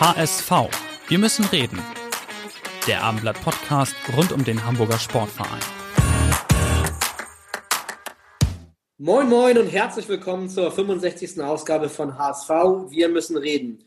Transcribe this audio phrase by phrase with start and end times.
[0.00, 0.52] HSV.
[1.08, 1.82] Wir müssen reden.
[2.86, 5.58] Der Abendblatt Podcast rund um den Hamburger Sportverein.
[8.98, 11.40] Moin Moin und herzlich willkommen zur 65.
[11.42, 12.48] Ausgabe von HSV.
[12.90, 13.82] Wir müssen reden.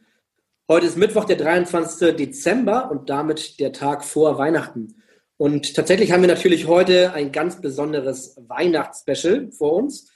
[0.68, 2.14] Heute ist Mittwoch, der 23.
[2.18, 5.02] Dezember und damit der Tag vor Weihnachten.
[5.38, 10.11] Und tatsächlich haben wir natürlich heute ein ganz besonderes Weihnachtsspecial vor uns.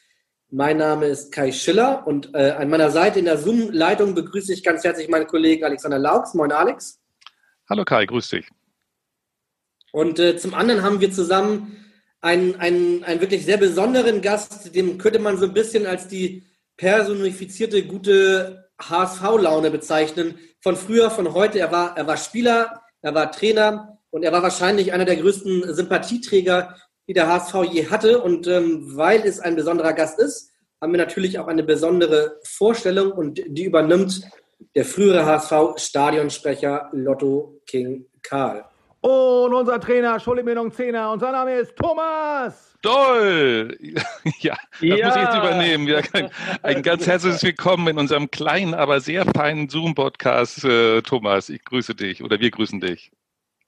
[0.58, 4.64] Mein Name ist Kai Schiller und äh, an meiner Seite in der Zoom-Leitung begrüße ich
[4.64, 6.34] ganz herzlich meinen Kollegen Alexander Laux.
[6.34, 7.02] Moin Alex.
[7.70, 8.48] Hallo Kai, grüß dich.
[9.92, 11.76] Und äh, zum anderen haben wir zusammen
[12.22, 16.48] einen, einen, einen wirklich sehr besonderen Gast, dem könnte man so ein bisschen als die
[16.78, 20.40] personifizierte gute HSV-Laune bezeichnen.
[20.62, 21.60] Von früher, von heute.
[21.60, 25.74] Er war, er war Spieler, er war Trainer und er war wahrscheinlich einer der größten
[25.74, 28.22] Sympathieträger die der HSV je hatte.
[28.22, 33.12] Und ähm, weil es ein besonderer Gast ist, haben wir natürlich auch eine besondere Vorstellung
[33.12, 34.22] und die übernimmt
[34.76, 38.66] der frühere HSV-Stadionsprecher Lotto King Karl.
[39.02, 42.76] Und unser Trainer, Entschuldigung, Zehner, und sein Name ist Thomas.
[42.82, 43.78] Toll!
[44.40, 45.06] Ja, das ja.
[45.06, 46.32] muss ich jetzt übernehmen.
[46.64, 50.66] Ein, ganz herzliches Willkommen in unserem kleinen, aber sehr feinen Zoom-Podcast.
[50.66, 53.12] Äh, Thomas, ich grüße dich oder wir grüßen dich.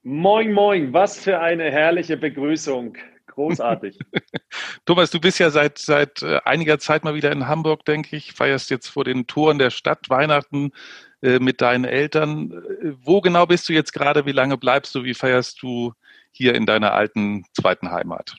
[0.02, 2.96] Moin, moin, was für eine herrliche Begrüßung.
[3.38, 3.96] Großartig.
[4.84, 8.32] Thomas, du bist ja seit, seit äh, einiger Zeit mal wieder in Hamburg, denke ich.
[8.32, 10.72] Feierst jetzt vor den Toren der Stadt Weihnachten
[11.22, 12.50] äh, mit deinen Eltern.
[12.50, 14.26] Äh, wo genau bist du jetzt gerade?
[14.26, 15.04] Wie lange bleibst du?
[15.04, 15.92] Wie feierst du
[16.32, 18.34] hier in deiner alten zweiten Heimat?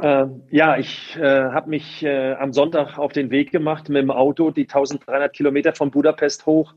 [0.00, 4.12] Äh, ja, ich äh, habe mich äh, am Sonntag auf den Weg gemacht mit dem
[4.12, 6.72] Auto, die 1300 Kilometer von Budapest hoch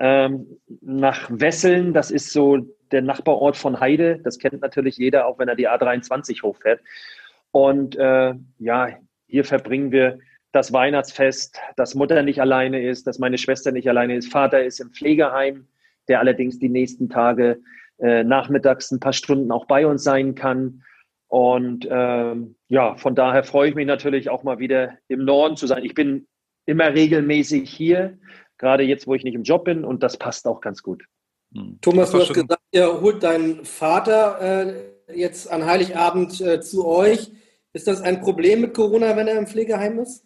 [0.00, 1.92] ähm, nach Wesseln.
[1.92, 4.18] Das ist so der Nachbarort von Heide.
[4.18, 6.80] Das kennt natürlich jeder, auch wenn er die A23 hochfährt.
[7.52, 8.88] Und äh, ja,
[9.26, 10.18] hier verbringen wir
[10.52, 14.32] das Weihnachtsfest, dass Mutter nicht alleine ist, dass meine Schwester nicht alleine ist.
[14.32, 15.68] Vater ist im Pflegeheim,
[16.08, 17.60] der allerdings die nächsten Tage
[17.98, 20.82] äh, nachmittags ein paar Stunden auch bei uns sein kann.
[21.28, 25.68] Und ähm, ja, von daher freue ich mich natürlich auch mal wieder im Norden zu
[25.68, 25.84] sein.
[25.84, 26.26] Ich bin
[26.66, 28.18] immer regelmäßig hier,
[28.58, 31.04] gerade jetzt, wo ich nicht im Job bin, und das passt auch ganz gut.
[31.54, 31.78] Hm.
[31.80, 37.30] Thomas, du hast gesagt, ihr holt deinen Vater äh, jetzt an Heiligabend äh, zu euch.
[37.72, 40.24] Ist das ein Problem mit Corona, wenn er im Pflegeheim ist?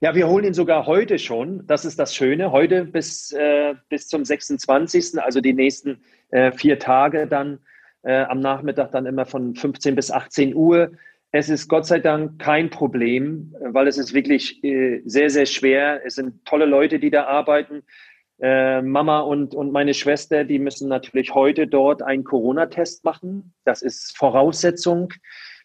[0.00, 1.66] Ja, wir holen ihn sogar heute schon.
[1.66, 2.50] Das ist das Schöne.
[2.50, 7.60] Heute bis, äh, bis zum 26., also die nächsten äh, vier Tage dann
[8.02, 10.90] äh, am Nachmittag dann immer von 15 bis 18 Uhr.
[11.30, 16.04] Es ist Gott sei Dank kein Problem, weil es ist wirklich äh, sehr, sehr schwer.
[16.04, 17.84] Es sind tolle Leute, die da arbeiten.
[18.42, 23.54] Äh, Mama und, und meine Schwester, die müssen natürlich heute dort einen Corona-Test machen.
[23.64, 25.12] Das ist Voraussetzung,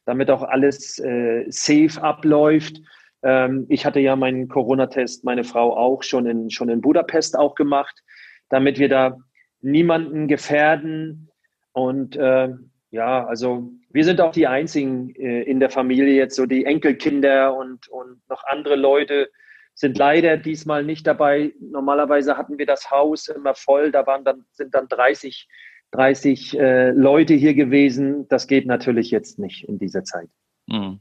[0.05, 2.79] damit auch alles äh, safe abläuft.
[3.23, 7.55] Ähm, ich hatte ja meinen Corona-Test, meine Frau auch schon in, schon in Budapest auch
[7.55, 8.03] gemacht,
[8.49, 9.17] damit wir da
[9.61, 11.31] niemanden gefährden.
[11.73, 12.49] Und äh,
[12.91, 17.57] ja, also wir sind auch die Einzigen äh, in der Familie jetzt, so die Enkelkinder
[17.57, 19.29] und, und noch andere Leute,
[19.77, 21.53] sind leider diesmal nicht dabei.
[21.59, 25.47] Normalerweise hatten wir das Haus immer voll, da waren dann, sind dann 30,
[25.91, 28.27] 30 äh, Leute hier gewesen.
[28.27, 30.29] Das geht natürlich jetzt nicht in dieser Zeit.
[30.65, 30.99] Mhm.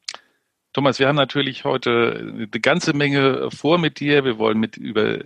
[0.75, 4.27] Thomas, wir haben natürlich heute eine ganze Menge vor mit dir.
[4.27, 5.21] Wir wollen mit, über,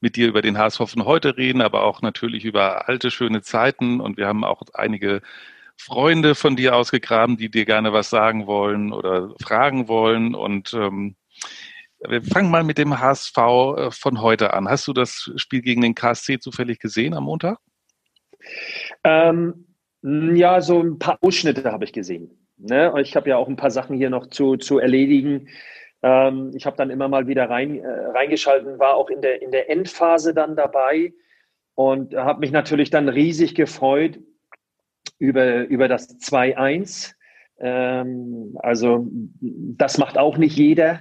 [0.00, 4.00] mit dir über den HSV von heute reden, aber auch natürlich über alte, schöne Zeiten.
[4.00, 5.22] Und wir haben auch einige
[5.76, 10.34] Freunde von dir ausgegraben, die dir gerne was sagen wollen oder fragen wollen.
[10.34, 11.14] Und ähm,
[12.00, 14.68] wir fangen mal mit dem HSV äh, von heute an.
[14.68, 17.58] Hast du das Spiel gegen den KSC zufällig gesehen am Montag?
[19.04, 19.66] Ähm,
[20.02, 22.30] ja, so ein paar Ausschnitte habe ich gesehen.
[22.58, 22.92] Ne?
[23.00, 25.48] Ich habe ja auch ein paar Sachen hier noch zu, zu erledigen.
[26.02, 29.50] Ähm, ich habe dann immer mal wieder rein, äh, reingeschalten, war auch in der, in
[29.50, 31.12] der Endphase dann dabei
[31.74, 34.18] und habe mich natürlich dann riesig gefreut
[35.18, 37.14] über, über das 2-1.
[37.58, 39.06] Ähm, also
[39.40, 41.00] das macht auch nicht jeder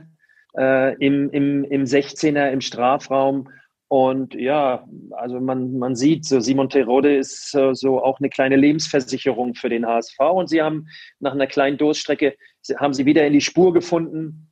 [0.57, 3.49] äh, im, im, im 16er im Strafraum.
[3.87, 8.55] Und ja, also man, man sieht, so Simon Terode ist so, so auch eine kleine
[8.55, 10.19] Lebensversicherung für den HSV.
[10.19, 10.87] Und sie haben
[11.19, 12.35] nach einer kleinen Durststrecke,
[12.77, 14.51] haben sie wieder in die Spur gefunden.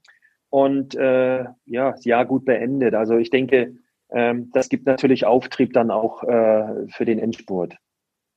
[0.50, 2.94] und äh, ja, Jahr gut beendet.
[2.94, 3.76] Also ich denke,
[4.12, 7.76] ähm, das gibt natürlich Auftrieb dann auch äh, für den Endspurt.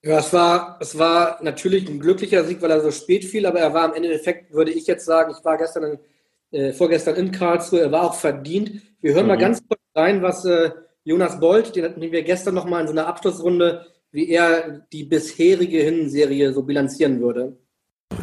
[0.02, 3.58] Ja, es war, es war natürlich ein glücklicher Sieg, weil er so spät fiel, aber
[3.58, 5.98] er war im Endeffekt, würde ich jetzt sagen, ich war gestern, in,
[6.50, 8.82] äh, vorgestern in Karlsruhe, er war auch verdient.
[9.00, 9.28] Wir hören mhm.
[9.28, 10.70] mal ganz kurz rein, was äh,
[11.04, 15.78] Jonas Bolt, den hatten wir gestern nochmal in so einer Abschlussrunde, wie er die bisherige
[15.78, 17.56] Hinserie so bilanzieren würde.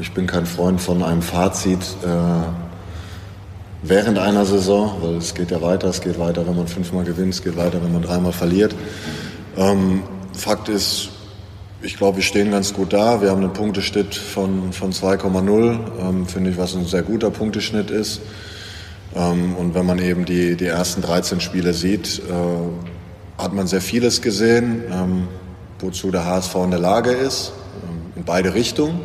[0.02, 2.08] Ich bin kein Freund von einem Fazit äh,
[3.84, 7.34] während einer Saison, weil es geht ja weiter, es geht weiter, wenn man fünfmal gewinnt,
[7.34, 8.76] es geht weiter, wenn man dreimal verliert.
[9.56, 10.04] Ähm,
[10.34, 11.10] Fakt ist,
[11.84, 13.22] ich glaube, wir stehen ganz gut da.
[13.22, 17.92] Wir haben einen Punkteschnitt von, von 2,0, ähm, finde ich, was ein sehr guter Punkteschnitt
[17.92, 18.22] ist.
[19.16, 23.82] Ähm, und wenn man eben die, die ersten 13 Spiele sieht, äh, hat man sehr
[23.82, 25.28] vieles gesehen, ähm,
[25.80, 27.52] wozu der HSV in der Lage ist,
[27.84, 29.02] ähm, in beide Richtungen.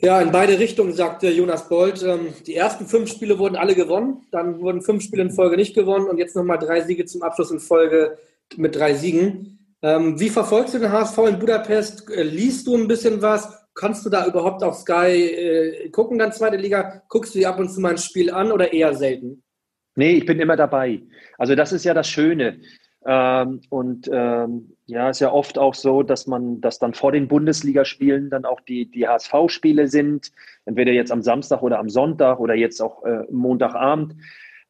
[0.00, 2.02] Ja, in beide Richtungen, sagte Jonas Bold.
[2.02, 5.74] Ähm, die ersten fünf Spiele wurden alle gewonnen, dann wurden fünf Spiele in Folge nicht
[5.74, 8.16] gewonnen und jetzt nochmal drei Siege zum Abschluss in Folge
[8.56, 9.55] mit drei Siegen.
[9.82, 12.10] Ähm, wie verfolgst du den HSV in Budapest?
[12.10, 13.66] Äh, liest du ein bisschen was?
[13.74, 17.02] Kannst du da überhaupt auf Sky äh, gucken, dann zweite Liga?
[17.08, 19.42] Guckst du dir ab und zu mal ein Spiel an oder eher selten?
[19.96, 21.02] Nee, ich bin immer dabei.
[21.38, 22.60] Also das ist ja das Schöne.
[23.06, 27.28] Ähm, und ähm, ja, ist ja oft auch so, dass man, dass dann vor den
[27.28, 30.32] Bundesligaspielen dann auch die, die HSV-Spiele sind,
[30.64, 34.16] entweder jetzt am Samstag oder am Sonntag oder jetzt auch äh, Montagabend.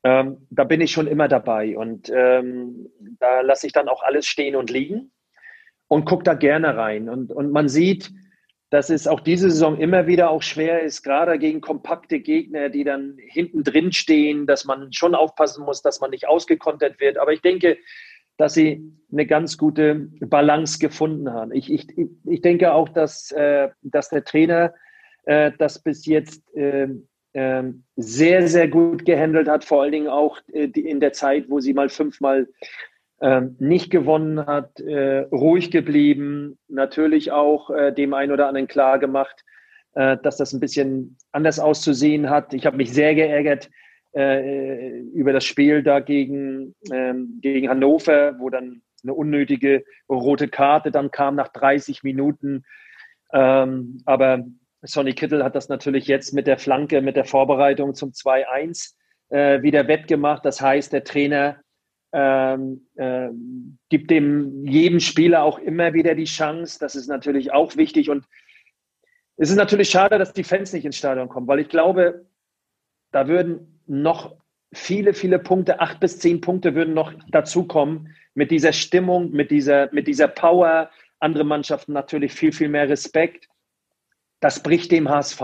[0.07, 2.89] Ähm, da bin ich schon immer dabei und ähm,
[3.19, 5.11] da lasse ich dann auch alles stehen und liegen
[5.89, 7.09] und gucke da gerne rein.
[7.09, 8.13] Und, und man sieht,
[8.71, 12.85] dass es auch diese Saison immer wieder auch schwer ist, gerade gegen kompakte Gegner, die
[12.85, 17.19] dann hinten drin stehen, dass man schon aufpassen muss, dass man nicht ausgekontert wird.
[17.19, 17.77] Aber ich denke,
[18.37, 21.53] dass sie eine ganz gute Balance gefunden haben.
[21.53, 21.89] Ich, ich,
[22.27, 24.73] ich denke auch, dass, äh, dass der Trainer
[25.25, 26.87] äh, das bis jetzt äh,
[27.97, 31.75] sehr, sehr gut gehandelt hat, vor allen Dingen auch äh, in der Zeit, wo sie
[31.75, 32.49] mal fünfmal
[33.21, 38.99] ähm, nicht gewonnen hat, äh, ruhig geblieben, natürlich auch äh, dem einen oder anderen klar
[38.99, 39.43] gemacht,
[39.95, 42.53] dass das ein bisschen anders auszusehen hat.
[42.53, 43.71] Ich habe mich sehr geärgert
[44.13, 51.11] über das Spiel da gegen, ähm, gegen Hannover, wo dann eine unnötige rote Karte dann
[51.11, 52.65] kam nach 30 Minuten.
[53.31, 54.45] aber
[54.87, 58.95] Sonny Kittel hat das natürlich jetzt mit der Flanke, mit der Vorbereitung zum 2-1
[59.29, 60.45] äh, wieder wettgemacht.
[60.45, 61.61] Das heißt, der Trainer
[62.13, 63.29] ähm, äh,
[63.89, 66.79] gibt dem jedem Spieler auch immer wieder die Chance.
[66.79, 68.11] Das ist natürlich auch wichtig.
[68.11, 68.25] Und
[69.37, 72.27] es ist natürlich schade, dass die Fans nicht ins Stadion kommen, weil ich glaube,
[73.13, 74.37] da würden noch
[74.73, 79.93] viele, viele Punkte, acht bis zehn Punkte würden noch dazukommen mit dieser Stimmung, mit dieser,
[79.93, 80.91] mit dieser Power.
[81.19, 83.49] Andere Mannschaften natürlich viel, viel mehr Respekt
[84.41, 85.43] das bricht dem HSV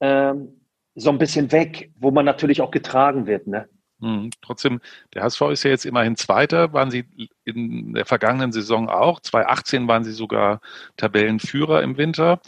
[0.00, 0.60] ähm,
[0.94, 3.46] so ein bisschen weg, wo man natürlich auch getragen wird.
[3.46, 3.68] Ne?
[4.00, 4.80] Hm, trotzdem,
[5.14, 7.04] der HSV ist ja jetzt immerhin Zweiter, waren sie
[7.44, 9.20] in der vergangenen Saison auch.
[9.20, 10.60] 2018 waren sie sogar
[10.96, 12.40] Tabellenführer im Winter.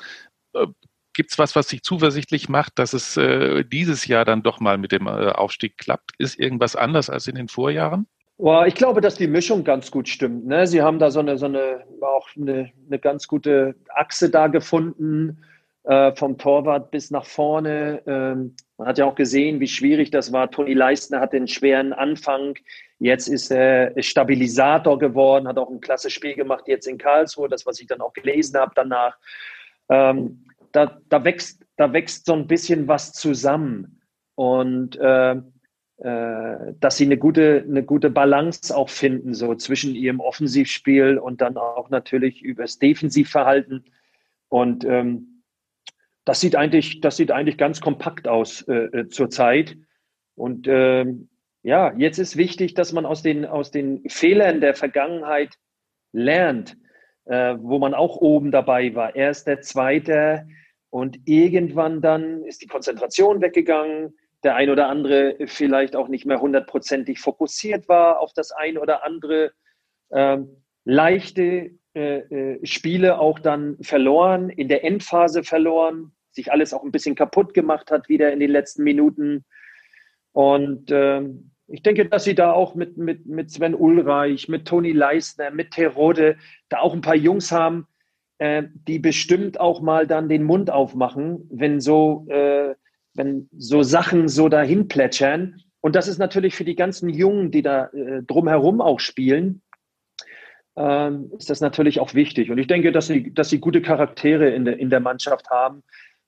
[0.53, 0.67] Äh,
[1.17, 4.79] Gibt es was, was sich zuversichtlich macht, dass es äh, dieses Jahr dann doch mal
[4.79, 6.11] mit dem äh, Aufstieg klappt?
[6.19, 8.09] Ist irgendwas anders als in den Vorjahren?
[8.37, 10.45] Oh, ich glaube, dass die Mischung ganz gut stimmt.
[10.47, 10.67] Ne?
[10.67, 15.45] Sie haben da so eine, so eine auch eine, eine ganz gute Achse da gefunden
[15.85, 18.03] äh, vom Torwart bis nach vorne.
[18.07, 20.51] Ähm, man hat ja auch gesehen, wie schwierig das war.
[20.51, 22.57] Toni Leistner hat den schweren Anfang.
[22.99, 27.67] Jetzt ist er Stabilisator geworden, hat auch ein klasse Spiel gemacht jetzt in Karlsruhe, das,
[27.67, 29.19] was ich dann auch gelesen habe danach.
[29.89, 34.01] Ähm, da, da, wächst, da wächst so ein bisschen was zusammen.
[34.37, 35.37] Und äh,
[35.99, 41.41] äh, dass sie eine gute, eine gute Balance auch finden, so zwischen ihrem Offensivspiel und
[41.41, 43.85] dann auch natürlich übers Defensivverhalten.
[44.49, 45.34] Und ähm,
[46.25, 49.77] das sieht eigentlich, das sieht eigentlich ganz kompakt aus äh, äh zurzeit.
[50.37, 51.29] Und ähm,
[51.63, 55.55] ja, jetzt ist wichtig, dass man aus den, aus den Fehlern der Vergangenheit
[56.13, 56.77] lernt,
[57.25, 59.17] äh, wo man auch oben dabei war.
[59.17, 60.47] Erst der Zweite
[60.91, 64.15] und irgendwann dann ist die Konzentration weggegangen.
[64.45, 69.05] Der ein oder andere vielleicht auch nicht mehr hundertprozentig fokussiert war auf das ein oder
[69.05, 69.53] andere.
[70.13, 76.83] Ähm, leichte äh, äh, Spiele auch dann verloren, in der Endphase verloren, sich alles auch
[76.83, 79.45] ein bisschen kaputt gemacht hat wieder in den letzten Minuten.
[80.33, 84.93] Und ähm, ich denke, dass sie da auch mit, mit, mit Sven Ulreich, mit Toni
[84.93, 86.37] Leistner, mit Terode
[86.69, 87.87] da auch ein paar Jungs haben,
[88.39, 92.75] äh, die bestimmt auch mal dann den Mund aufmachen, wenn so, äh,
[93.15, 95.63] wenn so Sachen so dahin plätschern.
[95.81, 99.63] Und das ist natürlich für die ganzen Jungen, die da äh, drumherum auch spielen,
[100.77, 102.51] ähm, ist das natürlich auch wichtig.
[102.51, 105.83] Und ich denke, dass sie, dass sie gute Charaktere in der, in der Mannschaft haben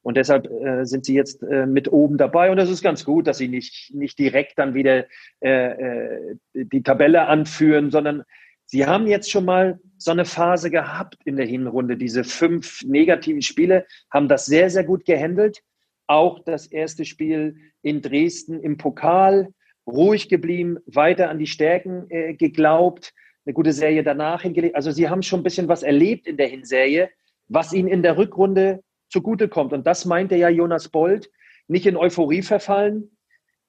[0.06, 2.52] Und deshalb äh, sind sie jetzt äh, mit oben dabei.
[2.52, 5.06] Und das ist ganz gut, dass sie nicht, nicht direkt dann wieder
[5.40, 8.22] äh, äh, die Tabelle anführen, sondern
[8.66, 11.96] sie haben jetzt schon mal so eine Phase gehabt in der Hinrunde.
[11.96, 15.64] Diese fünf negativen Spiele haben das sehr, sehr gut gehandelt.
[16.06, 19.48] Auch das erste Spiel in Dresden im Pokal,
[19.88, 23.12] ruhig geblieben, weiter an die Stärken äh, geglaubt,
[23.44, 24.76] eine gute Serie danach hingelegt.
[24.76, 27.10] Also sie haben schon ein bisschen was erlebt in der Hinserie,
[27.48, 29.72] was ihnen in der Rückrunde zugutekommt.
[29.72, 31.30] Und das meinte ja Jonas Bold,
[31.68, 33.16] nicht in Euphorie verfallen,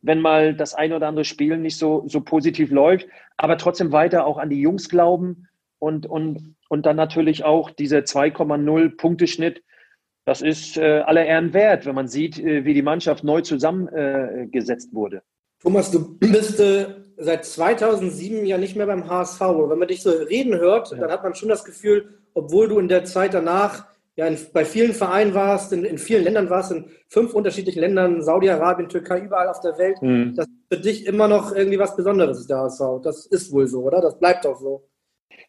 [0.01, 4.25] wenn mal das ein oder andere Spiel nicht so, so positiv läuft, aber trotzdem weiter
[4.25, 5.48] auch an die Jungs glauben
[5.79, 9.63] und, und, und dann natürlich auch diese 2,0 Punkteschnitt.
[10.25, 14.89] Das ist äh, aller Ehren wert, wenn man sieht, äh, wie die Mannschaft neu zusammengesetzt
[14.91, 15.22] äh, wurde.
[15.62, 19.41] Thomas, du bist äh, seit 2007 ja nicht mehr beim HSV.
[19.41, 20.98] Wenn man dich so reden hört, ja.
[20.98, 24.65] dann hat man schon das Gefühl, obwohl du in der Zeit danach ja in, bei
[24.65, 29.47] vielen Vereinen warst, in, in, vielen Ländern warst, in fünf unterschiedlichen Ländern, Saudi-Arabien, Türkei, überall
[29.47, 30.36] auf der Welt, mhm.
[30.36, 33.01] dass für dich immer noch irgendwie was Besonderes ist, der HSV.
[33.03, 34.01] Das ist wohl so, oder?
[34.01, 34.89] Das bleibt auch so.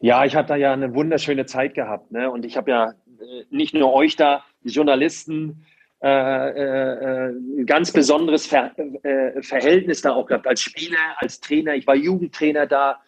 [0.00, 2.12] Ja, ich habe da ja eine wunderschöne Zeit gehabt.
[2.12, 2.30] Ne?
[2.30, 5.64] Und ich habe ja äh, nicht nur euch da, die Journalisten,
[6.00, 8.70] äh, äh, ein ganz besonderes Ver
[9.02, 11.74] äh, Verhältnis da auch gehabt als Spieler, als Trainer.
[11.74, 13.00] Ich war Jugendtrainer da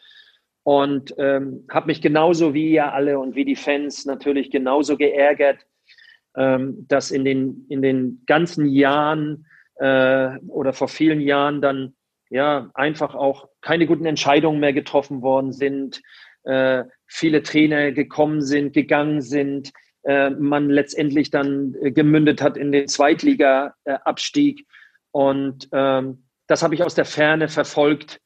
[0.62, 5.66] und ähm, habe mich genauso wie ihr alle und wie die Fans natürlich genauso geärgert,
[6.36, 11.94] ähm, dass in den, in den ganzen Jahren äh, oder vor vielen Jahren dann
[12.28, 16.02] ja einfach auch keine guten Entscheidungen mehr getroffen worden sind,
[16.44, 19.72] äh, viele Trainer gekommen sind, gegangen sind,
[20.04, 24.66] äh, man letztendlich dann äh, gemündet hat in den Zweitliga-Abstieg.
[25.10, 28.20] Und ähm, das habe ich aus der Ferne verfolgt.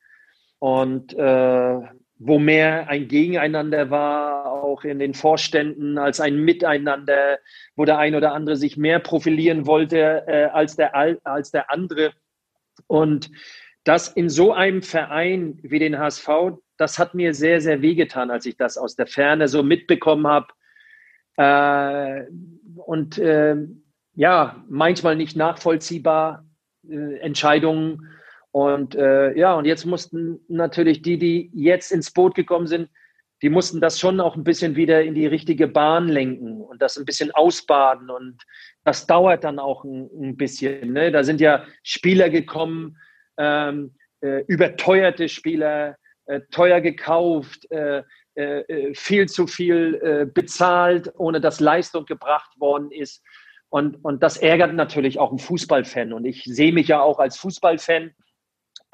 [0.58, 1.80] Und äh,
[2.18, 7.38] wo mehr ein Gegeneinander war, auch in den Vorständen, als ein Miteinander,
[7.76, 10.94] wo der ein oder andere sich mehr profilieren wollte äh, als, der,
[11.24, 12.12] als der andere.
[12.86, 13.30] Und
[13.82, 16.28] das in so einem Verein wie den HSV,
[16.76, 20.48] das hat mir sehr, sehr wehgetan, als ich das aus der Ferne so mitbekommen habe.
[21.36, 22.26] Äh,
[22.76, 23.56] und äh,
[24.14, 26.46] ja, manchmal nicht nachvollziehbar
[26.88, 28.08] äh, Entscheidungen
[28.54, 32.88] und äh, ja, und jetzt mussten natürlich die, die jetzt ins Boot gekommen sind,
[33.42, 36.96] die mussten das schon auch ein bisschen wieder in die richtige Bahn lenken und das
[36.96, 38.10] ein bisschen ausbaden.
[38.10, 38.44] Und
[38.84, 40.92] das dauert dann auch ein, ein bisschen.
[40.92, 41.10] Ne?
[41.10, 42.96] Da sind ja Spieler gekommen,
[43.38, 45.96] ähm, äh, überteuerte Spieler,
[46.26, 48.04] äh, teuer gekauft, äh,
[48.36, 53.20] äh, äh, viel zu viel bezahlt, ohne dass Leistung gebracht worden ist.
[53.68, 56.12] Und, und das ärgert natürlich auch einen Fußballfan.
[56.12, 58.14] Und ich sehe mich ja auch als Fußballfan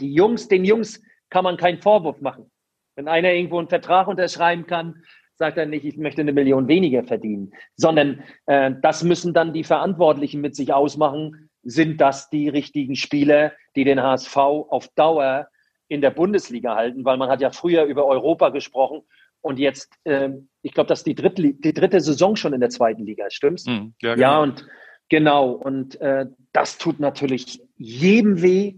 [0.00, 2.50] die Jungs, den Jungs kann man keinen Vorwurf machen.
[2.96, 5.02] Wenn einer irgendwo einen Vertrag unterschreiben kann,
[5.36, 9.64] sagt er nicht, ich möchte eine Million weniger verdienen, sondern äh, das müssen dann die
[9.64, 11.50] Verantwortlichen mit sich ausmachen.
[11.62, 15.48] Sind das die richtigen Spieler, die den HSV auf Dauer
[15.88, 17.04] in der Bundesliga halten?
[17.04, 19.02] Weil man hat ja früher über Europa gesprochen
[19.40, 20.30] und jetzt, äh,
[20.62, 23.66] ich glaube, das ist die dritte, die dritte Saison schon in der zweiten Liga, stimmt's?
[23.66, 24.26] Mhm, ja, genau.
[24.26, 24.66] ja, und
[25.08, 25.52] genau.
[25.52, 28.74] Und äh, das tut natürlich jedem weh,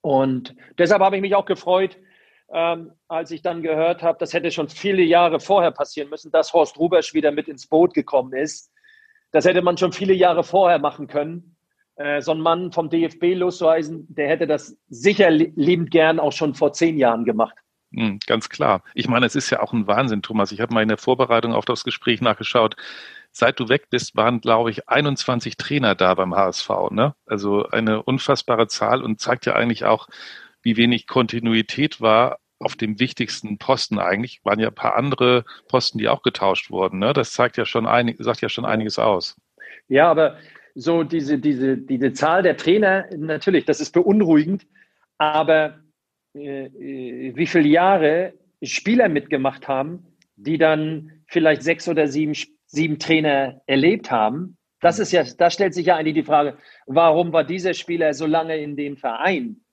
[0.00, 1.98] und deshalb habe ich mich auch gefreut,
[2.52, 6.52] ähm, als ich dann gehört habe, das hätte schon viele Jahre vorher passieren müssen, dass
[6.52, 8.72] Horst Rubesch wieder mit ins Boot gekommen ist.
[9.32, 11.56] Das hätte man schon viele Jahre vorher machen können.
[11.96, 16.54] Äh, so ein Mann vom DFB loszuweisen, der hätte das sicher liebend gern auch schon
[16.54, 17.56] vor zehn Jahren gemacht.
[17.90, 18.82] Mhm, ganz klar.
[18.94, 20.52] Ich meine, es ist ja auch ein Wahnsinn, Thomas.
[20.52, 22.76] Ich habe mal in der Vorbereitung auf das Gespräch nachgeschaut.
[23.38, 26.90] Seit du weg bist, waren, glaube ich, 21 Trainer da beim HSV.
[26.90, 27.14] Ne?
[27.24, 30.08] Also eine unfassbare Zahl und zeigt ja eigentlich auch,
[30.60, 34.44] wie wenig Kontinuität war auf dem wichtigsten Posten eigentlich.
[34.44, 36.98] Waren ja ein paar andere Posten, die auch getauscht wurden.
[36.98, 37.12] Ne?
[37.12, 39.36] Das zeigt ja schon einig, sagt ja schon einiges aus.
[39.86, 40.36] Ja, aber
[40.74, 44.66] so diese, diese, diese Zahl der Trainer, natürlich, das ist beunruhigend.
[45.16, 45.78] Aber
[46.34, 48.32] äh, äh, wie viele Jahre
[48.64, 50.04] Spieler mitgemacht haben,
[50.34, 52.34] die dann vielleicht sechs oder sieben,
[52.68, 54.56] sieben Trainer erlebt haben.
[54.80, 56.56] Das ist ja, da stellt sich ja eigentlich die Frage,
[56.86, 59.64] warum war dieser Spieler so lange in dem Verein?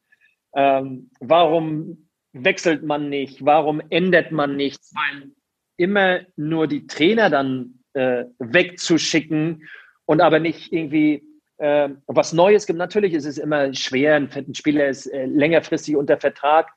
[0.55, 3.45] Ähm, warum wechselt man nicht?
[3.45, 4.93] Warum ändert man nichts?
[4.95, 5.31] Weil
[5.77, 9.67] immer nur die Trainer dann äh, wegzuschicken
[10.05, 11.23] und aber nicht irgendwie
[11.57, 12.79] äh, was Neues gibt.
[12.79, 16.71] Natürlich ist es immer schwer, ein Spieler ist äh, längerfristig unter Vertrag,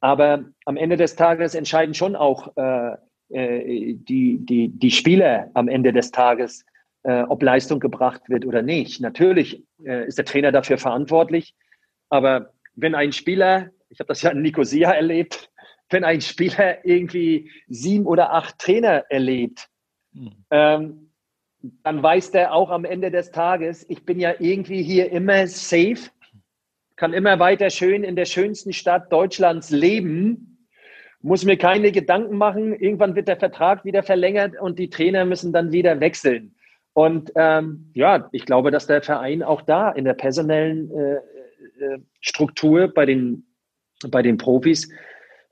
[0.00, 2.56] aber am Ende des Tages entscheiden schon auch
[3.30, 6.64] äh, die, die, die Spieler am Ende des Tages,
[7.02, 9.00] äh, ob Leistung gebracht wird oder nicht.
[9.00, 11.54] Natürlich äh, ist der Trainer dafür verantwortlich,
[12.08, 15.50] aber wenn ein Spieler, ich habe das ja in Nicosia erlebt,
[15.90, 19.68] wenn ein Spieler irgendwie sieben oder acht Trainer erlebt,
[20.12, 20.44] mhm.
[20.50, 21.10] ähm,
[21.82, 26.10] dann weiß der auch am Ende des Tages, ich bin ja irgendwie hier immer safe,
[26.96, 30.49] kann immer weiter schön in der schönsten Stadt Deutschlands leben,
[31.22, 32.74] muss mir keine Gedanken machen.
[32.74, 36.54] Irgendwann wird der Vertrag wieder verlängert und die Trainer müssen dann wieder wechseln.
[36.92, 41.98] Und ähm, ja, ich glaube, dass der Verein auch da in der personellen äh, äh,
[42.20, 43.46] Struktur bei den,
[44.10, 44.90] bei den Profis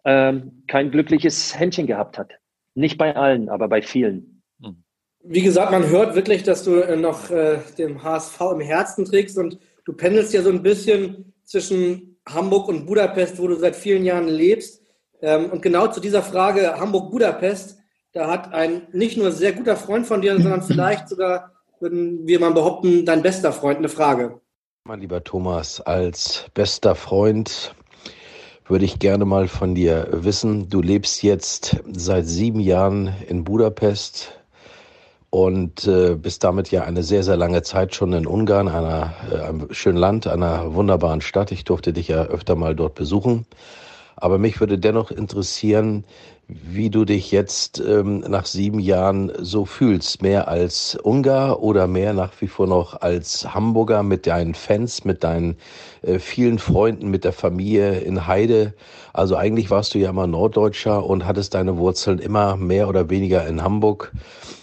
[0.05, 2.33] ähm, kein glückliches Händchen gehabt hat.
[2.75, 4.43] Nicht bei allen, aber bei vielen.
[4.63, 4.83] Hm.
[5.23, 9.39] Wie gesagt, man hört wirklich, dass du äh, noch äh, dem HSV im Herzen trägst
[9.39, 14.05] und du pendelst ja so ein bisschen zwischen Hamburg und Budapest, wo du seit vielen
[14.05, 14.85] Jahren lebst.
[15.21, 17.79] Ähm, und genau zu dieser Frage Hamburg-Budapest,
[18.13, 22.41] da hat ein nicht nur sehr guter Freund von dir, sondern vielleicht sogar, würden wir
[22.41, 24.41] mal behaupten, dein bester Freund eine Frage.
[24.85, 27.75] Mein lieber Thomas, als bester Freund
[28.67, 30.69] würde ich gerne mal von dir wissen.
[30.69, 34.39] Du lebst jetzt seit sieben Jahren in Budapest
[35.31, 39.41] und äh, bist damit ja eine sehr, sehr lange Zeit schon in Ungarn, einer, äh,
[39.41, 41.53] einem schönen Land, einer wunderbaren Stadt.
[41.53, 43.47] Ich durfte dich ja öfter mal dort besuchen.
[44.21, 46.05] Aber mich würde dennoch interessieren,
[46.49, 50.23] wie du dich jetzt ähm, nach sieben Jahren so fühlst.
[50.23, 55.25] Mehr als Ungar oder mehr nach wie vor noch als Hamburger mit deinen Fans, mit
[55.25, 55.57] deinen
[56.03, 58.73] äh, vielen Freunden, mit der Familie in Heide.
[59.13, 63.47] Also eigentlich warst du ja immer Norddeutscher und hattest deine Wurzeln immer mehr oder weniger
[63.47, 64.13] in Hamburg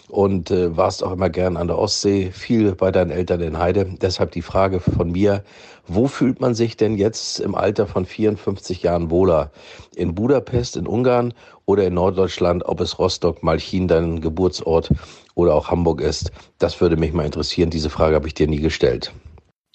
[0.10, 3.86] und äh, warst auch immer gern an der Ostsee, viel bei deinen Eltern in Heide.
[4.02, 5.44] Deshalb die Frage von mir,
[5.88, 9.52] wo fühlt man sich denn jetzt im Alter von 54 Jahren wohler?
[9.96, 11.34] In Budapest, in Ungarn
[11.66, 14.92] oder in Norddeutschland, ob es Rostock, Malchin, dein Geburtsort
[15.36, 16.32] oder auch Hamburg ist?
[16.60, 17.70] Das würde mich mal interessieren.
[17.70, 19.14] Diese Frage habe ich dir nie gestellt.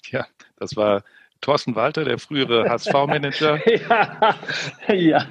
[0.09, 0.25] Ja,
[0.57, 1.03] das war
[1.41, 3.59] Thorsten Walter, der frühere HSV-Manager.
[3.67, 4.35] ja,
[4.93, 5.25] ja.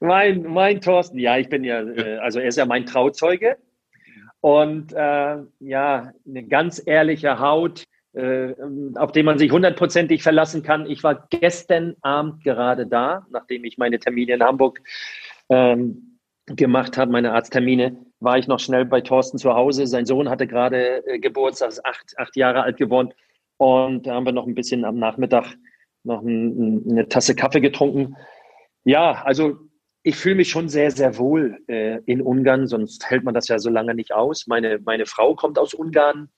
[0.00, 3.56] Mein, mein Thorsten, ja, ich bin ja, äh, also er ist ja mein Trauzeuge.
[4.40, 7.84] Und äh, ja, eine ganz ehrliche Haut,
[8.14, 10.86] auf den man sich hundertprozentig verlassen kann.
[10.86, 14.80] Ich war gestern Abend gerade da, nachdem ich meine Termine in Hamburg
[15.50, 19.86] ähm, gemacht habe, meine Arzttermine, war ich noch schnell bei Thorsten zu Hause.
[19.86, 23.12] Sein Sohn hatte gerade äh, Geburtstag, ist acht, acht Jahre alt geworden.
[23.58, 25.54] Und da haben wir noch ein bisschen am Nachmittag
[26.04, 28.16] noch ein, eine Tasse Kaffee getrunken.
[28.84, 29.58] Ja, also
[30.02, 33.58] ich fühle mich schon sehr, sehr wohl äh, in Ungarn, sonst hält man das ja
[33.58, 34.46] so lange nicht aus.
[34.46, 36.30] Meine, meine Frau kommt aus Ungarn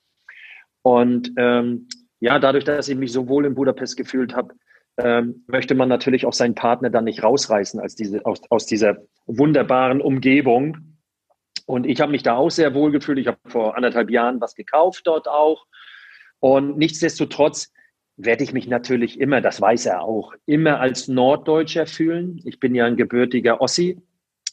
[0.82, 1.88] und ähm,
[2.20, 4.54] ja, dadurch, dass ich mich so wohl in Budapest gefühlt habe,
[4.98, 8.98] ähm, möchte man natürlich auch seinen Partner dann nicht rausreißen als diese, aus, aus dieser
[9.26, 10.98] wunderbaren Umgebung.
[11.66, 13.18] Und ich habe mich da auch sehr wohl gefühlt.
[13.18, 15.66] Ich habe vor anderthalb Jahren was gekauft dort auch.
[16.40, 17.72] Und nichtsdestotrotz
[18.16, 22.40] werde ich mich natürlich immer, das weiß er auch, immer als Norddeutscher fühlen.
[22.44, 24.02] Ich bin ja ein gebürtiger Ossi,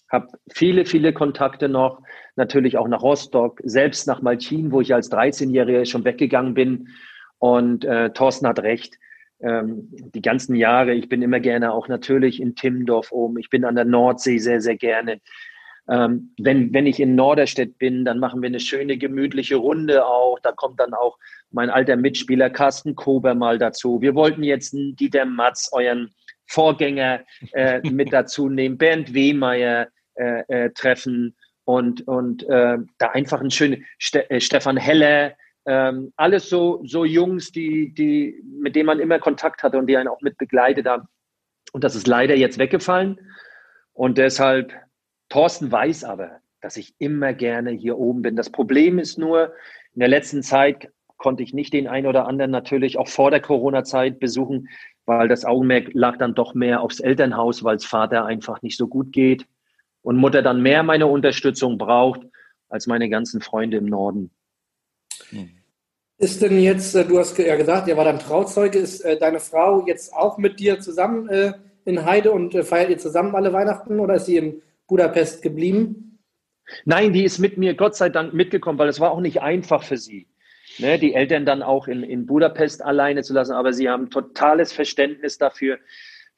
[0.09, 2.01] habe viele, viele Kontakte noch,
[2.35, 6.89] natürlich auch nach Rostock, selbst nach Malchin, wo ich als 13-Jähriger schon weggegangen bin.
[7.39, 8.97] Und äh, Thorsten hat recht.
[9.39, 13.37] Ähm, die ganzen Jahre, ich bin immer gerne auch natürlich in Timmendorf oben.
[13.37, 15.19] Ich bin an der Nordsee sehr, sehr gerne.
[15.89, 20.39] Ähm, wenn, wenn ich in Norderstedt bin, dann machen wir eine schöne, gemütliche Runde auch.
[20.39, 21.17] Da kommt dann auch
[21.51, 24.01] mein alter Mitspieler Carsten Kober mal dazu.
[24.01, 26.13] Wir wollten jetzt einen Dieter Matz, euren
[26.45, 27.21] Vorgänger,
[27.53, 29.87] äh, mit dazu nehmen, Bernd Wehmeier
[30.17, 31.35] äh, äh, treffen
[31.67, 35.33] und, und äh, da einfach ein schöner Ste äh, Stefan Heller,
[35.65, 39.97] ähm, alles so, so Jungs, die, die, mit denen man immer Kontakt hatte und die
[39.97, 41.09] einen auch mit begleitet haben.
[41.73, 43.19] Und das ist leider jetzt weggefallen.
[43.91, 44.73] Und deshalb
[45.27, 48.37] Thorsten weiß aber, dass ich immer gerne hier oben bin.
[48.37, 49.53] Das Problem ist nur,
[49.93, 53.41] in der letzten Zeit konnte ich nicht den einen oder anderen natürlich auch vor der
[53.41, 54.69] Corona-Zeit besuchen,
[55.05, 58.87] weil das Augenmerk lag dann doch mehr aufs Elternhaus, weil es Vater einfach nicht so
[58.87, 59.45] gut geht
[60.01, 62.21] und Mutter dann mehr meine Unterstützung braucht
[62.69, 64.31] als meine ganzen Freunde im Norden.
[66.17, 69.39] Ist denn jetzt, äh, du hast ja gesagt, er war dein Trauzeuge, ist äh, deine
[69.39, 71.53] Frau jetzt auch mit dir zusammen äh,
[71.85, 76.19] in Heide und feiert ihr zusammen alle Weihnachten oder ist sie in Budapest geblieben?
[76.85, 79.83] Nein, die ist mit mir Gott sei Dank mitgekommen, weil es war auch nicht einfach
[79.83, 80.27] für sie,
[80.79, 83.53] ne, die Eltern dann auch in, in Budapest alleine zu lassen.
[83.53, 85.77] Aber sie haben totales Verständnis dafür,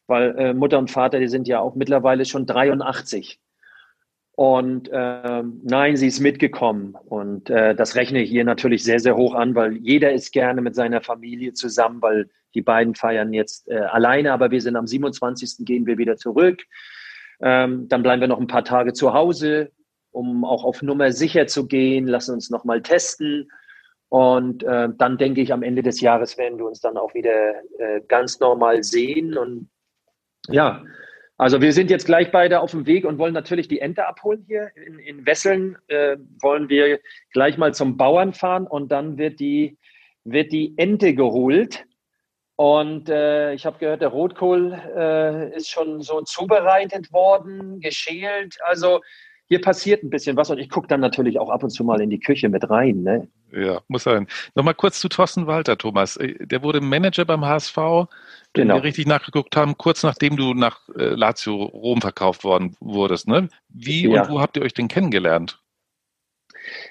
[0.07, 3.39] weil äh, Mutter und Vater, die sind ja auch mittlerweile schon 83.
[4.39, 6.95] Und äh, nein, sie ist mitgekommen.
[7.07, 10.61] Und äh, das rechne ich hier natürlich sehr, sehr hoch an, weil jeder ist gerne
[10.61, 14.87] mit seiner Familie zusammen, weil die beiden feiern jetzt äh, alleine, aber wir sind am
[14.87, 15.65] 27.
[15.65, 16.63] gehen wir wieder zurück.
[17.41, 19.73] Ähm, dann bleiben wir noch ein paar Tage zu Hause,
[20.11, 23.51] um auch auf Nummer sicher zu gehen, lassen uns nochmal testen.
[24.07, 27.55] Und äh, dann denke ich, am Ende des Jahres werden wir uns dann auch wieder
[27.77, 29.37] äh, ganz normal sehen.
[29.37, 29.69] Und
[30.47, 30.81] ja,
[31.39, 34.43] Also wir sind jetzt gleich beide auf dem Weg und wollen natürlich die Ente abholen
[34.45, 34.71] hier.
[34.75, 36.99] In, in Wesseln äh, wollen wir
[37.31, 39.77] gleich mal zum Bauern fahren und dann wird die,
[40.25, 41.85] wird die Ente geholt.
[42.57, 48.57] Und äh, ich habe gehört, der Rotkohl äh, ist schon so zubereitet worden, geschält.
[48.63, 48.99] Also
[49.49, 51.99] hier passiert ein bisschen was und ich gucke dann natürlich auch ab und zu mal
[52.01, 53.01] in die Küche mit rein.
[53.01, 53.27] Ne?
[53.51, 54.27] Ja, muss sein.
[54.53, 56.17] Nochmal kurz zu Thorsten Walter, Thomas.
[56.17, 58.07] Äh, der wurde Manager beim HSV, wenn
[58.53, 58.75] Genau.
[58.75, 63.27] wir richtig nachgeguckt haben, kurz nachdem du nach äh, Lazio Rom verkauft worden wurdest.
[63.27, 63.49] Ne?
[63.69, 64.21] Wie Ja.
[64.23, 65.59] und wo habt ihr euch denn kennengelernt?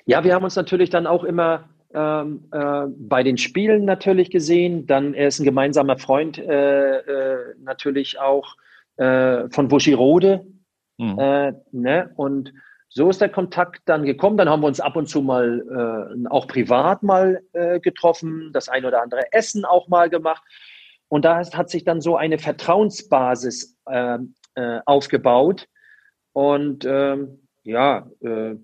[0.07, 4.87] Ja, wir haben uns natürlich dann auch immer ähm, äh, bei den Spielen natürlich gesehen.
[4.87, 8.57] Dann er ist ein gemeinsamer Freund äh, äh, natürlich auch
[8.97, 10.44] äh, von Buschirode.
[10.98, 11.18] Hm.
[11.18, 12.11] Äh, ne?
[12.16, 12.52] Und
[12.88, 14.37] so ist der Kontakt dann gekommen.
[14.37, 18.68] Dann haben wir uns ab und zu mal äh, auch privat mal äh, getroffen, das
[18.68, 20.42] ein oder andere Essen auch mal gemacht.
[21.08, 25.68] Und da hat sich dann so eine Vertrauensbasis ähm, äh, aufgebaut.
[26.32, 28.56] Und ähm, ja, äh,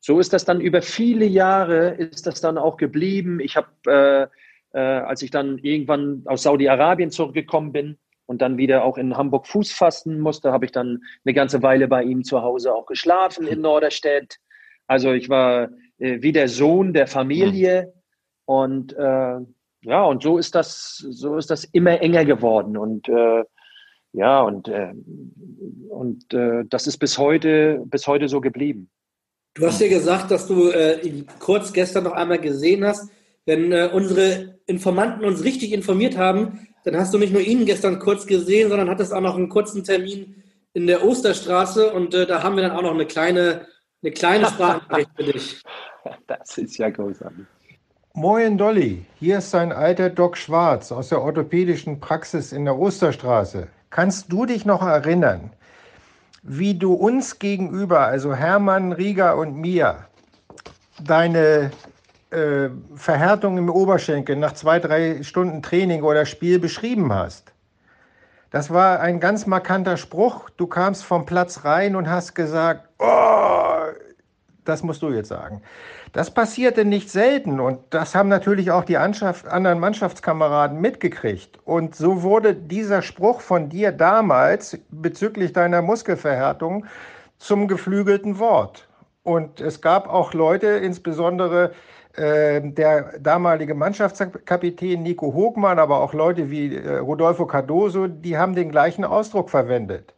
[0.00, 3.38] so ist das dann über viele Jahre ist das dann auch geblieben.
[3.38, 4.30] Ich habe,
[4.72, 9.46] äh, als ich dann irgendwann aus Saudi-Arabien zurückgekommen bin und dann wieder auch in Hamburg
[9.46, 13.46] Fuß fassen musste, habe ich dann eine ganze Weile bei ihm zu Hause auch geschlafen
[13.46, 14.38] in Norderstedt.
[14.86, 17.92] Also ich war äh, wie der Sohn der Familie
[18.44, 19.38] und äh,
[19.84, 23.44] ja, und so ist das, so ist das immer enger geworden und äh,
[24.12, 24.92] ja, und, äh,
[25.88, 28.90] und äh, das ist bis heute, bis heute so geblieben.
[29.54, 33.10] Du hast ja gesagt, dass du äh, ihn kurz gestern noch einmal gesehen hast.
[33.44, 38.26] Wenn unsere Informanten uns richtig informiert haben, dann hast du nicht nur ihn gestern kurz
[38.26, 40.42] gesehen, sondern hattest auch noch einen kurzen Termin
[40.74, 43.66] in der Osterstraße und äh, da haben wir dann auch noch eine kleine,
[44.02, 45.62] eine kleine Sprachnachricht für dich.
[46.26, 47.44] Das ist ja großartig.
[48.14, 53.68] Moin Dolly, hier ist sein alter Doc Schwarz aus der orthopädischen Praxis in der Osterstraße.
[53.90, 55.52] Kannst du dich noch erinnern,
[56.42, 60.06] wie du uns gegenüber, also Hermann, Rieger und mir,
[61.04, 61.70] deine
[62.32, 67.52] äh, Verhärtung im Oberschenkel nach zwei, drei Stunden Training oder Spiel beschrieben hast?
[68.50, 70.50] Das war ein ganz markanter Spruch.
[70.50, 73.62] Du kamst vom Platz rein und hast gesagt, oh,
[74.64, 75.62] das musst du jetzt sagen.
[76.12, 81.58] Das passierte nicht selten und das haben natürlich auch die anderen Mannschaftskameraden mitgekriegt.
[81.64, 86.84] Und so wurde dieser Spruch von dir damals bezüglich deiner Muskelverhärtung
[87.38, 88.88] zum geflügelten Wort.
[89.22, 91.72] Und es gab auch Leute, insbesondere
[92.16, 98.70] der damalige Mannschaftskapitän Nico Hogmann, aber auch Leute wie äh, Rodolfo Cardoso, die haben den
[98.70, 100.12] gleichen Ausdruck verwendet.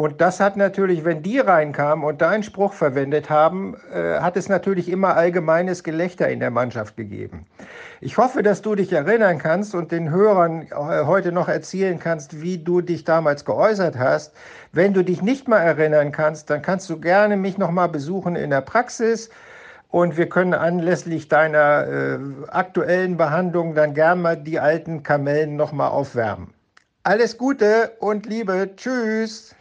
[0.00, 4.48] Und das hat natürlich, wenn die reinkamen und deinen Spruch verwendet haben, äh, hat es
[4.48, 7.46] natürlich immer allgemeines Gelächter in der Mannschaft gegeben.
[8.00, 12.40] Ich hoffe, dass du dich erinnern kannst und den Hörern äh, heute noch erzählen kannst,
[12.40, 14.36] wie du dich damals geäußert hast.
[14.70, 18.36] Wenn du dich nicht mal erinnern kannst, dann kannst du gerne mich noch mal besuchen
[18.36, 19.30] in der Praxis
[19.88, 25.72] und wir können anlässlich deiner äh, aktuellen Behandlung dann gern mal die alten Kamellen noch
[25.72, 26.52] mal aufwärmen.
[27.02, 28.70] Alles Gute und Liebe.
[28.76, 29.54] Tschüss.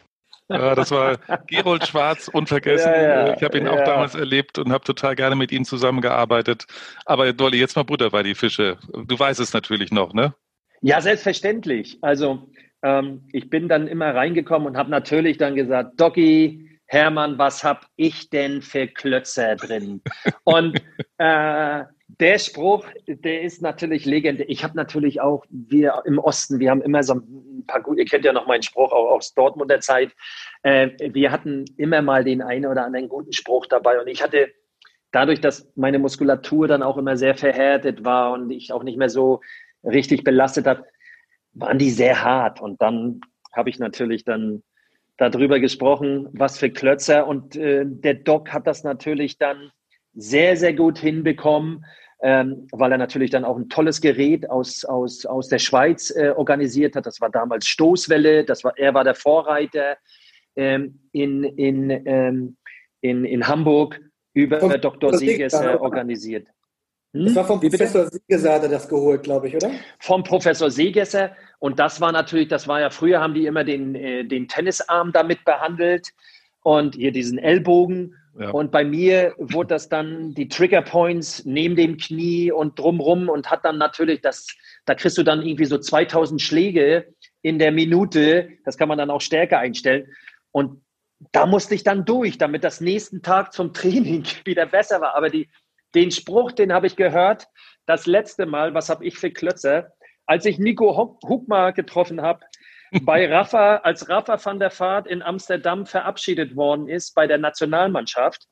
[0.50, 2.92] Ja, das war Gerold Schwarz, unvergessen.
[2.92, 6.66] Ja, ja, ich habe ihn auch damals erlebt und habe total gerne mit ihm zusammengearbeitet.
[7.06, 8.78] Aber Dolly, jetzt mal Butter bei die Fische.
[8.94, 10.34] Du weißt es natürlich noch, ne?
[10.82, 12.00] Ja, selbstverständlich.
[12.02, 12.50] Also
[12.82, 17.86] ähm, ich bin dann immer reingekommen und habe natürlich dann gesagt, Docky, Hermann, was hab
[17.96, 20.02] ich denn für Klötzer drin?
[20.44, 20.82] Und
[21.18, 24.50] äh, der Spruch, der ist natürlich legendär.
[24.50, 28.06] Ich habe natürlich auch, wir im Osten, wir haben immer so ein paar gut, ihr
[28.06, 30.14] kennt ja noch meinen Spruch auch aus Dortmunder Zeit.
[30.64, 34.52] Äh, wir hatten immer mal den einen oder anderen guten Spruch dabei und ich hatte
[35.12, 39.10] dadurch, dass meine Muskulatur dann auch immer sehr verhärtet war und ich auch nicht mehr
[39.10, 39.42] so
[39.84, 40.86] richtig belastet habe,
[41.54, 42.62] waren die sehr hart.
[42.62, 43.22] Und dann
[43.54, 44.64] habe ich natürlich dann
[45.18, 47.28] darüber gesprochen, was für Klötzer.
[47.28, 49.72] Und äh, der Doc hat das natürlich dann
[50.14, 51.86] sehr, sehr gut hinbekommen,
[52.22, 56.34] ähm, weil er natürlich dann auch ein tolles Gerät aus, aus, aus der Schweiz äh,
[56.36, 57.06] organisiert hat.
[57.06, 59.98] Das war damals Stoßwelle, das war, er war der Vorreiter
[60.56, 62.58] ähm, in, in, ähm,
[63.02, 64.00] in, in Hamburg
[64.34, 65.14] über Dr.
[65.18, 66.48] Sieges äh, organisiert.
[67.14, 67.26] Hm?
[67.26, 67.86] Das war vom Wie bitte?
[67.86, 69.72] Professor Siegeser hat er das geholt, glaube ich, oder?
[70.00, 71.32] vom Professor Seegesser.
[71.60, 75.12] Und das war natürlich, das war ja früher, haben die immer den, äh, den Tennisarm
[75.12, 76.10] damit behandelt
[76.64, 78.16] und hier diesen Ellbogen.
[78.40, 78.52] Ja.
[78.52, 83.50] Und bei mir wurde das dann die Trigger Points neben dem Knie und drumrum und
[83.50, 84.48] hat dann natürlich das,
[84.86, 87.08] da kriegst du dann irgendwie so 2000 Schläge
[87.42, 88.50] in der Minute.
[88.64, 90.08] Das kann man dann auch stärker einstellen.
[90.52, 90.84] Und
[91.32, 95.16] da musste ich dann durch, damit das nächsten Tag zum Training wieder besser war.
[95.16, 95.50] Aber die,
[95.96, 97.48] den Spruch, den habe ich gehört,
[97.86, 99.94] das letzte Mal, was habe ich für Klötzer,
[100.26, 102.42] als ich Nico Huck- Huckmar getroffen habe,
[103.02, 108.48] bei Rafa, als Rafa van der Vaart in Amsterdam verabschiedet worden ist bei der Nationalmannschaft,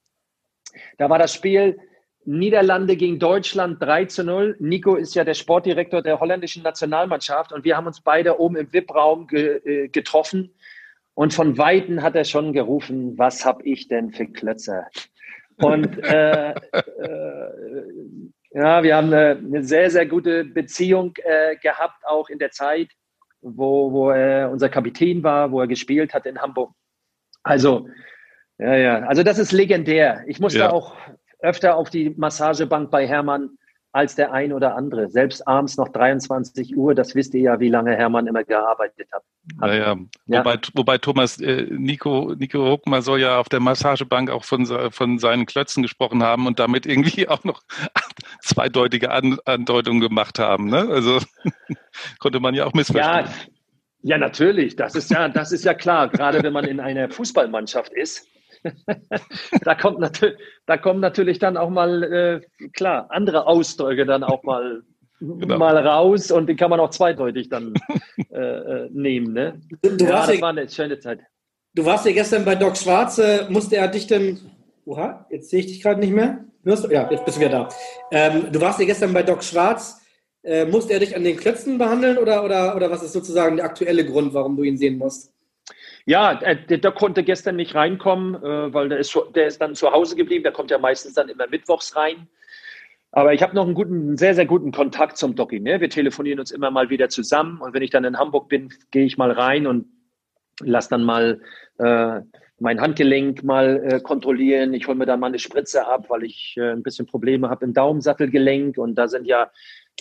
[0.98, 1.80] da war das Spiel
[2.26, 4.56] Niederlande gegen Deutschland 3 zu 0.
[4.60, 8.74] Nico ist ja der Sportdirektor der holländischen Nationalmannschaft und wir haben uns beide oben im
[8.74, 10.54] VIP-Raum ge äh, getroffen.
[11.14, 14.88] Und von Weitem hat er schon gerufen, was hab ich denn für Klötzer?
[15.58, 16.56] Und äh, äh,
[18.52, 22.90] ja, wir haben eine, eine, sehr, sehr gute Beziehung äh, gehabt, auch in der Zeit,
[23.42, 26.74] wo, wo er unser Kapitän war, wo er gespielt hat in Hamburg.
[27.44, 27.88] Also,
[28.58, 30.24] ja, ja, also das ist legendär.
[30.28, 30.72] Ich musste ja.
[30.72, 30.96] auch
[31.40, 33.58] öfter auf die Massagebank bei Hermann
[33.96, 35.10] als der ein oder andere.
[35.10, 39.24] Selbst abends noch 23 Uhr, das wisst ihr ja, wie lange Hermann immer gearbeitet hat.
[39.58, 40.40] Naja, ja.
[40.40, 45.18] wobei, wobei Thomas, äh, Nico, Nico Huckmer soll ja auf der Massagebank auch von, von
[45.18, 47.62] seinen Klötzen gesprochen haben und damit irgendwie auch noch
[48.42, 50.70] zweideutige An Andeutungen gemacht haben.
[50.70, 50.90] Ne?
[50.90, 51.22] Also
[52.20, 53.28] konnte man ja auch missverstehen.
[53.28, 53.32] Ja,
[54.02, 54.76] ja, natürlich.
[54.76, 56.10] Das ist ja, das ist ja klar.
[56.10, 58.28] Gerade wenn man in einer Fußballmannschaft ist,
[59.64, 64.44] da, kommt natürlich, da kommen natürlich dann auch mal, äh, klar, andere Ausdrücke dann auch
[64.44, 64.84] mal,
[65.20, 65.58] genau.
[65.58, 67.74] mal raus und die kann man auch zweideutig dann
[68.32, 69.34] äh, äh, nehmen.
[69.34, 69.62] Ne?
[69.82, 71.20] Du, du ja, das war eine schöne Zeit.
[71.74, 74.40] Du warst ja gestern bei Doc Schwarze, musste er dich denn,
[74.86, 76.46] oha, jetzt sehe ich dich gerade nicht mehr.
[76.64, 76.90] Hörst du?
[76.90, 77.70] Ja, jetzt bist du wieder da.
[78.12, 80.02] Ähm, du warst ja gestern bei Doc Schwarz.
[80.42, 83.66] Äh, musste er dich an den Klötzen behandeln oder, oder, oder was ist sozusagen der
[83.66, 85.35] aktuelle Grund, warum du ihn sehen musst?
[86.06, 89.74] Ja, äh, der, der, konnte gestern nicht reinkommen, äh, weil der ist, der ist dann
[89.76, 90.44] zu Hause geblieben.
[90.44, 92.28] Der kommt ja meistens dann immer mittwochs rein.
[93.12, 95.60] Aber ich habe noch einen guten, sehr, sehr guten Kontakt zum Doki.
[95.60, 95.80] Ne?
[95.80, 97.60] Wir telefonieren uns immer mal wieder zusammen.
[97.60, 99.88] Und wenn ich dann in Hamburg bin, gehe ich mal rein und
[100.60, 101.42] lasse dann mal
[101.80, 102.22] äh,
[102.60, 104.74] mein Handgelenk mal äh, kontrollieren.
[104.74, 107.66] Ich hole mir dann mal eine Spritze ab, weil ich äh, ein bisschen Probleme habe
[107.66, 108.78] im Daumensattelgelenk.
[108.78, 109.50] Und da sind ja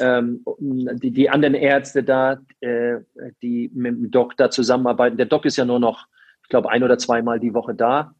[0.00, 2.96] ähm, die, die anderen Ärzte da, äh,
[3.42, 5.16] die mit dem Doc da zusammenarbeiten.
[5.16, 6.06] Der Doc ist ja nur noch,
[6.42, 8.14] ich glaube, ein oder zweimal die Woche da.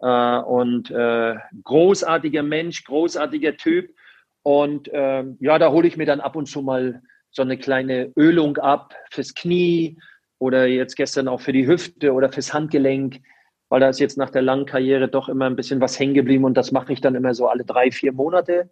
[0.00, 3.94] Äh, und äh, großartiger Mensch, großartiger Typ.
[4.42, 8.12] Und äh, ja, da hole ich mir dann ab und zu mal so eine kleine
[8.16, 9.98] Ölung ab fürs Knie
[10.38, 13.20] oder jetzt gestern auch für die Hüfte oder fürs Handgelenk,
[13.68, 16.44] weil da ist jetzt nach der langen Karriere doch immer ein bisschen was hängen geblieben
[16.44, 18.70] und das mache ich dann immer so alle drei, vier Monate.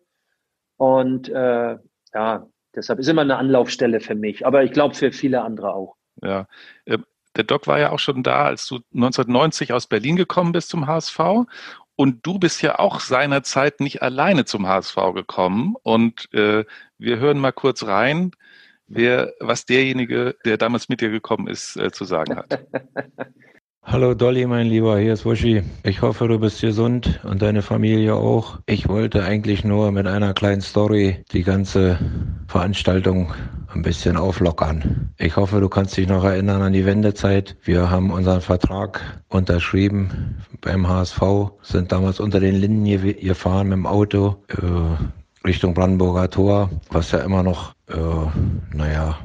[0.77, 1.79] Und äh,
[2.15, 5.97] ja, deshalb ist immer eine Anlaufstelle für mich, aber ich glaube für viele andere auch.
[6.23, 6.47] Ja,
[6.87, 7.05] ähm,
[7.37, 10.87] der Doc war ja auch schon da, als du 1990 aus Berlin gekommen bist zum
[10.87, 11.19] HSV.
[11.97, 15.75] Und du bist ja auch seinerzeit nicht alleine zum HSV gekommen.
[15.83, 16.65] Und äh,
[16.99, 18.33] wir hören mal kurz rein,
[18.87, 22.67] wer, was derjenige, der damals mit dir gekommen ist, äh, zu sagen hat.
[23.85, 25.65] Hallo Dolly, mein Lieber, hier ist Wushi.
[25.83, 28.61] Ich hoffe, du bist gesund und deine Familie auch.
[28.67, 31.99] Ich wollte eigentlich nur mit einer kleinen Story die ganze
[32.47, 33.35] Veranstaltung
[33.75, 35.11] ein bisschen auflockern.
[35.19, 37.57] Ich hoffe, du kannst dich noch erinnern an die Wendezeit.
[37.65, 41.21] Wir haben unseren Vertrag unterschrieben beim HSV,
[41.63, 47.19] sind damals unter den Linden gefahren mit dem Auto äh, Richtung Brandenburger Tor, was ja
[47.19, 47.97] immer noch, äh,
[48.77, 49.19] naja,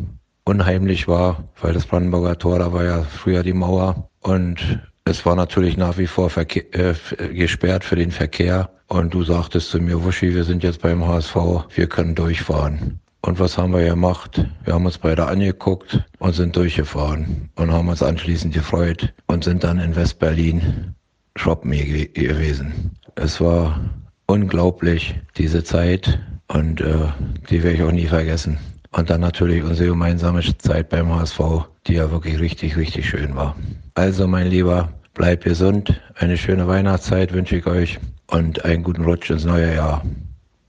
[0.45, 5.37] unheimlich war, weil das Brandenburger Tor, da war ja früher die Mauer und es war
[5.37, 6.93] natürlich nach wie vor äh,
[7.33, 8.69] gesperrt für den Verkehr.
[8.87, 11.35] Und du sagtest zu mir, Wuschi, wir sind jetzt beim HSV,
[11.73, 12.99] wir können durchfahren.
[13.21, 14.45] Und was haben wir gemacht?
[14.65, 19.63] Wir haben uns beide angeguckt und sind durchgefahren und haben uns anschließend gefreut und sind
[19.63, 20.93] dann in Westberlin
[21.37, 22.91] shoppen gewesen.
[23.15, 23.79] Es war
[24.25, 27.07] unglaublich, diese Zeit, und äh,
[27.49, 28.57] die werde ich auch nie vergessen.
[28.91, 31.39] Und dann natürlich unsere gemeinsame Zeit beim HSV,
[31.87, 33.55] die ja wirklich richtig, richtig schön war.
[33.97, 35.99] Also mein Lieber, bleib gesund.
[36.13, 40.05] Eine schöne Weihnachtszeit wünsche ich euch und einen guten Rutsch ins neue Jahr.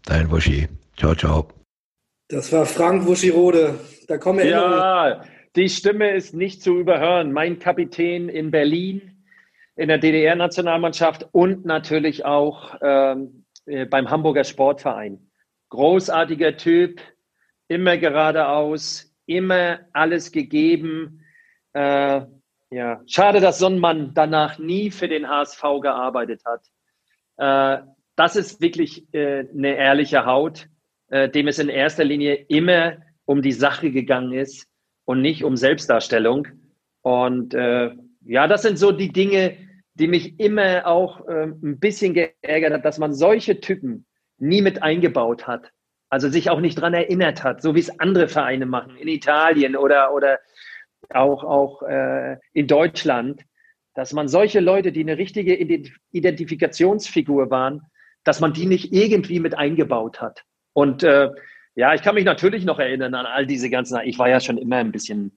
[0.06, 0.66] Dein Wuschi.
[0.96, 1.46] Ciao, ciao.
[2.28, 3.78] Das war Frank Wuschirode.
[4.06, 5.24] Da kommen wir Ja,
[5.56, 7.32] die Stimme ist nicht zu überhören.
[7.32, 9.22] Mein Kapitän in Berlin,
[9.76, 15.28] in der DDR-Nationalmannschaft und natürlich auch ähm, äh, beim Hamburger Sportverein.
[15.68, 17.02] Großartiger Typ,
[17.68, 21.26] immer geradeaus, immer alles gegeben.
[21.74, 22.22] Äh,
[22.70, 26.62] ja, schade, dass so ein Mann danach nie für den HSV gearbeitet hat.
[27.36, 27.84] Äh,
[28.16, 30.68] das ist wirklich äh, eine ehrliche Haut,
[31.08, 34.66] äh, dem es in erster Linie immer um die Sache gegangen ist
[35.04, 36.48] und nicht um Selbstdarstellung.
[37.02, 37.90] Und äh,
[38.24, 39.56] ja, das sind so die Dinge,
[39.94, 44.06] die mich immer auch äh, ein bisschen geärgert hat, dass man solche Typen
[44.38, 45.70] nie mit eingebaut hat.
[46.10, 49.76] Also sich auch nicht dran erinnert hat, so wie es andere Vereine machen, in Italien
[49.76, 50.38] oder, oder
[51.10, 53.42] auch, auch äh, in Deutschland,
[53.94, 55.54] dass man solche Leute, die eine richtige
[56.12, 57.82] Identifikationsfigur waren,
[58.24, 60.44] dass man die nicht irgendwie mit eingebaut hat.
[60.72, 61.30] Und äh,
[61.74, 64.58] ja, ich kann mich natürlich noch erinnern an all diese ganzen, ich war ja schon
[64.58, 65.36] immer ein bisschen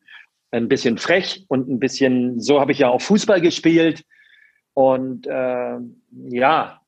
[0.51, 4.03] ein bisschen frech und ein bisschen, so habe ich ja auch Fußball gespielt.
[4.73, 5.77] Und äh,
[6.29, 6.81] ja,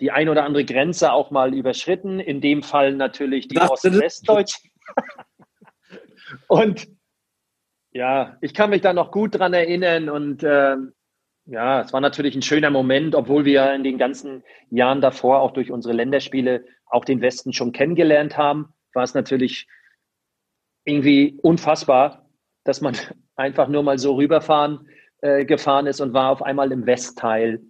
[0.00, 2.20] die ein oder andere Grenze auch mal überschritten.
[2.20, 4.58] In dem Fall natürlich die Ost-Westdeutsch.
[6.48, 6.88] und
[7.96, 10.76] ja, ich kann mich da noch gut dran erinnern und äh,
[11.46, 15.52] ja, es war natürlich ein schöner Moment, obwohl wir in den ganzen Jahren davor auch
[15.52, 19.66] durch unsere Länderspiele auch den Westen schon kennengelernt haben, war es natürlich
[20.84, 22.28] irgendwie unfassbar,
[22.64, 22.96] dass man
[23.36, 24.88] einfach nur mal so rüberfahren
[25.22, 27.62] äh, gefahren ist und war auf einmal im Westteil.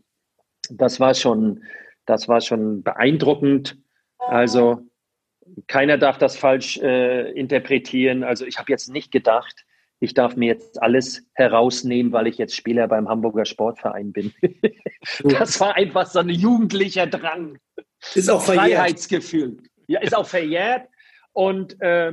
[0.70, 1.62] Das war schon,
[2.04, 3.78] das war schon beeindruckend.
[4.18, 4.88] Also
[5.68, 8.24] keiner darf das falsch äh, interpretieren.
[8.24, 9.65] Also ich habe jetzt nicht gedacht,
[10.00, 14.32] ich darf mir jetzt alles herausnehmen, weil ich jetzt Spieler beim Hamburger Sportverein bin.
[15.22, 17.58] das war einfach so ein jugendlicher Drang.
[18.14, 18.78] Ist auch verjährt.
[18.78, 19.56] Freiheitsgefühl.
[19.86, 20.88] Ja, ist auch verjährt.
[21.32, 22.12] Und äh,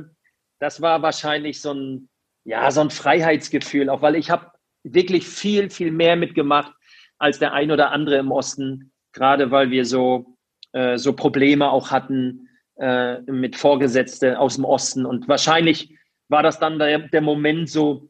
[0.60, 2.08] das war wahrscheinlich so ein,
[2.44, 4.50] ja, so ein Freiheitsgefühl, auch weil ich habe
[4.82, 6.72] wirklich viel, viel mehr mitgemacht
[7.18, 10.36] als der ein oder andere im Osten, gerade weil wir so,
[10.72, 15.06] äh, so Probleme auch hatten äh, mit Vorgesetzten aus dem Osten.
[15.06, 15.94] Und wahrscheinlich
[16.28, 18.08] war das dann der, der Moment so,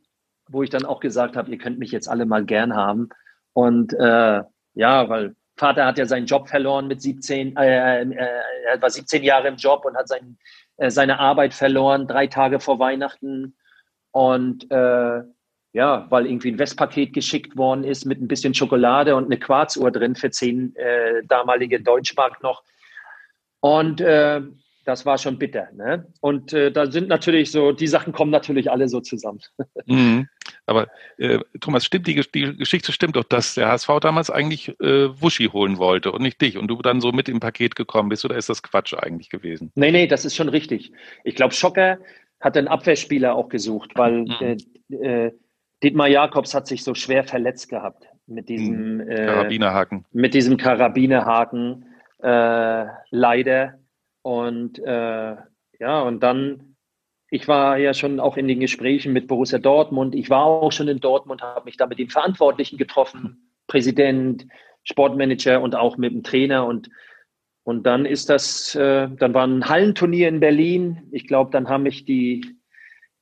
[0.49, 3.09] wo ich dann auch gesagt habe, ihr könnt mich jetzt alle mal gern haben.
[3.53, 4.43] Und äh,
[4.75, 8.15] ja, weil Vater hat ja seinen Job verloren mit 17, äh, äh,
[8.67, 10.37] er war 17 Jahre im Job und hat sein,
[10.77, 13.57] äh, seine Arbeit verloren, drei Tage vor Weihnachten.
[14.11, 15.23] Und äh,
[15.73, 19.91] ja, weil irgendwie ein Westpaket geschickt worden ist mit ein bisschen Schokolade und eine Quarzuhr
[19.91, 22.63] drin für zehn äh, damalige Deutschmark noch.
[23.61, 24.41] Und äh,
[24.85, 25.69] das war schon bitter.
[25.75, 26.07] Ne?
[26.21, 29.41] Und äh, da sind natürlich so, die Sachen kommen natürlich alle so zusammen.
[29.87, 30.29] Mhm.
[30.65, 35.21] Aber äh, Thomas, stimmt die, die, Geschichte stimmt doch, dass der HSV damals eigentlich äh,
[35.21, 38.25] Wuschi holen wollte und nicht dich und du dann so mit im Paket gekommen bist
[38.25, 39.73] oder ist das Quatsch eigentlich gewesen?
[39.75, 40.93] Nee, nee, das ist schon richtig.
[41.23, 41.99] Ich glaube, Schocker
[42.41, 44.57] hat einen Abwehrspieler auch gesucht, weil mhm.
[45.03, 45.33] äh,
[45.83, 49.09] Dietmar Jakobs hat sich so schwer verletzt gehabt mit diesem mhm.
[49.09, 50.07] Karabinerhaken.
[50.13, 51.85] mit diesem Karabinerhaken
[52.23, 53.75] äh, leider.
[54.25, 55.37] Und äh,
[55.79, 56.77] ja, und dann,
[57.29, 60.15] ich war ja schon auch in den Gesprächen mit Borussia Dortmund.
[60.15, 64.47] Ich war auch schon in Dortmund, habe mich da mit den Verantwortlichen getroffen, Präsident,
[64.83, 66.65] Sportmanager und auch mit dem Trainer.
[66.67, 66.89] Und,
[67.65, 71.03] und dann ist das, äh, dann war ein Hallenturnier in Berlin.
[71.13, 72.57] Ich glaube, dann haben mich die,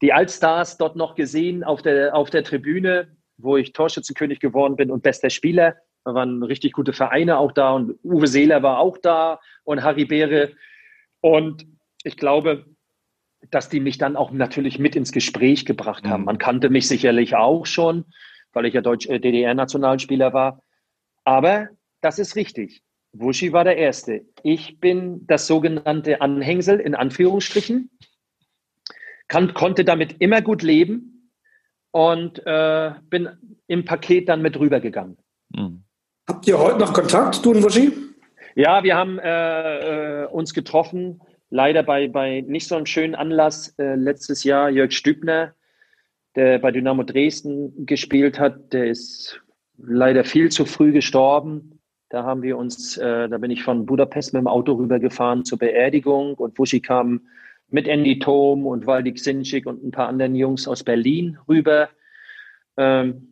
[0.03, 4.93] die Allstars dort noch gesehen auf der, auf der Tribüne, wo ich Torschützenkönig geworden bin
[4.93, 5.75] und bester Spieler.
[6.05, 10.05] Da waren richtig gute Vereine auch da und Uwe Seeler war auch da und Harry
[10.05, 10.53] Beere.
[11.23, 11.67] Und
[12.05, 12.67] ich glaube,
[13.51, 16.23] dass die mich dann auch natürlich mit ins Gespräch gebracht haben.
[16.23, 16.27] Mhm.
[16.27, 18.05] Man kannte mich sicherlich auch schon,
[18.53, 20.63] weil ich ja Deutsch äh, DDR-Nationalspieler war.
[21.25, 21.69] Aber
[22.01, 22.83] das ist richtig.
[23.13, 24.27] Wuschi war der Erste.
[24.43, 27.91] Ich bin das sogenannte Anhängsel in Anführungsstrichen,
[29.29, 31.31] kann, konnte damit immer gut leben
[31.91, 35.19] und äh, bin im Paket dann mit rübergegangen.
[35.51, 35.85] Mhm.
[36.29, 38.12] Habt ihr heute noch Kontakt, du und Wuschi?
[38.55, 43.75] Ja, wir haben äh, äh, uns getroffen, leider bei, bei nicht so einem schönen Anlass.
[43.79, 45.55] Äh, letztes Jahr Jörg Stübner,
[46.37, 49.41] der bei Dynamo Dresden gespielt hat, der ist
[49.79, 51.79] leider viel zu früh gestorben.
[52.11, 55.59] Da haben wir uns, äh, da bin ich von Budapest mit dem Auto rübergefahren zur
[55.59, 57.23] Beerdigung und Wuschi kam
[57.69, 61.89] mit Andy Thom und Waldi Xinschik und ein paar anderen Jungs aus Berlin rüber.
[62.77, 63.32] Ähm,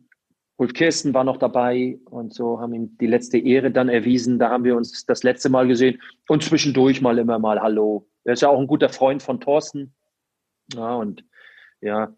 [0.61, 4.37] Ulf Kirsten war noch dabei und so haben ihm die letzte Ehre dann erwiesen.
[4.37, 8.07] Da haben wir uns das letzte Mal gesehen und zwischendurch mal immer mal Hallo.
[8.25, 9.95] Er ist ja auch ein guter Freund von Thorsten.
[10.75, 11.25] Ja, und
[11.81, 12.13] ja,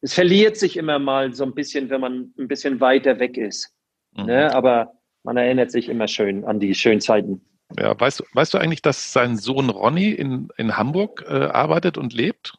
[0.00, 3.74] es verliert sich immer mal so ein bisschen, wenn man ein bisschen weiter weg ist.
[4.16, 4.24] Mhm.
[4.24, 4.54] Ne?
[4.54, 7.44] Aber man erinnert sich immer schön an die schönen Zeiten.
[7.78, 11.98] Ja, weißt du, weißt du eigentlich, dass sein Sohn Ronny in, in Hamburg äh, arbeitet
[11.98, 12.54] und lebt?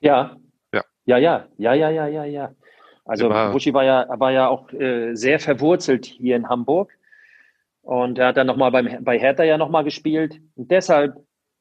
[0.00, 0.38] Ja.
[0.72, 0.82] Ja.
[1.04, 2.54] Ja, ja, ja, ja, ja, ja, ja.
[3.08, 6.92] Also war, Buschi war ja, war ja auch äh, sehr verwurzelt hier in Hamburg.
[7.80, 10.42] Und er hat dann nochmal bei Hertha ja nochmal gespielt.
[10.56, 11.16] Und deshalb,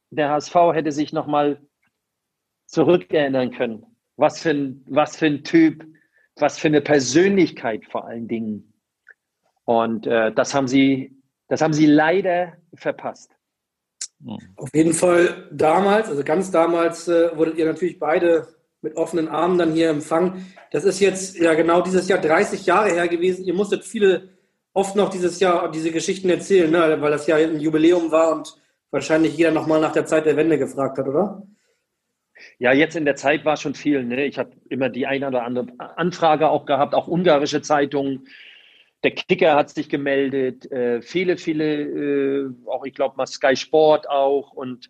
[0.10, 1.62] der HSV hätte sich nochmal
[2.66, 3.86] zurückerinnern können.
[4.18, 5.86] Was für, ein, was für ein Typ,
[6.36, 8.74] was für eine Persönlichkeit vor allen Dingen.
[9.64, 11.16] Und äh, das haben sie,
[11.48, 13.32] das haben sie leider verpasst.
[14.58, 19.58] Auf jeden Fall damals, also ganz damals, äh, wurdet ihr natürlich beide mit offenen Armen
[19.58, 20.54] dann hier empfangen.
[20.71, 23.46] Das ist jetzt ja genau dieses Jahr 30 Jahre her gewesen.
[23.46, 24.30] Ihr musstet viele
[24.73, 26.98] oft noch dieses Jahr diese Geschichten erzählen, ne?
[27.02, 28.56] weil das ja ein Jubiläum war und
[28.92, 31.42] wahrscheinlich jeder nochmal nach der Zeit der Wende gefragt hat, oder?
[32.60, 34.04] Ja, jetzt in der Zeit war schon viel.
[34.04, 34.25] Ne?
[34.25, 38.28] Ich habe immer die eine oder andere Anfrage auch gehabt, auch ungarische Zeitungen.
[39.04, 44.10] Der Kicker hat sich gemeldet, äh, viele, viele, äh, auch ich glaube mal Sky Sport
[44.10, 44.52] auch.
[44.52, 44.90] Und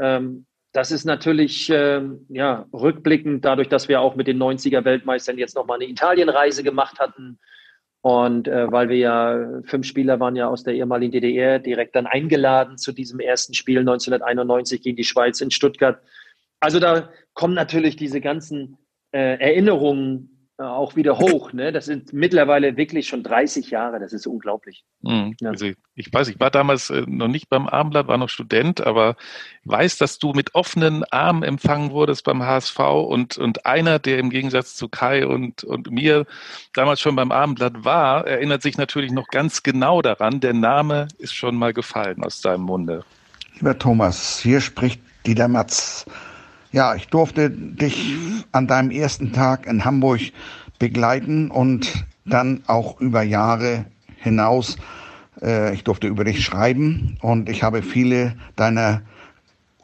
[0.00, 5.54] ähm, das ist natürlich äh, ja, rückblickend, dadurch, dass wir auch mit den 90er-Weltmeistern jetzt
[5.54, 7.38] nochmal eine Italienreise gemacht hatten.
[8.00, 12.06] Und äh, weil wir ja, fünf Spieler waren ja aus der ehemaligen DDR direkt dann
[12.06, 16.02] eingeladen zu diesem ersten Spiel 1991 gegen die Schweiz in Stuttgart.
[16.58, 18.76] Also da kommen natürlich diese ganzen
[19.12, 21.52] äh, Erinnerungen auch wieder hoch.
[21.52, 21.72] Ne?
[21.72, 23.98] Das sind mittlerweile wirklich schon 30 Jahre.
[23.98, 24.84] Das ist unglaublich.
[25.02, 25.34] Mhm.
[25.40, 25.50] Ja.
[25.50, 29.16] Also ich weiß, ich war damals äh, noch nicht beim Abendblatt, war noch Student, aber
[29.64, 34.30] weiß, dass du mit offenen Armen empfangen wurdest beim HSV und, und einer, der im
[34.30, 36.24] Gegensatz zu Kai und, und mir
[36.72, 40.40] damals schon beim Abendblatt war, erinnert sich natürlich noch ganz genau daran.
[40.40, 43.04] Der Name ist schon mal gefallen aus deinem Munde.
[43.56, 46.06] Lieber Thomas, hier spricht Dieter Matz.
[46.74, 48.16] Ja, ich durfte dich
[48.50, 50.20] an deinem ersten Tag in Hamburg
[50.80, 53.84] begleiten und dann auch über Jahre
[54.16, 54.76] hinaus.
[55.40, 59.02] Äh, ich durfte über dich schreiben und ich habe viele deiner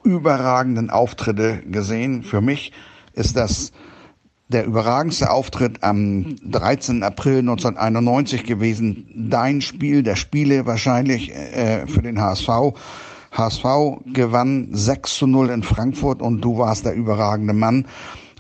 [0.02, 2.24] überragenden Auftritte gesehen.
[2.24, 2.72] Für mich
[3.12, 3.70] ist das
[4.48, 7.04] der überragendste Auftritt am 13.
[7.04, 9.06] April 1991 gewesen.
[9.14, 12.48] Dein Spiel, der Spiele wahrscheinlich äh, für den HSV.
[13.32, 13.64] HSV
[14.12, 17.86] gewann 6 zu 0 in Frankfurt und du warst der überragende Mann.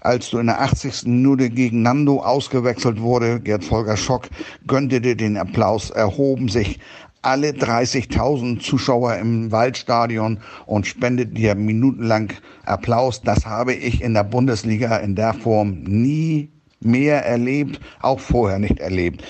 [0.00, 1.06] Als du in der 80.
[1.06, 4.28] Minute gegen Nando ausgewechselt wurde, Gerd Volker Schock
[4.66, 6.80] gönnte dir den Applaus, erhoben sich
[7.22, 12.32] alle 30.000 Zuschauer im Waldstadion und spendet dir minutenlang
[12.64, 13.20] Applaus.
[13.20, 18.78] Das habe ich in der Bundesliga in der Form nie mehr erlebt, auch vorher nicht
[18.78, 19.22] erlebt.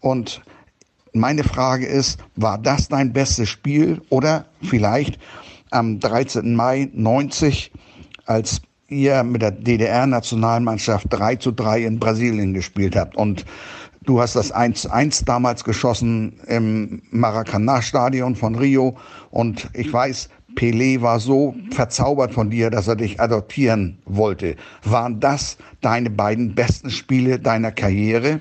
[0.00, 0.42] Und
[1.12, 5.18] meine Frage ist, war das dein bestes Spiel oder vielleicht
[5.70, 6.54] am 13.
[6.54, 7.72] Mai 90,
[8.26, 13.44] als ihr mit der DDR-Nationalmannschaft 3 zu 3 in Brasilien gespielt habt und
[14.04, 18.96] du hast das 1-1 damals geschossen im Maracanã-Stadion von Rio
[19.30, 24.56] und ich weiß, Pelé war so verzaubert von dir, dass er dich adoptieren wollte.
[24.82, 28.40] Waren das deine beiden besten Spiele deiner Karriere?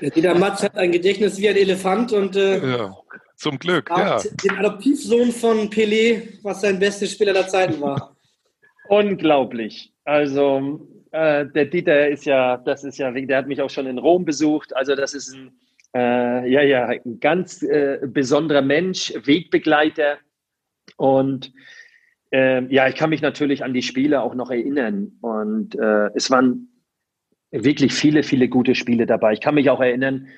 [0.00, 2.94] Jeder Matz hat ein Gedächtnis wie ein Elefant und äh, ja,
[3.36, 4.20] zum Glück, ja.
[4.44, 8.16] Den Adoptivsohn von Pelé, was sein bestes Spiel aller Zeiten war.
[8.88, 9.92] Unglaublich.
[10.04, 13.98] Also äh, der Dieter ist ja, das ist ja, der hat mich auch schon in
[13.98, 14.74] Rom besucht.
[14.76, 15.52] Also das ist ein,
[15.94, 20.18] äh, ja, ja, ein ganz äh, besonderer Mensch, Wegbegleiter.
[20.96, 21.52] Und
[22.32, 25.12] äh, ja, ich kann mich natürlich an die Spiele auch noch erinnern.
[25.20, 26.71] Und äh, es waren
[27.52, 29.34] wirklich viele, viele gute Spiele dabei.
[29.34, 30.28] Ich kann mich auch erinnern,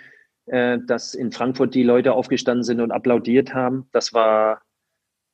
[0.47, 3.89] äh, dass in Frankfurt die Leute aufgestanden sind und applaudiert haben.
[3.93, 4.63] Das war,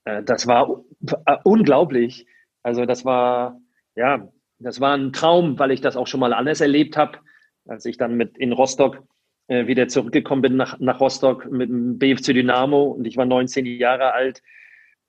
[0.05, 0.85] äh, das war
[1.27, 2.27] äh, unglaublich.
[2.63, 3.61] Also das war,
[3.97, 4.29] ja,
[4.59, 7.19] das war ein Traum, weil ich das auch schon mal anders erlebt habe,
[7.67, 9.03] als ich dann mit in Rostock
[9.49, 13.65] äh, wieder zurückgekommen bin nach, nach Rostock mit dem BFC Dynamo und ich war 19
[13.65, 14.43] Jahre alt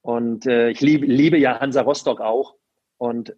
[0.02, 2.56] und äh, ich lieb, liebe ja Hansa Rostock auch
[2.98, 3.36] und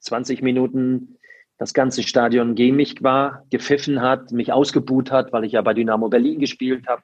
[0.00, 1.17] 20 Minuten
[1.58, 5.74] das ganze Stadion gegen mich war, gepfiffen hat, mich ausgebuht hat, weil ich ja bei
[5.74, 7.02] Dynamo Berlin gespielt habe.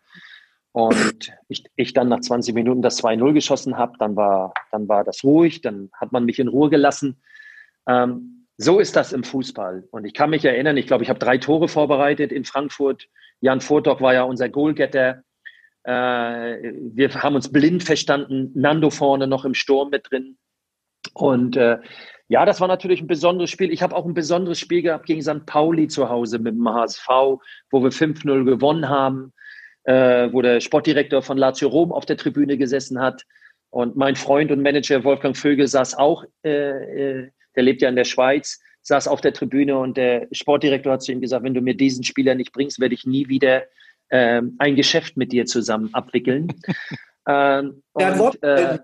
[0.72, 5.04] Und ich, ich dann nach 20 Minuten das 2-0 geschossen habe, dann war, dann war
[5.04, 7.20] das ruhig, dann hat man mich in Ruhe gelassen.
[7.88, 9.88] Ähm, so ist das im Fußball.
[9.90, 13.08] Und ich kann mich erinnern, ich glaube, ich habe drei Tore vorbereitet in Frankfurt.
[13.40, 15.22] Jan Furtok war ja unser Goalgetter.
[15.82, 18.52] Äh, wir haben uns blind verstanden.
[18.54, 20.38] Nando vorne noch im Sturm mit drin.
[21.12, 21.78] Und äh,
[22.28, 23.72] ja, das war natürlich ein besonderes Spiel.
[23.72, 25.44] Ich habe auch ein besonderes Spiel gehabt gegen St.
[25.46, 27.06] Pauli zu Hause mit dem HSV,
[27.70, 29.32] wo wir 5-0 gewonnen haben,
[29.84, 33.24] äh, wo der Sportdirektor von Lazio Rom auf der Tribüne gesessen hat.
[33.68, 37.96] Und mein Freund und Manager Wolfgang Vögel saß auch, äh, äh, der lebt ja in
[37.96, 41.60] der Schweiz, saß auf der Tribüne und der Sportdirektor hat zu ihm gesagt, wenn du
[41.60, 43.64] mir diesen Spieler nicht bringst, werde ich nie wieder
[44.08, 46.48] äh, ein Geschäft mit dir zusammen abwickeln.
[47.28, 48.78] ähm, und, äh,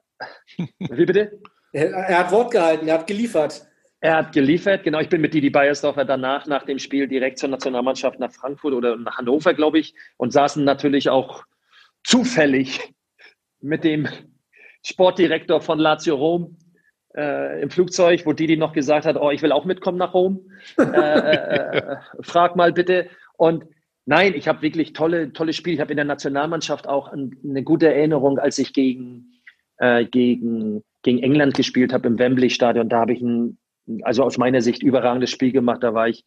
[0.78, 1.40] wie bitte?
[1.72, 3.66] Er, hat Wort gehalten, er hat geliefert.
[4.00, 4.98] Er hat geliefert, genau.
[5.00, 8.96] Ich bin mit Didi Beiersdorfer danach, nach dem Spiel, direkt zur Nationalmannschaft nach Frankfurt oder
[8.96, 11.44] nach Hannover, glaube ich, und saßen natürlich auch
[12.02, 12.94] zufällig
[13.60, 14.08] mit dem
[14.82, 16.56] Sportdirektor von Lazio Rom
[17.14, 20.50] äh, im Flugzeug, wo Didi noch gesagt hat, oh, ich will auch mitkommen nach Rom.
[20.78, 23.08] Äh, äh, äh, frag mal bitte.
[23.36, 23.64] Und
[24.06, 25.74] nein, ich habe wirklich tolle, tolle Spiele.
[25.74, 29.42] Ich habe in der Nationalmannschaft auch eine gute Erinnerung, als ich gegen,
[29.76, 32.88] äh, gegen gegen England gespielt habe im Wembley-Stadion.
[32.88, 33.58] Da habe ich ein,
[34.02, 35.82] also aus meiner Sicht, überragendes Spiel gemacht.
[35.82, 36.24] Da war ich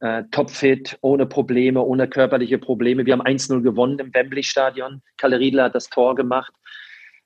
[0.00, 3.04] äh, topfit, ohne Probleme, ohne körperliche Probleme.
[3.04, 5.02] Wir haben 1-0 gewonnen im Wembley-Stadion.
[5.16, 6.52] Kalle Riedler hat das Tor gemacht.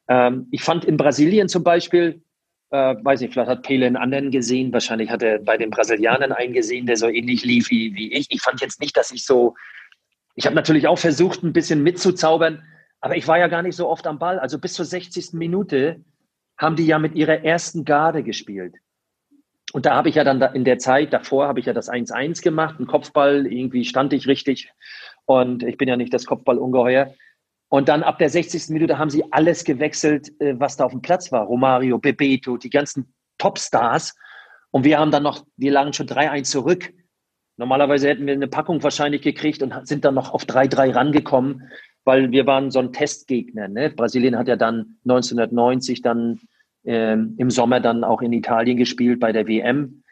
[0.09, 2.23] Ähm, ich fand in Brasilien zum Beispiel,
[2.71, 4.73] äh, weiß nicht, vielleicht hat Pele einen anderen gesehen.
[4.73, 8.27] Wahrscheinlich hat er bei den Brasilianern einen gesehen, der so ähnlich lief wie, wie ich.
[8.31, 9.55] Ich fand jetzt nicht, dass ich so,
[10.35, 12.63] ich habe natürlich auch versucht, ein bisschen mitzuzaubern,
[13.01, 14.39] aber ich war ja gar nicht so oft am Ball.
[14.39, 15.35] Also bis zur 60.
[15.35, 16.01] Minute
[16.59, 18.75] haben die ja mit ihrer ersten Garde gespielt.
[19.73, 22.43] Und da habe ich ja dann in der Zeit davor habe ich ja das 1-1
[22.43, 24.71] gemacht, einen Kopfball, irgendwie stand ich richtig
[25.25, 27.15] und ich bin ja nicht das Kopfballungeheuer.
[27.69, 28.69] Und dann ab der 60.
[28.69, 31.45] Minute haben sie alles gewechselt, äh, was da auf dem Platz war.
[31.45, 34.15] Romario, Bebeto, die ganzen Topstars.
[34.71, 36.93] Und wir haben dann noch, wir lagen schon 3-1 zurück.
[37.57, 41.71] Normalerweise hätten wir eine Packung wahrscheinlich gekriegt und sind dann noch auf 3-3 rangekommen,
[42.05, 43.69] weil wir waren so ein Testgegner.
[43.69, 43.91] Ne?
[43.91, 46.41] Brasilien hat ja dann 1990 dann
[46.85, 50.03] äh, im Sommer dann auch in Italien gespielt bei der WM.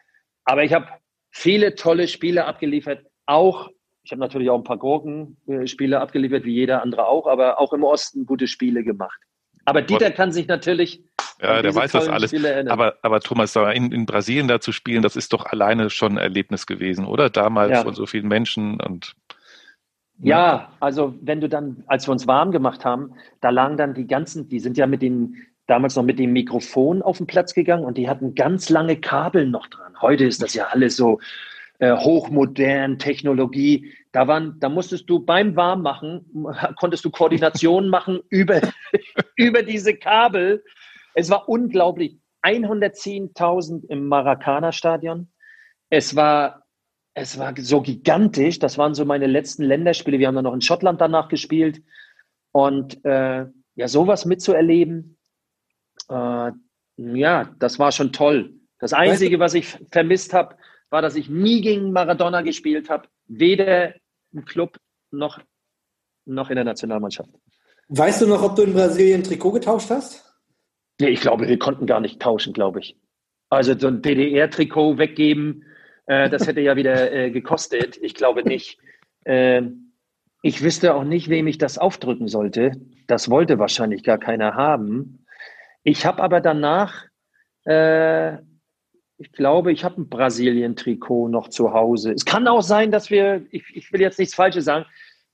[0.45, 0.87] Aber ich habe
[1.29, 3.69] viele tolle Spiele abgeliefert, auch
[4.03, 7.83] ich habe natürlich auch ein paar Gurkenspiele abgeliefert, wie jeder andere auch, aber auch im
[7.83, 9.19] Osten gute Spiele gemacht.
[9.65, 11.03] Aber Dieter kann sich natürlich.
[11.39, 12.33] Ja, der weiß das alles.
[12.67, 16.17] Aber, aber Thomas, in, in Brasilien da zu spielen, das ist doch alleine schon ein
[16.17, 17.29] Erlebnis gewesen, oder?
[17.29, 17.83] Damals ja.
[17.83, 19.15] von so vielen Menschen und.
[20.23, 24.07] Ja, also wenn du dann, als wir uns warm gemacht haben, da lagen dann die
[24.07, 27.85] ganzen, die sind ja mit den, damals noch mit dem Mikrofon auf den Platz gegangen
[27.85, 29.99] und die hatten ganz lange Kabel noch dran.
[30.01, 31.19] Heute ist das ja alles so
[31.79, 33.91] äh, hochmodern, Technologie.
[34.11, 36.25] Da waren, da musstest du beim Warmmachen,
[36.79, 38.61] konntest du Koordinationen machen über,
[39.35, 40.63] über diese Kabel.
[41.15, 42.17] Es war unglaublich.
[42.43, 45.31] 110.000 im Maracana-Stadion.
[45.89, 46.60] Es war,
[47.13, 48.59] es war so gigantisch.
[48.59, 50.19] Das waren so meine letzten Länderspiele.
[50.19, 51.81] Wir haben dann noch in Schottland danach gespielt.
[52.51, 53.45] Und äh,
[53.75, 55.17] ja, sowas mitzuerleben,
[56.09, 56.51] äh,
[56.97, 58.53] ja, das war schon toll.
[58.79, 60.57] Das Einzige, was ich vermisst habe,
[60.89, 63.93] war, dass ich nie gegen Maradona gespielt habe, weder
[64.33, 64.77] im Club
[65.11, 65.39] noch,
[66.25, 67.29] noch in der Nationalmannschaft.
[67.89, 70.33] Weißt du noch, ob du in Brasilien ein Trikot getauscht hast?
[70.99, 72.97] Nee, ich glaube, wir konnten gar nicht tauschen, glaube ich.
[73.49, 75.65] Also so ein DDR-Trikot weggeben,
[76.05, 77.97] äh, das hätte ja wieder äh, gekostet.
[78.01, 78.79] Ich glaube nicht.
[79.23, 79.63] Äh,
[80.43, 82.71] ich wüsste auch nicht, wem ich das aufdrücken sollte.
[83.07, 85.25] Das wollte wahrscheinlich gar keiner haben.
[85.83, 87.05] Ich habe aber danach
[87.65, 88.37] äh,
[89.21, 92.11] ich glaube, ich habe ein Brasilien-Trikot noch zu Hause.
[92.11, 94.85] Es kann auch sein, dass wir, ich, ich, will jetzt nichts Falsches sagen,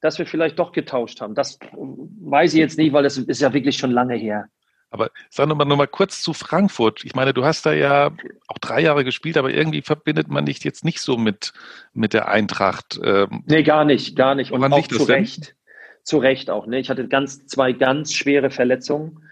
[0.01, 1.35] dass wir vielleicht doch getauscht haben.
[1.35, 4.49] Das weiß ich jetzt nicht, weil das ist ja wirklich schon lange her.
[4.89, 7.03] Aber sag nochmal noch mal kurz zu Frankfurt.
[7.03, 8.11] Ich meine, du hast da ja
[8.47, 11.51] auch drei Jahre gespielt, aber irgendwie verbindet man dich jetzt nicht so mit,
[11.93, 12.99] mit der Eintracht.
[13.03, 13.43] Ähm.
[13.45, 14.51] Nee, gar nicht, gar nicht.
[14.51, 15.55] Und auch zu Recht.
[16.03, 16.67] Zu Recht auch.
[16.67, 16.79] Ne?
[16.79, 19.23] Ich hatte ganz, zwei ganz schwere Verletzungen.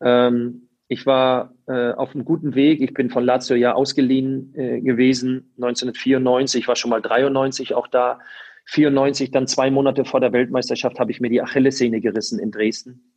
[0.00, 2.80] Ähm, ich war äh, auf einem guten Weg.
[2.80, 8.20] Ich bin von Lazio ja ausgeliehen äh, gewesen, 1994, war schon mal 93 auch da.
[8.66, 13.12] 94, dann zwei Monate vor der Weltmeisterschaft, habe ich mir die Achillessehne gerissen in Dresden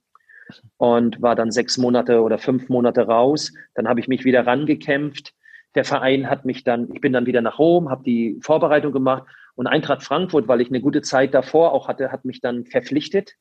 [0.78, 3.54] und war dann sechs Monate oder fünf Monate raus.
[3.74, 5.34] Dann habe ich mich wieder rangekämpft.
[5.76, 9.24] Der Verein hat mich dann, ich bin dann wieder nach Rom, habe die Vorbereitung gemacht
[9.56, 13.36] und Eintracht Frankfurt, weil ich eine gute Zeit davor auch hatte, hat mich dann verpflichtet.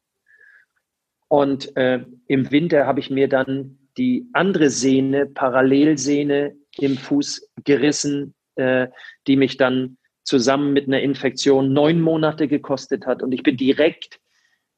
[1.28, 8.34] Und äh, im Winter habe ich mir dann die andere Sehne, Parallelsehne im Fuß gerissen,
[8.56, 8.88] äh,
[9.26, 13.22] die mich dann zusammen mit einer Infektion neun Monate gekostet hat.
[13.22, 14.20] Und ich bin direkt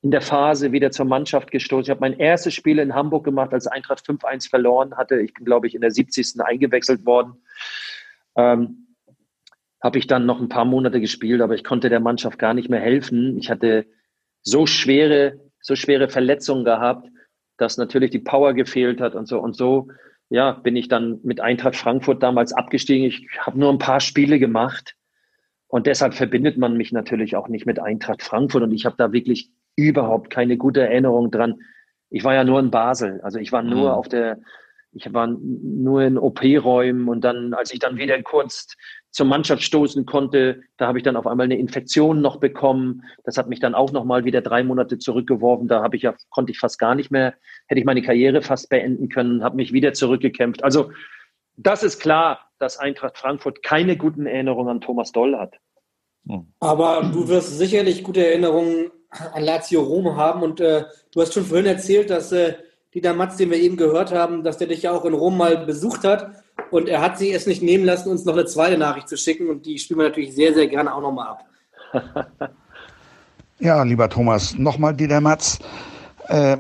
[0.07, 1.83] in der Phase wieder zur Mannschaft gestoßen.
[1.83, 5.21] Ich habe mein erstes Spiel in Hamburg gemacht, als Eintracht 5-1 verloren hatte.
[5.21, 6.41] Ich bin, glaube ich, in der 70.
[6.45, 7.43] eingewechselt worden.
[8.37, 8.87] Ähm,
[9.83, 12.69] habe ich dann noch ein paar Monate gespielt, aber ich konnte der Mannschaft gar nicht
[12.69, 13.37] mehr helfen.
[13.37, 13.85] Ich hatte
[14.43, 17.09] so schwere, so schwere Verletzungen gehabt,
[17.57, 19.89] dass natürlich die Power gefehlt hat und so und so.
[20.29, 23.07] Ja, bin ich dann mit Eintracht Frankfurt damals abgestiegen.
[23.07, 24.95] Ich habe nur ein paar Spiele gemacht
[25.67, 29.11] und deshalb verbindet man mich natürlich auch nicht mit Eintracht Frankfurt und ich habe da
[29.11, 31.61] wirklich überhaupt keine gute Erinnerung dran.
[32.11, 33.95] Ich war ja nur in Basel, also ich war nur mhm.
[33.95, 34.39] auf der,
[34.93, 38.75] ich war nur in OP-Räumen und dann, als ich dann wieder kurz
[39.11, 40.61] zur Mannschaft stoßen konnte.
[40.77, 43.03] Da habe ich dann auf einmal eine Infektion noch bekommen.
[43.25, 45.69] Das hat mich dann auch noch mal wieder drei Monate zurückgeworfen.
[45.69, 47.35] Da habe ich ja konnte ich fast gar nicht mehr,
[47.67, 50.63] hätte ich meine Karriere fast beenden können, habe mich wieder zurückgekämpft.
[50.63, 50.91] Also
[51.57, 55.57] das ist klar, dass Eintracht Frankfurt keine guten Erinnerungen an Thomas Doll hat.
[56.61, 58.91] Aber du wirst sicherlich gute Erinnerungen
[59.33, 62.55] an Lazio Rom haben und äh, du hast schon vorhin erzählt, dass äh,
[62.95, 65.67] Dieter Matz, den wir eben gehört haben, dass der dich ja auch in Rom mal
[65.67, 66.31] besucht hat
[66.71, 69.49] und er hat sich es nicht nehmen lassen, uns noch eine zweite Nachricht zu schicken.
[69.49, 71.45] Und die spielen wir natürlich sehr, sehr gerne auch nochmal ab.
[73.59, 75.59] ja, lieber Thomas, nochmal Dieter Matz.
[76.29, 76.57] Äh,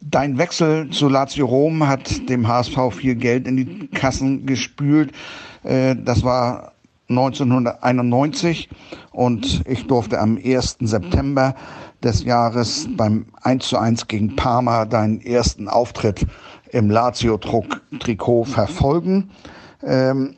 [0.00, 5.12] dein Wechsel zu Lazio Rom hat dem HSV viel Geld in die Kassen gespült.
[5.62, 6.71] Äh, das war
[7.18, 8.68] 1991
[9.12, 10.78] und ich durfte am 1.
[10.80, 11.54] September
[12.02, 16.26] des Jahres beim 1 zu 1 gegen Parma deinen ersten Auftritt
[16.70, 19.30] im Lazio-Trikot verfolgen.
[19.82, 20.36] Ähm,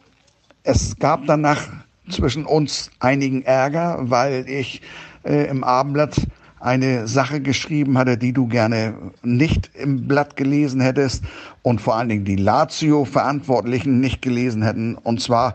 [0.64, 1.62] es gab danach
[2.11, 4.83] zwischen uns einigen Ärger, weil ich
[5.25, 6.16] äh, im Abendblatt
[6.64, 11.22] eine Sache geschrieben hatte, die du gerne nicht im Blatt gelesen hättest
[11.62, 14.95] und vor allen Dingen die Lazio-Verantwortlichen nicht gelesen hätten.
[14.97, 15.55] Und zwar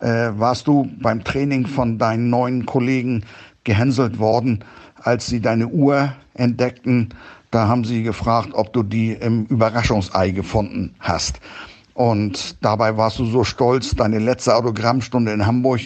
[0.00, 3.24] äh, warst du beim Training von deinen neuen Kollegen
[3.64, 4.64] gehänselt worden,
[5.02, 7.10] als sie deine Uhr entdeckten.
[7.50, 11.40] Da haben sie gefragt, ob du die im Überraschungsei gefunden hast.
[11.94, 15.80] Und dabei warst du so stolz, deine letzte Autogrammstunde in Hamburg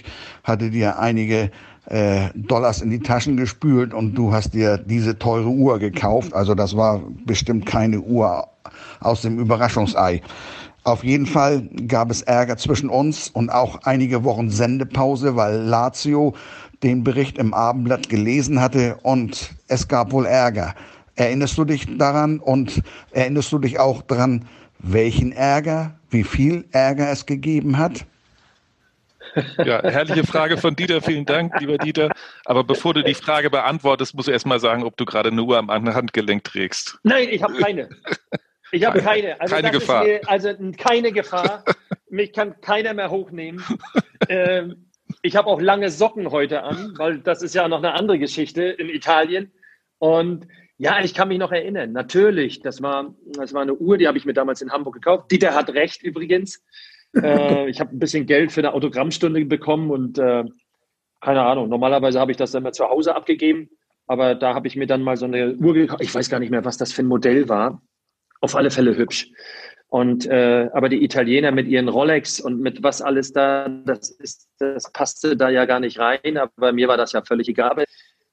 [0.45, 1.51] hatte dir einige
[1.87, 6.33] äh, Dollars in die Taschen gespült und du hast dir diese teure Uhr gekauft.
[6.33, 8.47] Also das war bestimmt keine Uhr
[9.01, 10.23] aus dem Überraschungsei.
[10.85, 16.35] Auf jeden Fall gab es Ärger zwischen uns und auch einige Wochen Sendepause, weil Lazio
[16.83, 20.75] den Bericht im Abendblatt gelesen hatte und es gab wohl Ärger.
[21.17, 22.83] Erinnerst du dich daran und
[23.13, 24.47] erinnerst du dich auch daran,
[24.79, 28.05] welchen Ärger, wie viel Ärger es gegeben hat?
[29.65, 31.01] Ja, herrliche Frage von Dieter.
[31.01, 32.11] Vielen Dank, lieber Dieter.
[32.45, 35.43] Aber bevor du die Frage beantwortest, musst du erst mal sagen, ob du gerade eine
[35.43, 36.99] Uhr am Handgelenk trägst.
[37.05, 37.89] Nein, ich habe keine.
[38.75, 39.41] Ich habe keine.
[39.41, 40.05] Also keine Gefahr.
[40.05, 41.65] Mir, also keine Gefahr.
[42.11, 43.65] Mich kann keiner mehr hochnehmen.
[44.29, 44.87] Ähm,
[45.23, 48.63] ich habe auch lange Socken heute an, weil das ist ja noch eine andere Geschichte
[48.63, 49.53] in Italien.
[49.99, 50.47] Und
[50.77, 51.93] ja, ich kann mich noch erinnern.
[51.93, 55.31] Natürlich, das war, das war eine Uhr, die habe ich mir damals in Hamburg gekauft.
[55.31, 56.63] Dieter hat recht übrigens.
[57.23, 60.43] Äh, ich habe ein bisschen Geld für eine Autogrammstunde bekommen und äh,
[61.21, 61.69] keine Ahnung.
[61.69, 63.71] Normalerweise habe ich das dann mal zu Hause abgegeben,
[64.09, 66.03] aber da habe ich mir dann mal so eine Uhr gekauft.
[66.03, 67.81] Ich weiß gar nicht mehr, was das für ein Modell war.
[68.45, 69.31] Auf alle Fälle hübsch.
[69.89, 74.51] Und äh, aber die Italiener mit ihren Rolex und mit was alles da, das ist,
[74.59, 76.37] das passte da ja gar nicht rein.
[76.37, 77.85] Aber mir war das ja völlig egal.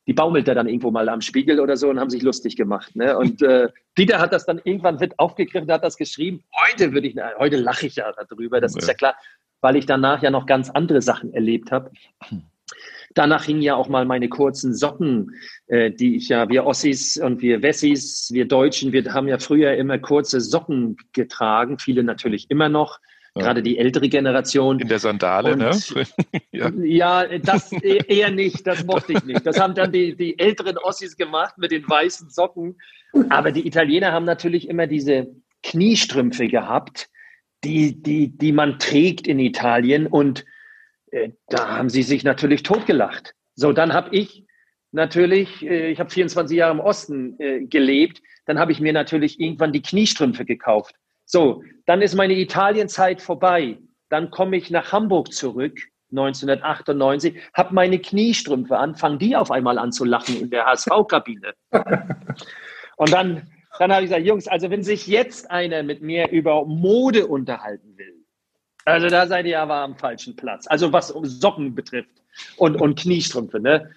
[0.05, 2.93] Die baumelte dann irgendwo mal am Spiegel oder so und haben sich lustig gemacht.
[2.95, 3.17] Ne?
[3.17, 6.43] Und äh, Dieter hat das dann irgendwann mit aufgegriffen, hat das geschrieben.
[6.67, 8.59] Heute würde ich, heute lache ich ja darüber.
[8.59, 8.79] Das ja.
[8.79, 9.15] ist ja klar,
[9.61, 11.91] weil ich danach ja noch ganz andere Sachen erlebt habe.
[13.13, 15.31] Danach hingen ja auch mal meine kurzen Socken,
[15.67, 19.73] äh, die ich ja, wir Ossis und wir Wessis, wir Deutschen, wir haben ja früher
[19.75, 22.99] immer kurze Socken getragen, viele natürlich immer noch.
[23.35, 23.43] Ja.
[23.43, 24.79] Gerade die ältere Generation.
[24.79, 25.69] In der Sandale, ne?
[25.69, 26.03] und, ne?
[26.51, 26.69] ja.
[26.83, 29.45] ja, das e-, eher nicht, das mochte ich nicht.
[29.45, 32.75] Das haben dann die, die älteren Ossis gemacht mit den weißen Socken.
[33.29, 35.27] Aber die Italiener haben natürlich immer diese
[35.63, 37.09] Kniestrümpfe gehabt,
[37.63, 40.07] die, die, die man trägt in Italien.
[40.07, 40.45] Und
[41.49, 43.33] da haben sie sich natürlich totgelacht.
[43.55, 44.45] So, dann habe ich
[44.91, 49.39] natürlich, äh, ich habe 24 Jahre im Osten äh, gelebt, dann habe ich mir natürlich
[49.39, 50.95] irgendwann die Kniestrümpfe gekauft.
[51.25, 53.77] So, dann ist meine Italienzeit vorbei.
[54.09, 55.79] Dann komme ich nach Hamburg zurück,
[56.11, 61.53] 1998, habe meine Kniestrümpfe an, fangen die auf einmal an zu lachen in der HSV-Kabine.
[62.97, 63.49] Und dann,
[63.79, 67.97] dann habe ich gesagt, Jungs, also wenn sich jetzt einer mit mir über Mode unterhalten
[67.97, 68.20] will,
[68.85, 70.67] also da seid ihr aber am falschen Platz.
[70.67, 72.21] Also was Socken betrifft
[72.57, 73.59] und, und Kniestrümpfe.
[73.59, 73.89] Ne?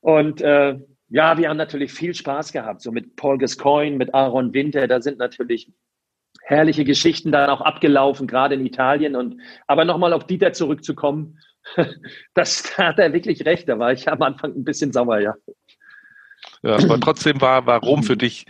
[0.00, 4.54] Und äh, ja, wir haben natürlich viel Spaß gehabt, so mit Paul Gascoigne, mit Aaron
[4.54, 4.86] Winter.
[4.88, 5.70] Da sind natürlich
[6.42, 9.16] herrliche Geschichten dann auch abgelaufen, gerade in Italien.
[9.16, 11.38] Und aber nochmal auf Dieter zurückzukommen,
[12.34, 13.68] das da hat er wirklich recht.
[13.68, 15.34] Da war ich am Anfang ein bisschen sauer, ja.
[16.62, 18.46] Ja, aber trotzdem war, war Rom für dich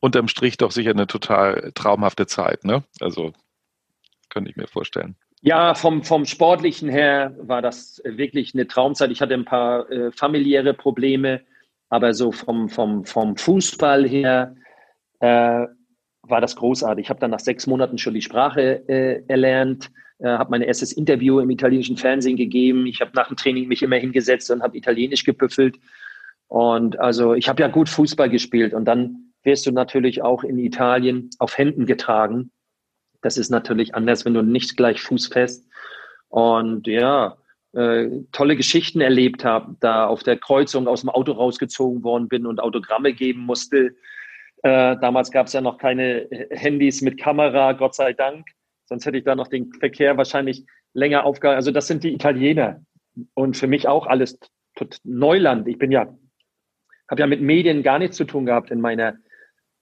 [0.00, 2.84] unterm Strich doch sicher eine total traumhafte Zeit, ne?
[3.00, 3.32] Also
[4.28, 5.16] könnte ich mir vorstellen.
[5.40, 9.10] Ja, vom, vom Sportlichen her war das wirklich eine Traumzeit.
[9.10, 11.42] Ich hatte ein paar äh, familiäre Probleme,
[11.88, 14.56] aber so vom, vom, vom Fußball her
[15.20, 15.66] äh,
[16.22, 17.04] war das großartig.
[17.04, 20.92] Ich habe dann nach sechs Monaten schon die Sprache äh, erlernt, äh, habe mein erstes
[20.92, 22.86] Interview im italienischen Fernsehen gegeben.
[22.86, 25.78] Ich habe nach dem Training mich immer hingesetzt und habe Italienisch gebüffelt.
[26.48, 30.58] Und also ich habe ja gut Fußball gespielt und dann wirst du natürlich auch in
[30.58, 32.50] Italien auf Händen getragen.
[33.20, 35.66] Das ist natürlich anders, wenn du nicht gleich Fuß fest.
[36.28, 37.36] Und ja,
[37.72, 42.46] äh, tolle Geschichten erlebt habe, da auf der Kreuzung aus dem Auto rausgezogen worden bin
[42.46, 43.94] und Autogramme geben musste.
[44.62, 48.46] Äh, damals gab es ja noch keine Handys mit Kamera, Gott sei Dank.
[48.86, 50.64] Sonst hätte ich da noch den Verkehr wahrscheinlich
[50.94, 51.58] länger aufgehalten.
[51.58, 52.82] Also das sind die Italiener.
[53.34, 54.38] Und für mich auch alles
[55.04, 55.68] Neuland.
[55.68, 56.06] Ich bin ja,
[57.10, 59.16] habe ja mit Medien gar nichts zu tun gehabt in meiner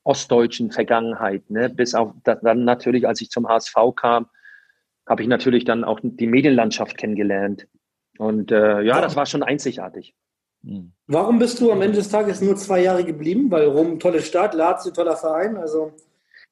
[0.07, 1.50] ostdeutschen Vergangenheit.
[1.50, 1.68] Ne?
[1.68, 4.26] Bis auf dann natürlich, als ich zum HSV kam,
[5.07, 7.66] habe ich natürlich dann auch die Medienlandschaft kennengelernt.
[8.18, 10.14] Und äh, ja, das war schon einzigartig.
[10.64, 10.92] Hm.
[11.07, 13.50] Warum bist du am Ende des Tages nur zwei Jahre geblieben?
[13.50, 15.57] Weil Rom, tolle Stadt, Lazio, toller Verein.
[15.57, 15.92] Also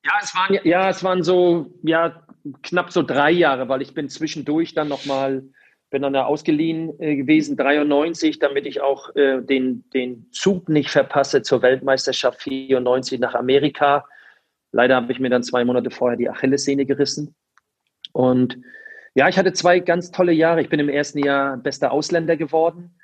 [0.05, 2.22] ja, es waren ja, es waren so ja
[2.62, 5.42] knapp so drei Jahre, weil ich bin zwischendurch dann noch mal
[5.95, 10.90] bin dann da ausgeliehen äh, gewesen, 93, damit ich auch äh, den, den Zug nicht
[10.90, 14.05] verpasse zur Weltmeisterschaft 94 nach Amerika.
[14.72, 17.36] Leider habe ich mir dann zwei Monate vorher die Achillessehne gerissen.
[18.11, 18.59] Und
[19.14, 20.62] ja, ich hatte zwei ganz tolle Jahre.
[20.62, 22.99] Ich bin im ersten Jahr bester Ausländer geworden.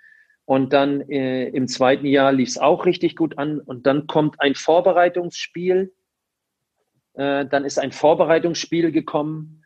[0.44, 3.60] Und dann äh, im zweiten Jahr lief es auch richtig gut an.
[3.60, 5.94] Und dann kommt ein Vorbereitungsspiel.
[7.14, 9.62] Äh, dann ist ein Vorbereitungsspiel gekommen,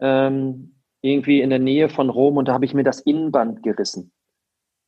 [0.00, 2.38] ähm, irgendwie in der Nähe von Rom.
[2.38, 4.12] Und da habe ich mir das Innenband gerissen.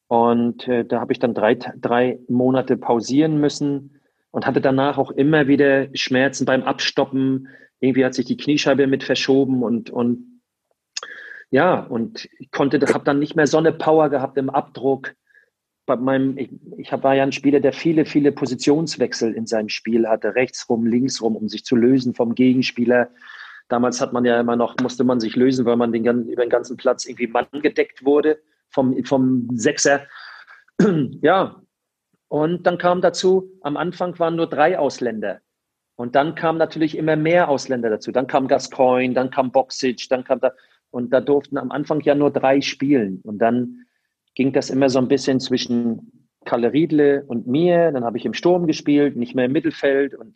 [0.08, 4.00] Und äh, da habe ich dann drei, drei Monate pausieren müssen
[4.30, 7.48] und hatte danach auch immer wieder Schmerzen beim Abstoppen.
[7.80, 10.40] Irgendwie hat sich die Kniescheibe mit verschoben und, und
[11.50, 15.14] ja, und ich konnte, habe dann nicht mehr so eine Power gehabt im Abdruck.
[15.86, 20.08] Bei meinem, ich, ich war ja ein Spieler, der viele, viele Positionswechsel in seinem Spiel
[20.08, 23.10] hatte, rechts rum, links rum, um sich zu lösen vom Gegenspieler.
[23.68, 26.50] Damals hat man ja immer noch, musste man sich lösen, weil man den, über den
[26.50, 28.38] ganzen Platz irgendwie Mann gedeckt wurde
[28.68, 30.02] vom, vom Sechser.
[31.22, 31.62] ja,
[32.28, 35.40] und dann kam dazu, am Anfang waren nur drei Ausländer.
[35.96, 38.10] Und dann kamen natürlich immer mehr Ausländer dazu.
[38.10, 40.52] Dann kam Gascoigne, dann kam Boxic, dann kam da,
[40.90, 43.20] und da durften am Anfang ja nur drei spielen.
[43.24, 43.86] Und dann
[44.34, 47.92] ging das immer so ein bisschen zwischen Kalle Riedle und mir.
[47.92, 50.14] Dann habe ich im Sturm gespielt, nicht mehr im Mittelfeld.
[50.14, 50.34] Und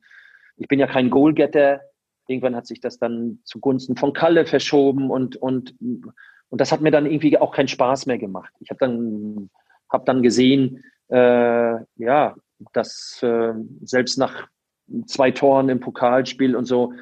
[0.56, 1.80] ich bin ja kein Goalgetter.
[2.28, 6.90] Irgendwann hat sich das dann zugunsten von Kalle verschoben und, und, und das hat mir
[6.90, 8.52] dann irgendwie auch keinen Spaß mehr gemacht.
[8.60, 9.50] Ich habe dann,
[9.90, 12.36] hab dann gesehen, äh, ja,
[12.72, 14.46] dass äh, selbst nach
[15.06, 16.92] zwei Toren im Pokalspiel und so,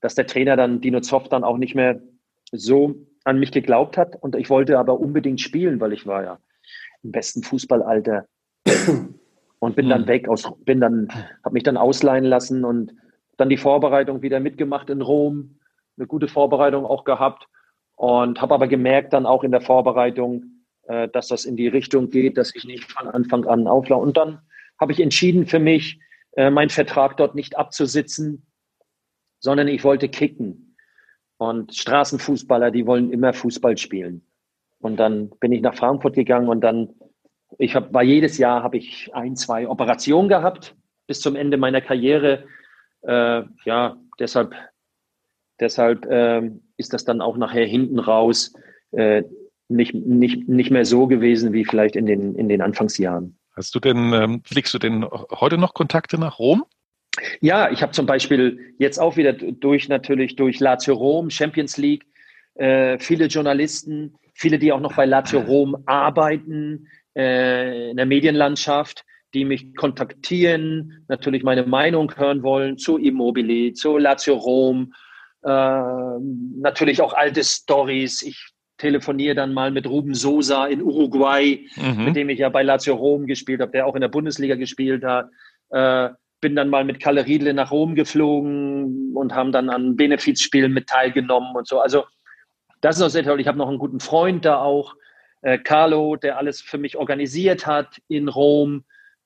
[0.00, 2.00] dass der Trainer dann Dino Zoff dann auch nicht mehr
[2.52, 2.94] so
[3.24, 4.16] an mich geglaubt hat.
[4.20, 6.38] Und ich wollte aber unbedingt spielen, weil ich war ja
[7.02, 8.26] im besten Fußballalter
[9.58, 10.08] und bin dann hm.
[10.08, 11.08] weg aus, bin dann,
[11.44, 12.94] habe mich dann ausleihen lassen und
[13.36, 15.58] dann die Vorbereitung wieder mitgemacht in Rom,
[15.96, 17.46] eine gute Vorbereitung auch gehabt
[17.96, 22.10] und habe aber gemerkt dann auch in der Vorbereitung, äh, dass das in die Richtung
[22.10, 24.04] geht, dass ich nicht von Anfang an auflaufe.
[24.04, 24.40] Und dann
[24.80, 25.98] habe ich entschieden für mich,
[26.36, 28.46] äh, meinen Vertrag dort nicht abzusitzen,
[29.38, 30.76] sondern ich wollte kicken.
[31.36, 34.26] Und Straßenfußballer, die wollen immer Fußball spielen.
[34.80, 36.94] Und dann bin ich nach Frankfurt gegangen und dann,
[37.58, 40.76] ich habe, war jedes Jahr habe ich ein, zwei Operationen gehabt
[41.06, 42.44] bis zum Ende meiner Karriere.
[43.06, 44.54] Äh, ja, deshalb,
[45.60, 48.52] deshalb äh, ist das dann auch nachher hinten raus
[48.92, 49.22] äh,
[49.68, 53.38] nicht, nicht, nicht mehr so gewesen wie vielleicht in den, in den Anfangsjahren.
[53.56, 56.64] Hast du denn, ähm, pflegst du denn heute noch Kontakte nach Rom?
[57.40, 62.04] Ja, ich habe zum Beispiel jetzt auch wieder durch natürlich durch Lazio Rom, Champions League,
[62.56, 69.04] äh, viele Journalisten, viele, die auch noch bei Lazio Rom arbeiten, äh, in der Medienlandschaft,
[69.34, 74.94] die mich kontaktieren, natürlich meine Meinung hören wollen zu Immobile, zu Lazio Rom,
[75.42, 78.22] äh, natürlich auch alte Stories.
[78.22, 82.04] Ich telefoniere dann mal mit Ruben Sosa in Uruguay, mhm.
[82.04, 85.04] mit dem ich ja bei Lazio Rom gespielt habe, der auch in der Bundesliga gespielt
[85.04, 85.28] hat.
[85.70, 86.10] Äh,
[86.40, 90.88] bin dann mal mit Kalle Riedle nach Rom geflogen und haben dann an Benefizspielen mit
[90.88, 91.80] teilgenommen und so.
[91.80, 92.04] Also
[92.80, 93.40] das ist auch sehr toll.
[93.40, 94.94] Ich habe noch einen guten Freund da auch,
[95.40, 98.84] äh, Carlo, der alles für mich organisiert hat in Rom.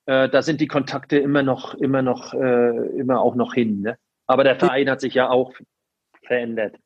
[0.09, 3.81] Äh, da sind die Kontakte immer noch, immer noch, äh, immer auch noch hin.
[3.81, 3.95] Ne?
[4.25, 5.53] Aber der Verein hat sich ja auch
[6.23, 6.77] verändert.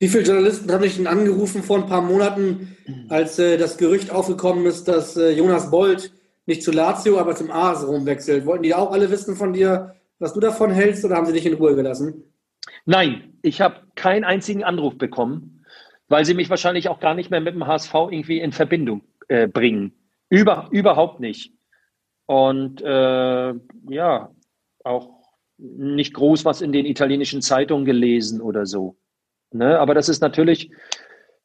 [0.00, 2.76] Wie viele Journalisten haben dich denn angerufen vor ein paar Monaten,
[3.08, 6.12] als äh, das Gerücht aufgekommen ist, dass äh, Jonas Bold
[6.44, 8.44] nicht zu Lazio, aber zum AS rumwechselt.
[8.44, 11.46] Wollten die auch alle wissen von dir, was du davon hältst oder haben sie dich
[11.46, 12.22] in Ruhe gelassen?
[12.84, 15.64] Nein, ich habe keinen einzigen Anruf bekommen,
[16.08, 19.48] weil sie mich wahrscheinlich auch gar nicht mehr mit dem HSV irgendwie in Verbindung äh,
[19.48, 19.94] bringen.
[20.28, 21.57] Über, überhaupt nicht.
[22.28, 23.54] Und äh,
[23.88, 24.30] ja,
[24.84, 25.08] auch
[25.56, 28.98] nicht groß was in den italienischen Zeitungen gelesen oder so.
[29.50, 29.78] Ne?
[29.78, 30.70] Aber das ist natürlich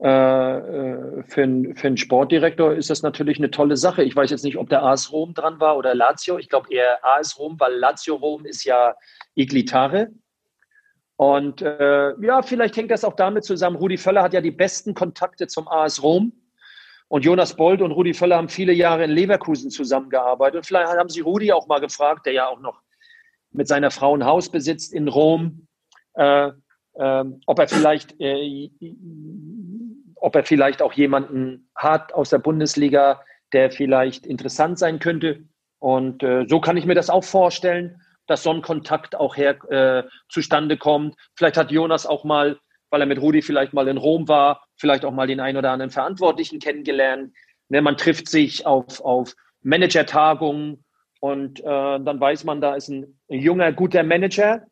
[0.04, 4.04] äh, äh, für, ein, für einen Sportdirektor ist das natürlich eine tolle Sache.
[4.04, 6.38] Ich weiß jetzt nicht, ob der AS Rom dran war oder Lazio.
[6.38, 8.94] Ich glaube eher AS Rom, weil Lazio Rom ist ja
[9.36, 10.10] Iglitare.
[11.16, 13.78] Und äh, ja, vielleicht hängt das auch damit zusammen.
[13.78, 16.34] Rudi Völler hat ja die besten Kontakte zum AS Rom.
[17.14, 20.56] Und Jonas Bold und Rudi Völler haben viele Jahre in Leverkusen zusammengearbeitet.
[20.56, 22.82] Und vielleicht haben sie Rudi auch mal gefragt, der ja auch noch
[23.52, 25.68] mit seiner Frau ein Haus besitzt in Rom,
[26.16, 26.50] äh,
[26.96, 28.72] äh, ob er vielleicht äh,
[30.16, 35.44] ob er vielleicht auch jemanden hat aus der Bundesliga, der vielleicht interessant sein könnte.
[35.78, 39.64] Und äh, so kann ich mir das auch vorstellen, dass so ein Kontakt auch her
[39.70, 41.16] äh, zustande kommt.
[41.36, 42.58] Vielleicht hat Jonas auch mal,
[42.94, 45.72] weil er mit Rudi vielleicht mal in Rom war, vielleicht auch mal den einen oder
[45.72, 47.34] anderen Verantwortlichen kennengelernt.
[47.70, 49.34] Ne, man trifft sich auf, auf
[49.64, 50.86] Manager-Tagungen
[51.20, 54.68] und äh, dann weiß man, da ist ein junger, guter Manager.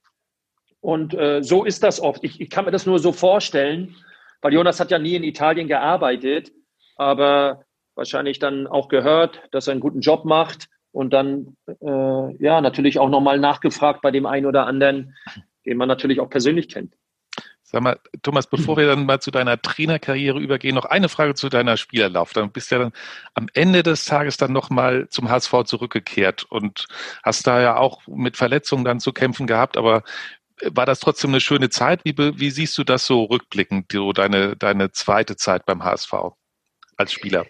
[0.82, 2.24] Und äh, so ist das oft.
[2.24, 3.96] Ich, ich kann mir das nur so vorstellen,
[4.44, 6.52] weil Jonas hat ja nie in Italien gearbeitet,
[6.98, 7.66] aber
[7.96, 13.00] wahrscheinlich dann auch gehört, dass er einen guten Job macht und dann äh, ja natürlich
[13.00, 15.16] auch nochmal nachgefragt bei dem einen oder anderen,
[15.66, 16.94] den man natürlich auch persönlich kennt.
[17.72, 21.48] Sag mal, Thomas, bevor wir dann mal zu deiner Trainerkarriere übergehen, noch eine Frage zu
[21.50, 22.34] deiner Spielerlauf.
[22.34, 22.92] Dann bist du ja dann
[23.34, 26.88] am Ende des Tages dann nochmal zum HSV zurückgekehrt und
[27.24, 30.04] hast da ja auch mit Verletzungen dann zu kämpfen gehabt, aber
[30.64, 32.02] war das trotzdem eine schöne Zeit?
[32.04, 36.14] Wie, wie siehst du das so rückblickend, so deine, deine zweite Zeit beim HSV
[36.98, 37.48] als Spieler?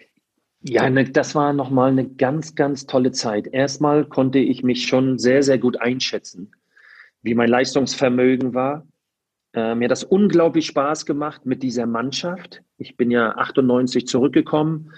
[0.62, 3.48] Ja, ne, das war nochmal eine ganz, ganz tolle Zeit.
[3.48, 6.52] Erstmal konnte ich mich schon sehr, sehr gut einschätzen,
[7.22, 8.86] wie mein Leistungsvermögen war
[9.54, 12.62] äh, mir hat das unglaublich Spaß gemacht mit dieser Mannschaft.
[12.78, 14.92] Ich bin ja 98 zurückgekommen,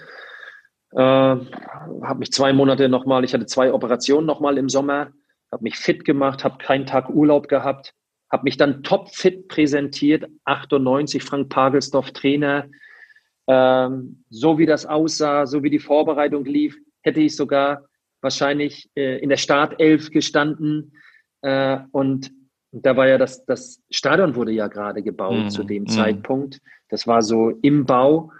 [0.91, 5.11] äh, habe mich zwei Monate nochmal, ich hatte zwei Operationen nochmal im Sommer,
[5.51, 7.93] habe mich fit gemacht, habe keinen Tag Urlaub gehabt,
[8.31, 12.67] habe mich dann topfit präsentiert, 98, Frank Pagelsdorf Trainer.
[13.47, 17.85] Ähm, so wie das aussah, so wie die Vorbereitung lief, hätte ich sogar
[18.21, 20.93] wahrscheinlich äh, in der Startelf gestanden.
[21.41, 22.31] Äh, und
[22.83, 25.49] da war ja das, das Stadion wurde ja gerade gebaut mhm.
[25.49, 25.87] zu dem mhm.
[25.87, 26.61] Zeitpunkt.
[26.89, 28.31] Das war so im Bau.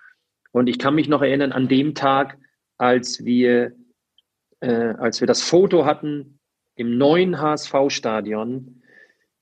[0.52, 2.38] Und ich kann mich noch erinnern an dem Tag,
[2.78, 3.74] als wir,
[4.60, 6.40] äh, als wir das Foto hatten
[6.76, 8.82] im neuen HSV-Stadion,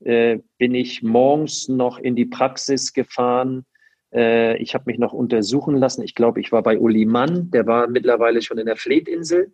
[0.02, 3.66] äh, bin ich morgens noch in die Praxis gefahren.
[4.14, 6.04] Äh, ich habe mich noch untersuchen lassen.
[6.04, 9.54] Ich glaube, ich war bei Uli Mann, der war mittlerweile schon in der Fletinsel.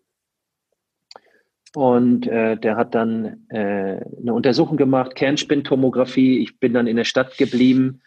[1.76, 6.40] Und äh, der hat dann äh, eine Untersuchung gemacht, Kernspintomographie.
[6.40, 8.02] Ich bin dann in der Stadt geblieben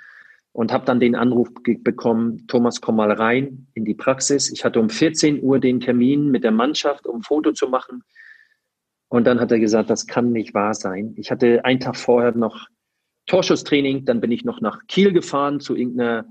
[0.53, 4.51] und habe dann den Anruf bekommen, Thomas, komm mal rein in die Praxis.
[4.51, 8.03] Ich hatte um 14 Uhr den Termin mit der Mannschaft, um ein Foto zu machen.
[9.09, 11.15] Und dann hat er gesagt, das kann nicht wahr sein.
[11.17, 12.67] Ich hatte einen Tag vorher noch
[13.27, 16.27] Torschusstraining, dann bin ich noch nach Kiel gefahren zu irgendeiner,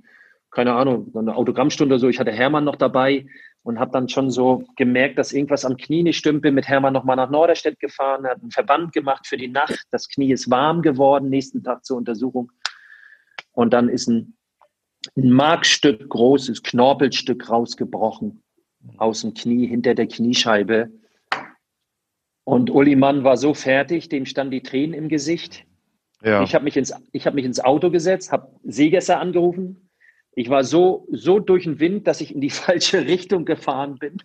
[0.51, 2.09] keine Ahnung, eine Autogrammstunde oder so.
[2.09, 3.25] Ich hatte Hermann noch dabei
[3.63, 6.41] und habe dann schon so gemerkt, dass irgendwas am Knie nicht stimmt.
[6.41, 9.85] Bin mit Hermann nochmal nach Norderstedt gefahren, hat einen Verband gemacht für die Nacht.
[9.91, 12.51] Das Knie ist warm geworden, nächsten Tag zur Untersuchung.
[13.51, 14.35] Und dann ist ein,
[15.15, 18.43] ein Markstück, großes Knorpelstück rausgebrochen
[18.97, 20.89] aus dem Knie, hinter der Kniescheibe.
[22.43, 25.65] Und Uli Mann war so fertig, dem standen die Tränen im Gesicht.
[26.23, 26.43] Ja.
[26.43, 29.90] Ich habe mich, ins, hab mich ins Auto gesetzt, habe Seegesser angerufen,
[30.33, 34.17] ich war so, so durch den Wind, dass ich in die falsche Richtung gefahren bin.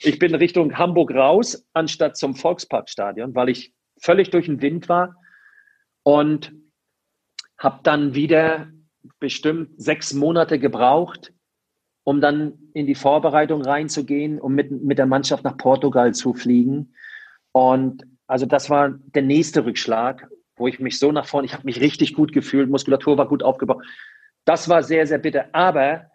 [0.00, 5.16] Ich bin Richtung Hamburg raus, anstatt zum Volksparkstadion, weil ich völlig durch den Wind war
[6.02, 6.52] und
[7.56, 8.68] habe dann wieder
[9.20, 11.32] bestimmt sechs Monate gebraucht,
[12.04, 16.94] um dann in die Vorbereitung reinzugehen, um mit, mit der Mannschaft nach Portugal zu fliegen.
[17.52, 21.64] Und also das war der nächste Rückschlag, wo ich mich so nach vorne, ich habe
[21.64, 23.84] mich richtig gut gefühlt, Muskulatur war gut aufgebaut.
[24.44, 25.46] Das war sehr, sehr bitter.
[25.52, 26.06] Aber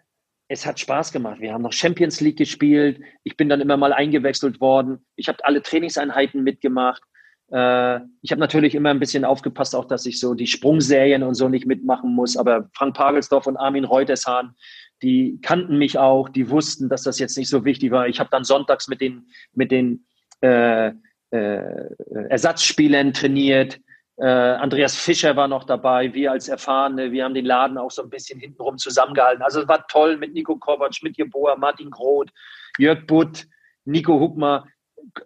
[0.48, 1.40] es hat Spaß gemacht.
[1.40, 3.00] Wir haben noch Champions League gespielt.
[3.22, 5.04] Ich bin dann immer mal eingewechselt worden.
[5.16, 7.02] Ich habe alle Trainingseinheiten mitgemacht.
[7.50, 11.34] Äh, ich habe natürlich immer ein bisschen aufgepasst, auch dass ich so die Sprungserien und
[11.34, 12.36] so nicht mitmachen muss.
[12.36, 14.54] Aber Frank Pagelsdorf und Armin Reutershahn,
[15.02, 18.08] die kannten mich auch, die wussten, dass das jetzt nicht so wichtig war.
[18.08, 20.06] Ich habe dann sonntags mit den, mit den
[20.40, 20.92] äh,
[21.30, 21.90] äh,
[22.30, 23.80] Ersatzspielern trainiert.
[24.20, 28.02] Äh, Andreas Fischer war noch dabei, wir als Erfahrene, wir haben den Laden auch so
[28.02, 29.42] ein bisschen hintenrum zusammengehalten.
[29.42, 32.30] Also es war toll mit Nico Kovac, mit Jeboa, Martin Groth,
[32.78, 33.46] Jörg Butt,
[33.84, 34.66] Nico Huckmer,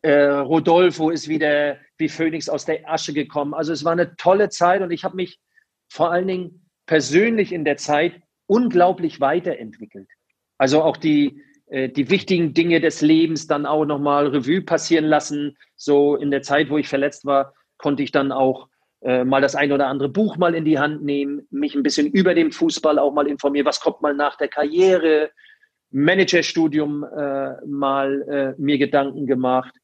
[0.02, 3.54] äh, Rodolfo ist wieder wie Phoenix aus der Asche gekommen.
[3.54, 5.40] Also es war eine tolle Zeit und ich habe mich
[5.88, 10.08] vor allen Dingen persönlich in der Zeit unglaublich weiterentwickelt.
[10.58, 15.56] Also auch die, äh, die wichtigen Dinge des Lebens dann auch nochmal Revue passieren lassen.
[15.76, 18.68] So in der Zeit, wo ich verletzt war, konnte ich dann auch
[19.02, 22.06] äh, mal das ein oder andere Buch mal in die Hand nehmen, mich ein bisschen
[22.06, 25.30] über den Fußball auch mal informieren, was kommt mal nach der Karriere,
[25.90, 29.74] Managerstudium äh, mal äh, mir Gedanken gemacht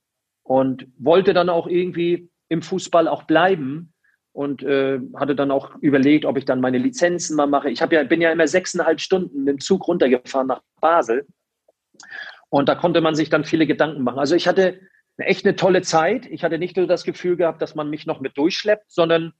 [0.43, 3.93] und wollte dann auch irgendwie im Fußball auch bleiben
[4.33, 7.71] und äh, hatte dann auch überlegt, ob ich dann meine Lizenzen mal mache.
[7.71, 11.27] Ich ja, bin ja immer sechseinhalb Stunden mit dem Zug runtergefahren nach Basel
[12.49, 14.19] und da konnte man sich dann viele Gedanken machen.
[14.19, 14.81] Also ich hatte
[15.19, 16.27] echt eine tolle Zeit.
[16.27, 19.33] Ich hatte nicht nur das Gefühl gehabt, dass man mich noch mit durchschleppt, sondern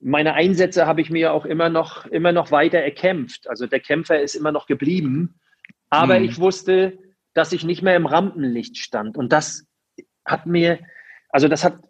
[0.00, 3.48] meine Einsätze habe ich mir auch immer noch, immer noch weiter erkämpft.
[3.48, 5.40] Also der Kämpfer ist immer noch geblieben.
[5.90, 6.24] Aber mhm.
[6.24, 6.98] ich wusste,
[7.34, 9.16] dass ich nicht mehr im Rampenlicht stand.
[9.16, 9.66] Und das
[10.24, 10.78] hat mir,
[11.28, 11.80] also das hat,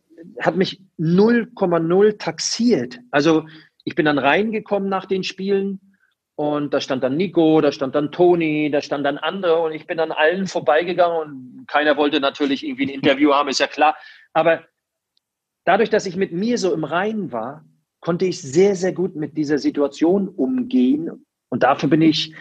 [0.41, 3.01] hat mich 0,0 taxiert.
[3.11, 3.47] Also
[3.85, 5.90] ich bin dann reingekommen nach den Spielen
[6.41, 9.87] und da stand dann Nico, da stand dann Toni, da stand dann andere und ich
[9.87, 13.95] bin an allen vorbeigegangen und keiner wollte natürlich irgendwie ein Interview haben, ist ja klar.
[14.33, 14.65] Aber
[15.67, 17.67] dadurch, dass ich mit mir so im Reinen war,
[18.01, 21.27] konnte ich sehr, sehr gut mit dieser Situation umgehen.
[21.51, 22.35] Und dafür bin ich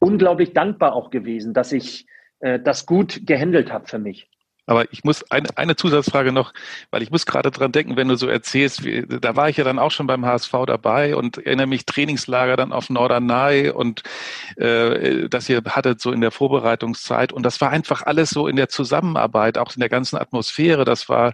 [0.00, 2.04] unglaublich dankbar auch gewesen, dass ich
[2.40, 4.28] äh, das gut gehandelt habe für mich.
[4.66, 6.52] Aber ich muss eine, eine Zusatzfrage noch,
[6.90, 9.64] weil ich muss gerade dran denken, wenn du so erzählst, wie, da war ich ja
[9.64, 14.02] dann auch schon beim HSV dabei und erinnere mich Trainingslager dann auf Norderney und
[14.56, 18.56] äh, das ihr hattet so in der Vorbereitungszeit und das war einfach alles so in
[18.56, 20.84] der Zusammenarbeit, auch in der ganzen Atmosphäre.
[20.84, 21.32] Das war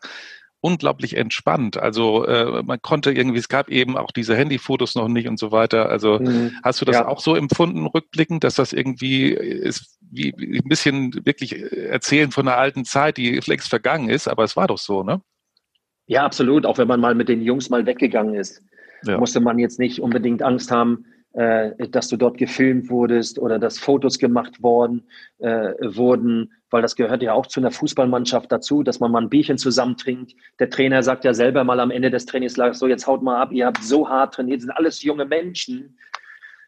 [0.62, 1.76] unglaublich entspannt.
[1.76, 5.50] Also äh, man konnte irgendwie, es gab eben auch diese Handyfotos noch nicht und so
[5.50, 5.88] weiter.
[5.90, 6.52] Also mhm.
[6.62, 7.08] hast du das ja.
[7.08, 12.46] auch so empfunden, rückblickend, dass das irgendwie ist, wie, wie ein bisschen wirklich erzählen von
[12.46, 15.20] einer alten Zeit, die längst vergangen ist, aber es war doch so, ne?
[16.06, 16.64] Ja, absolut.
[16.64, 18.62] Auch wenn man mal mit den Jungs mal weggegangen ist,
[19.04, 19.18] ja.
[19.18, 23.78] musste man jetzt nicht unbedingt Angst haben, äh, dass du dort gefilmt wurdest oder dass
[23.78, 25.06] Fotos gemacht worden
[25.38, 29.30] äh, wurden, weil das gehört ja auch zu einer Fußballmannschaft dazu, dass man mal ein
[29.30, 30.34] Bierchen zusammen trinkt.
[30.58, 33.52] Der Trainer sagt ja selber mal am Ende des Trainingslagers, so jetzt haut mal ab,
[33.52, 35.96] ihr habt so hart trainiert, sind alles junge Menschen.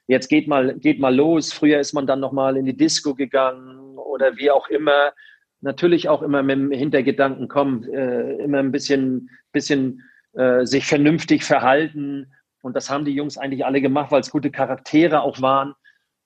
[0.07, 1.53] Jetzt geht mal, geht mal los.
[1.53, 5.13] Früher ist man dann nochmal in die Disco gegangen oder wie auch immer.
[5.61, 10.03] Natürlich auch immer mit dem Hintergedanken, komm, äh, immer ein bisschen, bisschen
[10.35, 12.33] äh, sich vernünftig verhalten
[12.65, 15.75] und das haben die Jungs eigentlich alle gemacht, weil es gute Charaktere auch waren.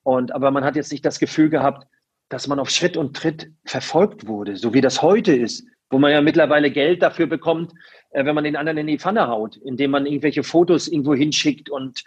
[0.03, 1.85] Und, aber man hat jetzt nicht das Gefühl gehabt,
[2.29, 6.13] dass man auf Schritt und Tritt verfolgt wurde, so wie das heute ist, wo man
[6.13, 7.73] ja mittlerweile Geld dafür bekommt,
[8.11, 11.69] äh, wenn man den anderen in die Pfanne haut, indem man irgendwelche Fotos irgendwo hinschickt.
[11.69, 12.05] Und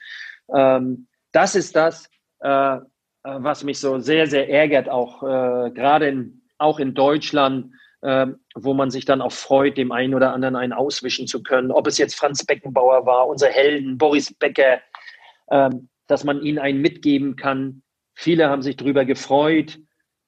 [0.55, 2.09] ähm, das ist das,
[2.41, 2.81] äh, äh
[3.23, 8.91] was mich so sehr, sehr ärgert, auch äh, gerade in, auch in Deutschland, wo man
[8.91, 11.71] sich dann auch freut, dem einen oder anderen einen auswischen zu können.
[11.71, 14.81] Ob es jetzt Franz Beckenbauer war, unser Helden, Boris Becker,
[15.51, 17.83] ähm, dass man ihnen einen mitgeben kann.
[18.15, 19.79] Viele haben sich darüber gefreut.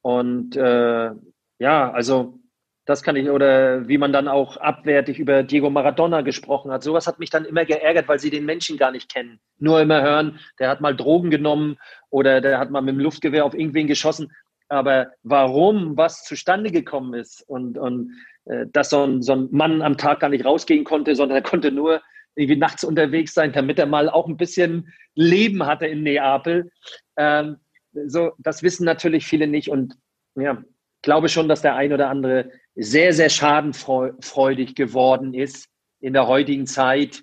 [0.03, 1.11] Und äh,
[1.59, 2.39] ja, also
[2.85, 6.83] das kann ich, oder wie man dann auch abwertig über Diego Maradona gesprochen hat.
[6.83, 9.41] Sowas hat mich dann immer geärgert, weil sie den Menschen gar nicht kennen.
[9.59, 11.79] Nur immer hören, der hat mal Drogen genommen
[12.11, 14.31] oder der hat mal mit dem Luftgewehr auf irgendwen geschossen
[14.69, 18.12] aber warum was zustande gekommen ist und, und
[18.47, 21.43] äh, dass so ein, so ein Mann am Tag gar nicht rausgehen konnte, sondern er
[21.43, 22.03] konnte nur
[22.35, 26.71] irgendwie nachts unterwegs sein, damit er mal auch ein bisschen Leben hatte in Neapel.
[27.17, 27.59] Ähm,
[28.07, 29.95] so, das wissen natürlich viele nicht und
[30.35, 30.62] ja,
[31.03, 35.69] glaube schon, dass der ein oder andere sehr, sehr schadenfreudig geworden ist
[36.01, 37.23] in der heutigen Zeit.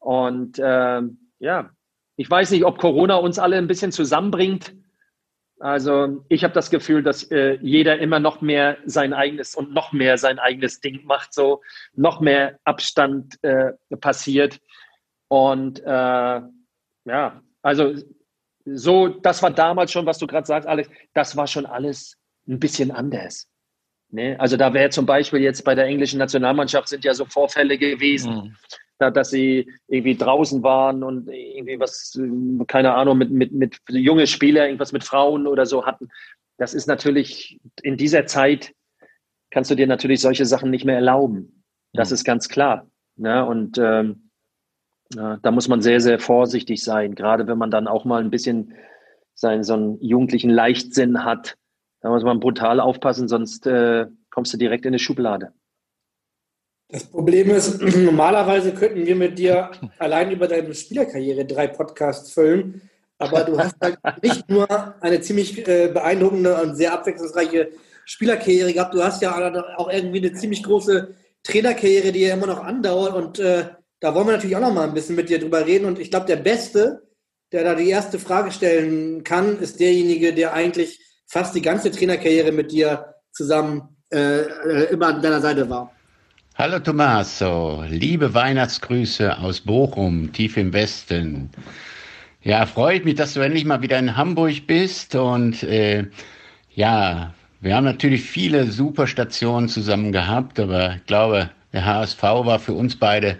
[0.00, 1.70] Und ähm, ja,
[2.16, 4.74] ich weiß nicht, ob Corona uns alle ein bisschen zusammenbringt.
[5.60, 9.92] Also ich habe das Gefühl, dass äh, jeder immer noch mehr sein eigenes und noch
[9.92, 11.62] mehr sein eigenes Ding macht, so
[11.94, 14.60] noch mehr Abstand äh, passiert.
[15.28, 16.40] Und äh,
[17.04, 17.94] ja, also
[18.64, 22.60] so, das war damals schon, was du gerade sagst, Alex, das war schon alles ein
[22.60, 23.48] bisschen anders.
[24.10, 24.36] Ne?
[24.38, 28.34] Also da wäre zum Beispiel jetzt bei der englischen Nationalmannschaft sind ja so Vorfälle gewesen.
[28.34, 28.56] Mhm
[28.98, 32.18] dass sie irgendwie draußen waren und irgendwie was,
[32.66, 36.08] keine Ahnung, mit, mit, mit junge Spieler, irgendwas mit Frauen oder so hatten.
[36.56, 38.72] Das ist natürlich in dieser Zeit
[39.50, 41.64] kannst du dir natürlich solche Sachen nicht mehr erlauben.
[41.92, 42.14] Das mhm.
[42.14, 42.90] ist ganz klar.
[43.16, 43.44] Ne?
[43.44, 44.30] Und ähm,
[45.14, 48.30] ja, da muss man sehr, sehr vorsichtig sein, gerade wenn man dann auch mal ein
[48.30, 48.74] bisschen
[49.34, 51.56] seinen so einen jugendlichen Leichtsinn hat.
[52.00, 55.52] Da muss man brutal aufpassen, sonst äh, kommst du direkt in eine Schublade.
[56.90, 62.80] Das Problem ist, normalerweise könnten wir mit dir allein über deine Spielerkarriere drei Podcasts füllen,
[63.18, 64.66] aber du hast halt nicht nur
[65.02, 67.70] eine ziemlich äh, beeindruckende und sehr abwechslungsreiche
[68.06, 69.34] Spielerkarriere gehabt, du hast ja
[69.76, 73.66] auch irgendwie eine ziemlich große Trainerkarriere, die ja immer noch andauert und äh,
[74.00, 76.10] da wollen wir natürlich auch noch mal ein bisschen mit dir drüber reden und ich
[76.10, 77.02] glaube, der Beste,
[77.52, 82.52] der da die erste Frage stellen kann, ist derjenige, der eigentlich fast die ganze Trainerkarriere
[82.52, 85.92] mit dir zusammen äh, äh immer an deiner Seite war.
[86.60, 91.50] Hallo Tommaso, liebe Weihnachtsgrüße aus Bochum, tief im Westen.
[92.42, 95.14] Ja, freut mich, dass du endlich mal wieder in Hamburg bist.
[95.14, 96.06] Und äh,
[96.74, 102.58] ja, wir haben natürlich viele super Stationen zusammen gehabt, aber ich glaube, der HSV war
[102.58, 103.38] für uns beide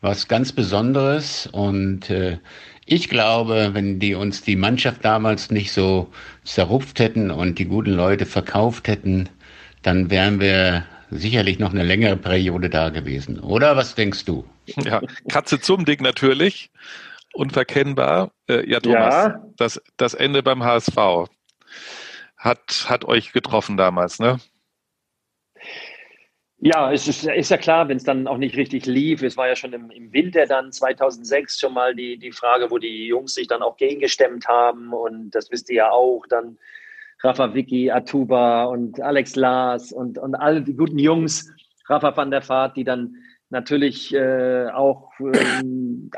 [0.00, 1.46] was ganz Besonderes.
[1.52, 2.38] Und äh,
[2.86, 6.10] ich glaube, wenn die uns die Mannschaft damals nicht so
[6.44, 9.28] zerrupft hätten und die guten Leute verkauft hätten,
[9.82, 10.84] dann wären wir
[11.18, 13.40] sicherlich noch eine längere Periode da gewesen.
[13.40, 14.44] Oder was denkst du?
[14.66, 16.70] Ja, Katze zum Ding natürlich.
[17.32, 18.30] Unverkennbar.
[18.48, 19.42] Äh, ja, Thomas, ja.
[19.56, 20.96] Das, das Ende beim HSV
[22.36, 24.38] hat, hat euch getroffen damals, ne?
[26.58, 29.22] Ja, es ist, ist ja klar, wenn es dann auch nicht richtig lief.
[29.22, 32.78] Es war ja schon im, im, Winter dann 2006 schon mal die, die Frage, wo
[32.78, 34.92] die Jungs sich dann auch gegengestemmt haben.
[34.94, 36.24] Und das wisst ihr ja auch.
[36.28, 36.56] Dann
[37.24, 41.50] Rafa Vicky, Atuba und Alex Lars und, und all die guten Jungs,
[41.88, 43.16] Rafa van der Vaart, die dann
[43.48, 45.64] natürlich äh, auch, äh,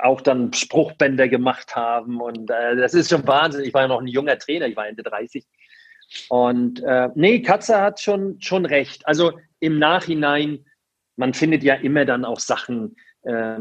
[0.03, 2.21] auch dann Spruchbänder gemacht haben.
[2.21, 3.65] Und äh, das ist schon Wahnsinn.
[3.65, 5.45] Ich war ja noch ein junger Trainer, ich war Ende 30.
[6.29, 9.07] Und äh, nee, Katze hat schon, schon recht.
[9.07, 10.65] Also im Nachhinein,
[11.17, 13.59] man findet ja immer dann auch Sachen, äh,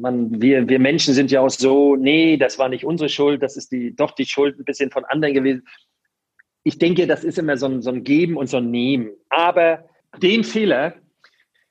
[0.00, 3.56] man, wir, wir Menschen sind ja auch so, nee, das war nicht unsere Schuld, das
[3.56, 5.66] ist die, doch die Schuld ein bisschen von anderen gewesen.
[6.64, 9.10] Ich denke, das ist immer so ein, so ein Geben und so ein Nehmen.
[9.28, 9.84] Aber
[10.22, 10.94] den Fehler,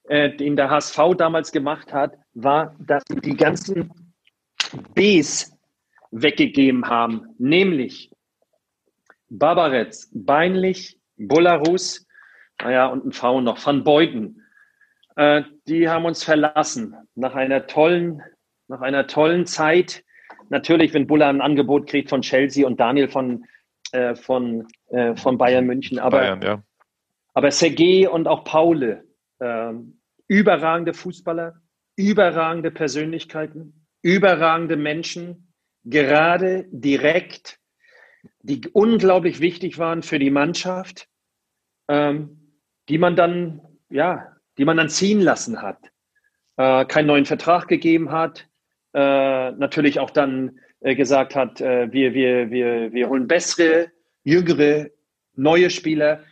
[0.05, 3.91] äh, den der HSV damals gemacht hat, war, dass die ganzen
[4.93, 5.51] Bs
[6.11, 8.11] weggegeben haben, nämlich
[9.29, 12.05] Barbarez, Beinlich, Bularus,
[12.61, 14.41] naja, und ein V noch, Van Beuten.
[15.15, 18.21] Äh, die haben uns verlassen nach einer tollen,
[18.67, 20.03] nach einer tollen Zeit.
[20.49, 23.45] Natürlich, wenn Buller ein Angebot kriegt von Chelsea und Daniel von,
[23.93, 25.99] äh, von, äh, von Bayern München.
[25.99, 26.63] Aber, Bayern, ja.
[27.35, 29.05] aber Sergei und auch Paule,
[29.39, 29.71] äh,
[30.27, 31.61] überragende Fußballer,
[31.95, 37.59] überragende Persönlichkeiten, überragende Menschen, gerade direkt,
[38.41, 41.07] die unglaublich wichtig waren für die Mannschaft,
[41.87, 42.57] ähm,
[42.89, 45.91] die man dann, ja, die man dann ziehen lassen hat,
[46.57, 48.47] äh, keinen neuen Vertrag gegeben hat,
[48.93, 53.89] äh, natürlich auch dann äh, gesagt hat, äh, wir, wir, wir, wir holen bessere,
[54.23, 54.89] jüngere,
[55.35, 56.23] neue Spieler.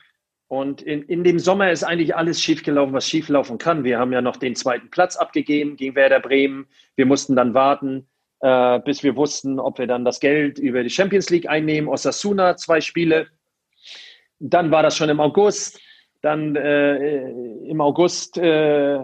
[0.47, 3.86] Und in, in dem Sommer ist eigentlich alles schiefgelaufen, was schieflaufen kann.
[3.86, 6.68] Wir haben ja noch den zweiten Platz abgegeben gegen Werder Bremen.
[6.97, 8.08] Wir mussten dann warten,
[8.41, 11.89] äh, bis wir wussten, ob wir dann das Geld über die Champions League einnehmen.
[11.89, 13.28] Osasuna, zwei Spiele.
[14.39, 15.80] Dann war das schon im August.
[16.22, 18.99] Dann äh, im August äh,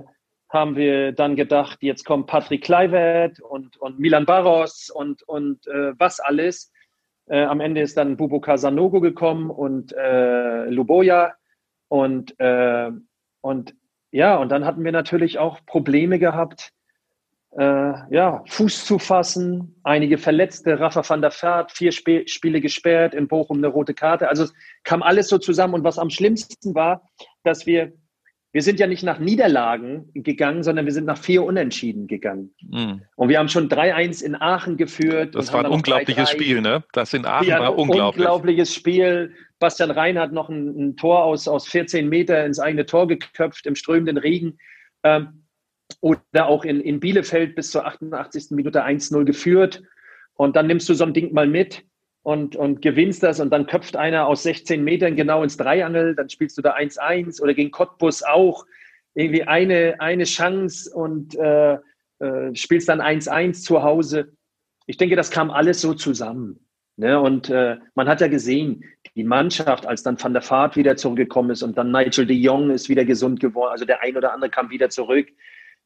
[0.50, 5.93] haben wir dann gedacht, jetzt kommt Patrick Kluivert und, und Milan Barros und, und äh,
[5.98, 6.72] was alles.
[7.28, 11.34] Äh, am Ende ist dann Bubu Casanogo gekommen und äh, Luboja
[11.89, 12.91] und, äh,
[13.41, 13.76] und
[14.12, 16.72] ja, und dann hatten wir natürlich auch Probleme gehabt,
[17.58, 23.14] äh, ja, Fuß zu fassen, einige Verletzte, Rafa van der Vaart, vier Sp Spiele gesperrt,
[23.14, 24.30] in Bochum eine rote Karte.
[24.30, 25.74] Also es kam alles so zusammen.
[25.74, 27.02] Und was am schlimmsten war,
[27.43, 27.93] dass wir,
[28.58, 32.55] wir sind ja nicht nach Niederlagen gegangen, sondern wir sind nach vier Unentschieden gegangen.
[32.68, 33.03] Mhm.
[33.16, 35.36] Und wir haben schon 3-1 in Aachen geführt.
[35.36, 36.84] Das war ein unglaubliches Spiel, ne?
[36.91, 38.26] Das in Aachen ja, war unglaublich.
[38.26, 39.32] Unglaubliches Spiel.
[39.60, 43.68] Bastian Rhein hat noch ein, ein, Tor aus, aus 14 Meter ins eigene Tor geköpft
[43.68, 44.58] im strömenden Regen.
[45.03, 45.43] Ähm,
[46.01, 48.47] oder auch in, in Bielefeld bis zur 88.
[48.49, 49.84] Minute 1-0 geführt.
[50.34, 51.84] Und dann nimmst du so ein Ding mal mit
[52.28, 56.30] und, und gewinnst das und dann köpft einer aus 16 Metern genau ins Dreiangel, dann
[56.30, 58.65] spielst du da 1-1 oder gegen Cottbus auch
[59.13, 61.78] irgendwie eine, eine Chance und äh,
[62.19, 64.34] äh, spielst dann 1-1 zu Hause.
[64.88, 66.67] Ich denke, das kam alles so zusammen.
[66.97, 67.17] Ne?
[67.17, 68.84] Und äh, man hat ja gesehen,
[69.15, 72.71] die Mannschaft, als dann Van der Vaart wieder zurückgekommen ist und dann Nigel de Jong
[72.71, 75.30] ist wieder gesund geworden, also der ein oder andere kam wieder zurück.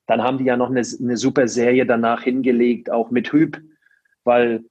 [0.08, 3.62] Dann haben die ja noch eine, eine super Serie danach hingelegt, auch mit Hüb,
[4.24, 4.64] weil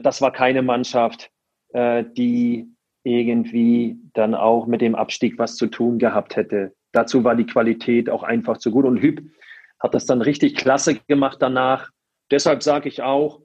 [0.00, 1.30] das war keine Mannschaft,
[1.72, 2.68] äh, die
[3.04, 6.74] irgendwie dann auch mit dem Abstieg was zu tun gehabt hätte.
[6.92, 8.84] Dazu war die Qualität auch einfach zu gut.
[8.84, 9.30] Und Hüb
[9.78, 11.90] hat das dann richtig klasse gemacht danach.
[12.30, 13.42] Deshalb sage ich auch,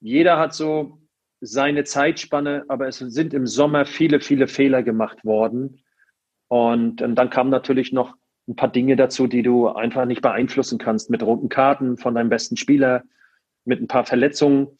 [0.00, 1.00] jeder hat so
[1.40, 5.82] seine Zeitspanne, aber es sind im Sommer viele, viele Fehler gemacht worden.
[6.48, 8.14] Und, und dann kam natürlich noch
[8.48, 12.28] ein paar Dinge dazu, die du einfach nicht beeinflussen kannst, mit roten Karten von deinem
[12.28, 13.02] besten Spieler,
[13.64, 14.78] mit ein paar Verletzungen.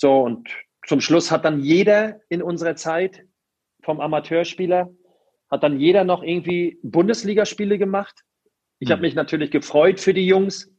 [0.00, 0.48] So, und
[0.86, 3.22] zum Schluss hat dann jeder in unserer Zeit
[3.82, 4.88] vom Amateurspieler,
[5.50, 8.24] hat dann jeder noch irgendwie Bundesligaspiele gemacht.
[8.78, 8.92] Ich mhm.
[8.92, 10.72] habe mich natürlich gefreut für die Jungs,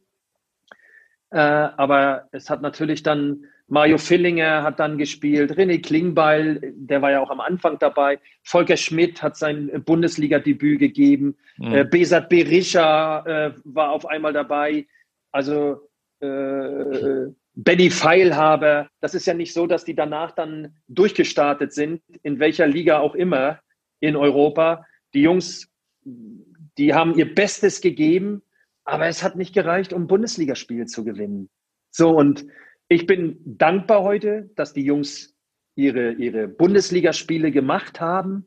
[1.30, 7.12] äh, aber es hat natürlich dann Mario Fillinger hat dann gespielt, René Klingbeil, der war
[7.12, 11.74] ja auch am Anfang dabei, Volker Schmidt hat sein Bundesliga-Debüt gegeben, mhm.
[11.74, 14.88] äh, Besat Berisha äh, war auf einmal dabei,
[15.30, 18.88] also äh, Benny Feilhaber.
[19.00, 23.14] Das ist ja nicht so, dass die danach dann durchgestartet sind, in welcher Liga auch
[23.14, 23.60] immer
[24.00, 24.86] in Europa.
[25.14, 25.68] Die Jungs,
[26.04, 28.42] die haben ihr Bestes gegeben,
[28.84, 31.50] aber es hat nicht gereicht, um Bundesligaspiele zu gewinnen.
[31.90, 32.46] So, und
[32.88, 35.34] ich bin dankbar heute, dass die Jungs
[35.74, 38.46] ihre, ihre Bundesligaspiele gemacht haben,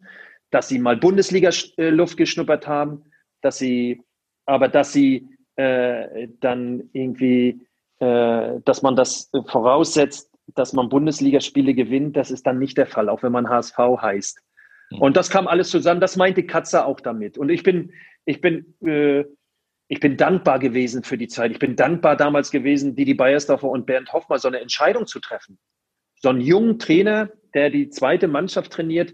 [0.52, 3.04] dass sie mal Bundesliga-Luft geschnuppert haben,
[3.42, 4.02] dass sie,
[4.46, 7.62] aber dass sie äh, dann irgendwie,
[8.00, 13.10] äh, dass man das voraussetzt, dass man Bundesligaspiele gewinnt, das ist dann nicht der Fall,
[13.10, 14.42] auch wenn man HSV heißt.
[14.92, 15.02] Hm.
[15.02, 17.38] Und das kam alles zusammen, das meinte Katze auch damit.
[17.38, 17.94] Und ich bin,
[18.26, 19.26] ich bin äh,
[19.88, 21.52] ich bin dankbar gewesen für die Zeit.
[21.52, 25.60] Ich bin dankbar damals gewesen, Didi Beiersdorfer und Bernd Hoffmann so eine Entscheidung zu treffen.
[26.16, 29.14] So einen jungen Trainer, der die zweite Mannschaft trainiert,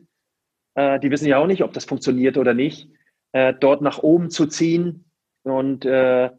[0.76, 2.90] äh, die wissen ja auch nicht, ob das funktioniert oder nicht,
[3.34, 5.12] äh, dort nach oben zu ziehen.
[5.44, 6.30] Und äh,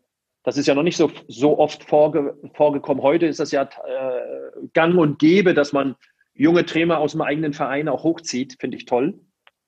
[0.44, 3.02] das ist ja noch nicht so, so oft vorge vorgekommen.
[3.02, 5.96] Heute ist das ja äh, gang und gäbe, dass man
[6.34, 8.56] junge Trainer aus dem eigenen Verein auch hochzieht.
[8.58, 9.20] Finde ich toll.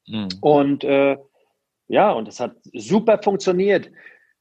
[0.06, 0.28] Mhm.
[0.40, 1.16] Und äh,
[1.88, 3.90] ja, und es hat super funktioniert.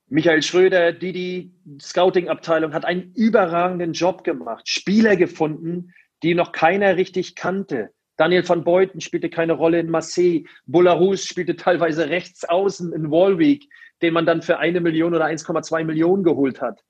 [0.07, 5.93] Michael Schröder, die die Scouting-Abteilung, hat einen überragenden Job gemacht, Spieler gefunden,
[6.23, 7.89] die noch keiner richtig kannte.
[8.17, 10.43] Daniel van Beuten spielte keine Rolle in Marseille.
[10.65, 13.67] Bularus spielte teilweise rechts außen in Walwick,
[14.03, 16.83] den man dann für eine Million oder 1,2 Millionen geholt hat.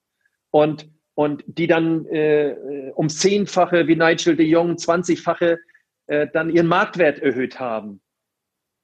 [0.51, 5.57] Und, und die dann äh, um zehnfache wie Nigel de Jong, 20-fache
[6.07, 8.01] äh, dann ihren Marktwert erhöht haben.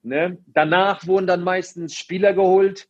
[0.02, 0.38] Ne?
[0.48, 2.88] Danach wurden dann meistens Spieler geholt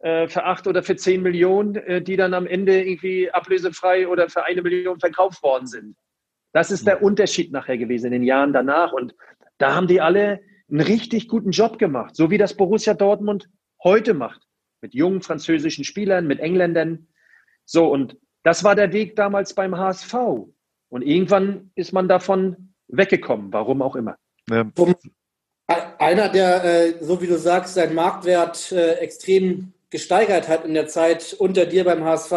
[0.00, 4.28] äh, für acht oder für zehn Millionen, äh, die dann am Ende irgendwie ablösefrei oder
[4.28, 5.96] für eine Million verkauft worden sind.
[6.52, 8.92] Das ist der Unterschied nachher gewesen in den Jahren danach.
[8.92, 9.14] Und
[9.58, 13.48] da haben die alle einen richtig guten Job gemacht, so wie das Borussia Dortmund
[13.82, 14.42] heute macht.
[14.80, 17.08] Mit jungen französischen Spielern, mit Engländern.
[17.64, 20.14] So, und das war der Weg damals beim HSV.
[20.88, 24.16] Und irgendwann ist man davon weggekommen, warum auch immer.
[24.48, 24.66] Ja.
[25.98, 30.88] Einer, der, äh, so wie du sagst, seinen Marktwert äh, extrem gesteigert hat in der
[30.88, 32.32] Zeit unter dir beim HSV,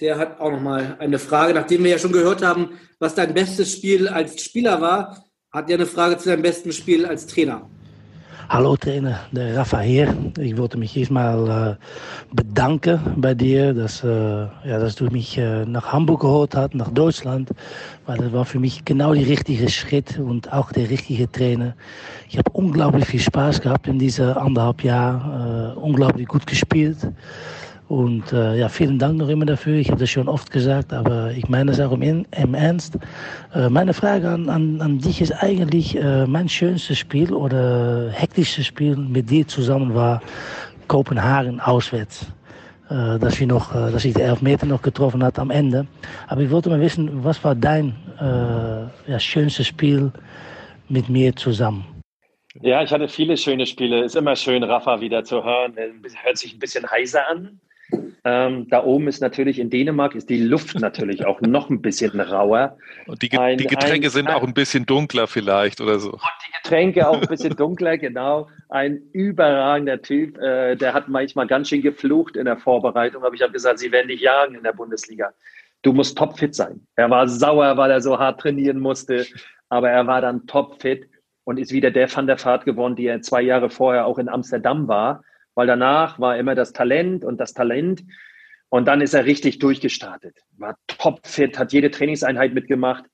[0.00, 1.54] der hat auch nochmal eine Frage.
[1.54, 5.74] Nachdem wir ja schon gehört haben, was dein bestes Spiel als Spieler war, hat er
[5.74, 7.68] eine Frage zu deinem besten Spiel als Trainer.
[8.52, 10.12] Hallo Trainer, der Rafa hier.
[10.36, 14.50] Ich wollte mich erstmal äh, bedanken bei dir, dass, äh, ja,
[14.80, 17.50] dass du mich äh, nach Hamburg geholt hast, nach Deutschland.
[18.06, 21.76] Weil das war für mich genau der richtige Schritt und auch der richtige Trainer.
[22.28, 26.98] Ich habe unglaublich viel Spaß gehabt in diese anderthalb Jahren, unglaublich gut gespielt.
[27.90, 29.74] Und äh, ja, vielen Dank noch immer dafür.
[29.74, 32.96] Ich habe das schon oft gesagt, aber ich meine es auch im, im Ernst.
[33.52, 38.66] Äh, meine Frage an, an, an dich ist eigentlich, äh, mein schönstes Spiel oder hektischstes
[38.66, 40.22] Spiel mit dir zusammen war
[40.86, 42.28] Kopenhagen auswärts.
[42.90, 45.88] Äh, dass, wir noch, äh, dass ich die Elfmeter noch getroffen hat am Ende.
[46.28, 50.12] Aber ich wollte mal wissen, was war dein äh, ja, schönstes Spiel
[50.88, 51.84] mit mir zusammen?
[52.62, 54.04] Ja, ich hatte viele schöne Spiele.
[54.04, 55.74] Ist immer schön, Rafa wieder zu hören.
[56.22, 57.58] Hört sich ein bisschen heiser an.
[58.22, 62.20] Ähm, da oben ist natürlich in Dänemark ist die Luft natürlich auch noch ein bisschen
[62.20, 62.76] rauer.
[63.06, 66.12] Und die, ein, die Getränke ein, sind ein, auch ein bisschen dunkler vielleicht oder so.
[66.12, 68.48] Und die Getränke auch ein bisschen dunkler, genau.
[68.68, 70.36] Ein überragender Typ.
[70.38, 73.90] Äh, der hat manchmal ganz schön geflucht in der Vorbereitung, aber ich habe gesagt, sie
[73.90, 75.32] werden dich jagen in der Bundesliga.
[75.82, 76.86] Du musst topfit sein.
[76.96, 79.26] Er war sauer, weil er so hart trainieren musste,
[79.70, 81.08] aber er war dann topfit
[81.44, 84.28] und ist wieder der Van der Vaart geworden, die er zwei Jahre vorher auch in
[84.28, 85.22] Amsterdam war
[85.60, 88.02] weil danach war immer das Talent und das Talent.
[88.70, 90.38] Und dann ist er richtig durchgestartet.
[90.56, 93.04] War topfit, hat jede Trainingseinheit mitgemacht,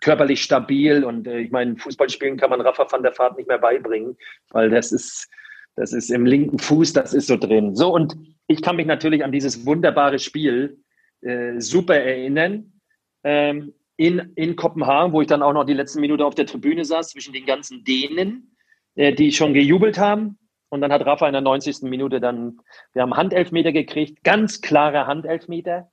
[0.00, 1.02] körperlich stabil.
[1.02, 4.16] Und äh, ich meine, Fußballspielen kann man Rafa van der Vaart nicht mehr beibringen,
[4.50, 5.28] weil das ist,
[5.74, 7.74] das ist im linken Fuß, das ist so drin.
[7.74, 8.14] So, und
[8.46, 10.78] ich kann mich natürlich an dieses wunderbare Spiel
[11.22, 12.80] äh, super erinnern.
[13.24, 16.84] Ähm, in, in Kopenhagen, wo ich dann auch noch die letzten Minuten auf der Tribüne
[16.84, 18.54] saß, zwischen den ganzen Dänen,
[18.94, 20.38] äh, die schon gejubelt haben.
[20.72, 21.82] Und dann hat Rafa in der 90.
[21.82, 22.58] Minute dann,
[22.94, 25.92] wir haben Handelfmeter gekriegt, ganz klare Handelfmeter.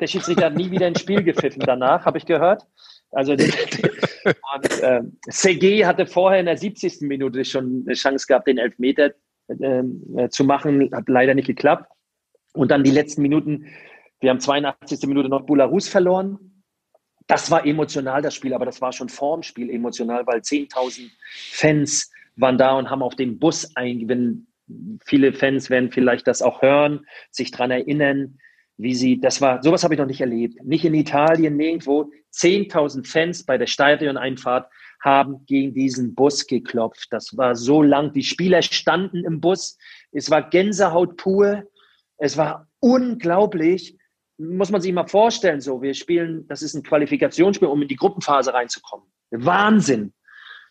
[0.00, 2.66] Der Schiedsrichter hat nie wieder ein Spiel gepfiffen danach, habe ich gehört.
[3.12, 7.02] Also und, äh, CG hatte vorher in der 70.
[7.02, 9.12] Minute schon eine Chance gehabt, den Elfmeter
[9.48, 11.88] ähm, äh, zu machen, hat leider nicht geklappt.
[12.54, 13.66] Und dann die letzten Minuten,
[14.18, 15.06] wir haben 82.
[15.06, 16.64] Minute noch Bularus verloren.
[17.28, 21.08] Das war emotional, das Spiel, aber das war schon vorm Spiel emotional, weil 10.000
[21.52, 24.46] Fans waren da und haben auf den Bus ein,
[25.04, 28.38] viele Fans werden vielleicht das auch hören, sich daran erinnern,
[28.78, 30.62] wie sie, das war, sowas habe ich noch nicht erlebt.
[30.64, 32.10] Nicht in Italien, nirgendwo.
[32.34, 34.70] 10.000 Fans bei der Stadioneinfahrt
[35.02, 37.08] haben gegen diesen Bus geklopft.
[37.10, 38.12] Das war so lang.
[38.12, 39.78] Die Spieler standen im Bus.
[40.12, 41.62] Es war Gänsehaut pur.
[42.18, 43.96] Es war unglaublich.
[44.36, 45.80] Muss man sich mal vorstellen, so.
[45.80, 49.06] Wir spielen, das ist ein Qualifikationsspiel, um in die Gruppenphase reinzukommen.
[49.30, 50.12] Wahnsinn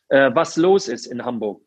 [0.10, 1.62] äh, was los ist in Hamburg.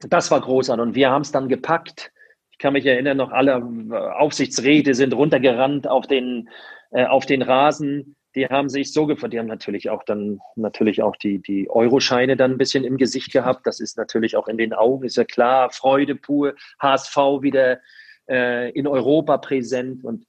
[0.00, 2.12] Das war großartig und wir haben es dann gepackt.
[2.50, 6.48] Ich kann mich erinnern, noch alle äh, Aufsichtsräte sind runtergerannt auf den,
[6.90, 8.16] äh, auf den Rasen.
[8.34, 9.32] Die haben sich so gefreut.
[9.32, 13.32] Die haben natürlich auch dann natürlich auch die, die Euroscheine dann ein bisschen im Gesicht
[13.32, 13.66] gehabt.
[13.66, 15.70] Das ist natürlich auch in den Augen, ist ja klar.
[15.70, 16.54] Freude pur.
[16.80, 17.80] HSV wieder
[18.28, 20.26] äh, in Europa präsent und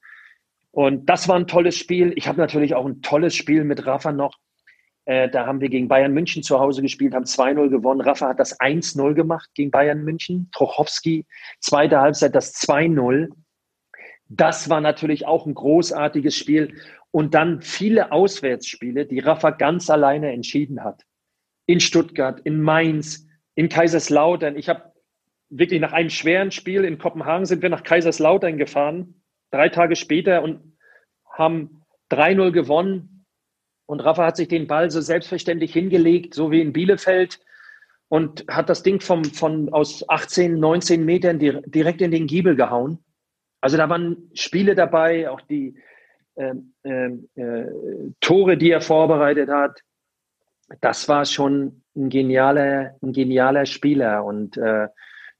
[0.74, 2.12] und das war ein tolles Spiel.
[2.16, 4.40] Ich habe natürlich auch ein tolles Spiel mit Rafa noch
[5.06, 8.00] äh, da haben wir gegen Bayern München zu Hause gespielt, haben 2-0 gewonnen.
[8.00, 10.48] Rafa hat das 1-0 gemacht gegen Bayern München.
[10.52, 11.26] Trochowski,
[11.60, 13.28] zweite Halbzeit das 2-0.
[14.28, 16.80] Das war natürlich auch ein großartiges Spiel.
[17.10, 21.02] Und dann viele Auswärtsspiele, die Rafa ganz alleine entschieden hat.
[21.66, 24.56] In Stuttgart, in Mainz, in Kaiserslautern.
[24.56, 24.92] Ich habe
[25.50, 30.42] wirklich nach einem schweren Spiel in Kopenhagen sind wir nach Kaiserslautern gefahren, drei Tage später
[30.42, 30.76] und
[31.30, 33.13] haben 3-0 gewonnen
[33.86, 37.40] und Rafa hat sich den Ball so selbstverständlich hingelegt, so wie in Bielefeld.
[38.08, 42.98] und hat das Ding vom, von, aus 18, 19 Metern direkt in den Giebel gehauen.
[43.60, 45.74] Also da waren Spiele dabei, auch die
[46.36, 47.66] äh, äh,
[48.20, 49.80] Tore, die er vorbereitet hat.
[50.80, 54.88] Das war schon ein genialer, ein genialer Spieler und äh,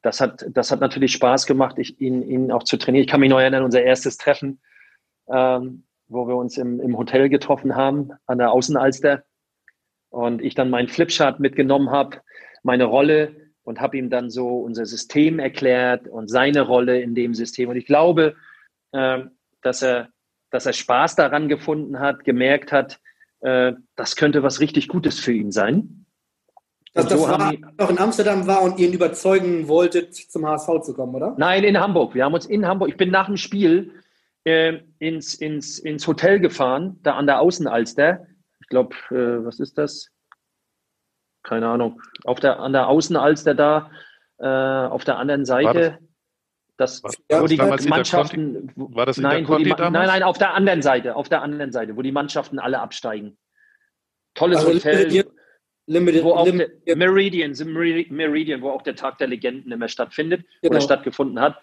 [0.03, 3.05] das hat, das hat natürlich Spaß gemacht, ich, ihn, ihn auch zu trainieren.
[3.05, 4.61] Ich kann mich noch erinnern, unser erstes Treffen,
[5.29, 9.25] ähm, wo wir uns im, im Hotel getroffen haben, an der Außenalster.
[10.11, 12.19] Und ich dann meinen Flipchart mitgenommen habe,
[12.63, 17.35] meine Rolle und habe ihm dann so unser System erklärt und seine Rolle in dem
[17.35, 17.71] System.
[17.71, 18.37] Und ich glaube,
[18.93, 19.21] äh,
[19.63, 20.09] dass, er,
[20.51, 23.01] dass er Spaß daran gefunden hat, gemerkt hat,
[23.41, 26.07] äh, das könnte was richtig Gutes für ihn sein.
[26.93, 30.81] Dass das so war, noch in Amsterdam war und ihr ihn überzeugen wolltet, zum HSV
[30.83, 31.35] zu kommen, oder?
[31.39, 32.15] Nein, in Hamburg.
[32.15, 33.91] Wir haben uns in Hamburg, ich bin nach dem Spiel
[34.45, 38.27] äh, ins, ins, ins Hotel gefahren, da an der Außenalster.
[38.61, 40.11] Ich glaube, äh, was ist das?
[41.43, 42.01] Keine Ahnung.
[42.25, 43.91] Auf der, an der Außenalster da,
[44.39, 45.99] äh, auf der anderen Seite.
[46.77, 47.57] Das, war, das, wo die
[47.89, 48.73] Mannschaften.
[48.75, 49.93] war das in nein, der die, damals?
[49.93, 53.39] nein, nein, auf der anderen Seite, auf der anderen Seite, wo die Mannschaften alle absteigen.
[54.35, 55.25] Tolles Also, Hotel.
[55.87, 57.53] Limited, wo auch Limited, der Meridian,
[58.11, 60.73] Meridian, wo auch der Tag der Legenden immer stattfindet Genau.
[60.73, 61.61] oder stattgefunden hat.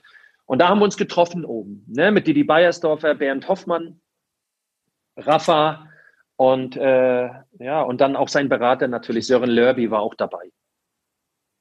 [0.52, 4.02] Und da haben wir uns getroffen oben, ne, mit Didi Beiersdorfer, Bernd Hoffmann,
[5.16, 5.88] Rafa
[6.36, 7.30] und äh,
[7.60, 10.52] ja, und dann auch sein Berater natürlich, Sören Lörby war auch dabei.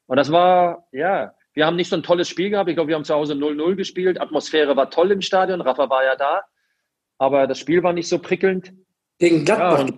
[0.08, 2.68] Und das war, ja, wir haben nicht so ein tolles Spiel gehabt.
[2.68, 4.20] Ich glaube, wir haben zu Hause 0-0 gespielt.
[4.20, 5.60] Atmosphäre war toll im Stadion.
[5.60, 6.42] Rafa war ja da.
[7.16, 8.72] Aber das Spiel war nicht so prickelnd.
[9.20, 9.88] Gegen Gladbach.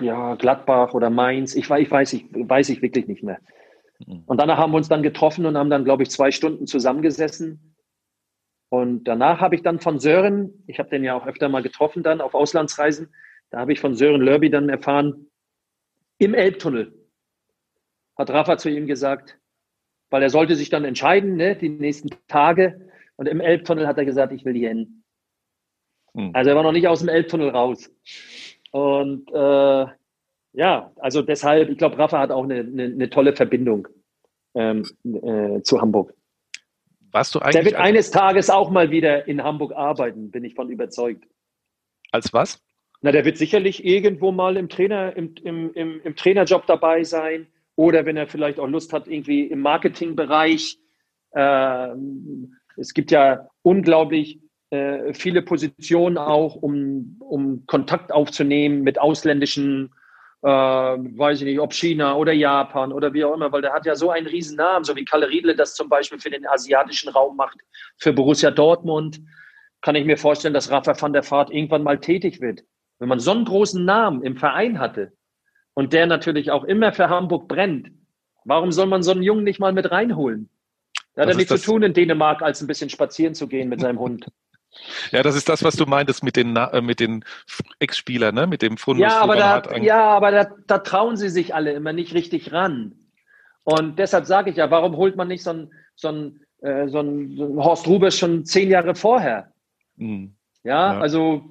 [0.00, 3.38] Ja, ja, Gladbach oder Mainz, ich, weiß- ich weiß, ich weiß ich wirklich nicht mehr.
[4.26, 7.74] Und danach haben wir uns dann getroffen und haben dann, glaube ich, zwei Stunden zusammengesessen.
[8.68, 12.02] Und danach habe ich dann von Sören, ich habe den ja auch öfter mal getroffen
[12.02, 13.14] dann auf Auslandsreisen,
[13.50, 15.30] da habe ich von Sören Lörby dann erfahren,
[16.18, 16.92] im Elbtunnel
[18.16, 19.38] hat Rafa zu ihm gesagt,
[20.10, 22.90] weil er sollte sich dann entscheiden, ne, die nächsten Tage.
[23.16, 25.04] Und im Elbtunnel hat er gesagt, ich will hier hin.
[26.14, 26.30] Hm.
[26.34, 27.90] Also er war noch nicht aus dem Elbtunnel raus.
[28.70, 29.86] Und äh,
[30.56, 33.86] ja, also deshalb, ich glaube, Rafa hat auch eine, eine, eine tolle Verbindung
[34.54, 36.14] ähm, äh, zu Hamburg.
[37.12, 40.44] Warst du Der eigentlich wird als, eines Tages auch mal wieder in Hamburg arbeiten, bin
[40.44, 41.24] ich von überzeugt.
[42.10, 42.62] als was?
[43.02, 47.46] Na, der wird sicherlich irgendwo mal im Trainer, im, im, im, im Trainerjob dabei sein.
[47.76, 50.78] Oder wenn er vielleicht auch Lust hat, irgendwie im Marketingbereich.
[51.34, 59.92] Ähm, es gibt ja unglaublich äh, viele Positionen auch, um, um Kontakt aufzunehmen mit ausländischen,
[60.46, 63.84] äh, weiß ich nicht, ob China oder Japan oder wie auch immer, weil der hat
[63.84, 67.08] ja so einen riesen Namen, so wie Kalle Riedle das zum Beispiel für den asiatischen
[67.08, 67.58] Raum macht,
[67.98, 69.20] für Borussia Dortmund,
[69.80, 72.62] kann ich mir vorstellen, dass Rafa van der Vaart irgendwann mal tätig wird.
[73.00, 75.12] Wenn man so einen großen Namen im Verein hatte
[75.74, 77.90] und der natürlich auch immer für Hamburg brennt,
[78.44, 80.48] warum soll man so einen Jungen nicht mal mit reinholen?
[81.14, 83.80] Da hat er nichts zu tun in Dänemark, als ein bisschen spazieren zu gehen mit
[83.80, 84.28] seinem Hund.
[85.12, 87.24] Ja, das ist das, was du meintest mit den, äh, mit den
[87.78, 88.46] Ex-Spielern, ne?
[88.46, 89.02] mit dem Fundus.
[89.02, 92.94] Ja, aber, da, ja, aber da, da trauen sie sich alle immer nicht richtig ran.
[93.64, 97.00] Und deshalb sage ich ja, warum holt man nicht so einen, so einen, äh, so
[97.00, 99.52] einen, Horst Rubers schon zehn Jahre vorher?
[99.98, 100.34] Hm.
[100.62, 101.00] Ja, Ja.
[101.00, 101.44] also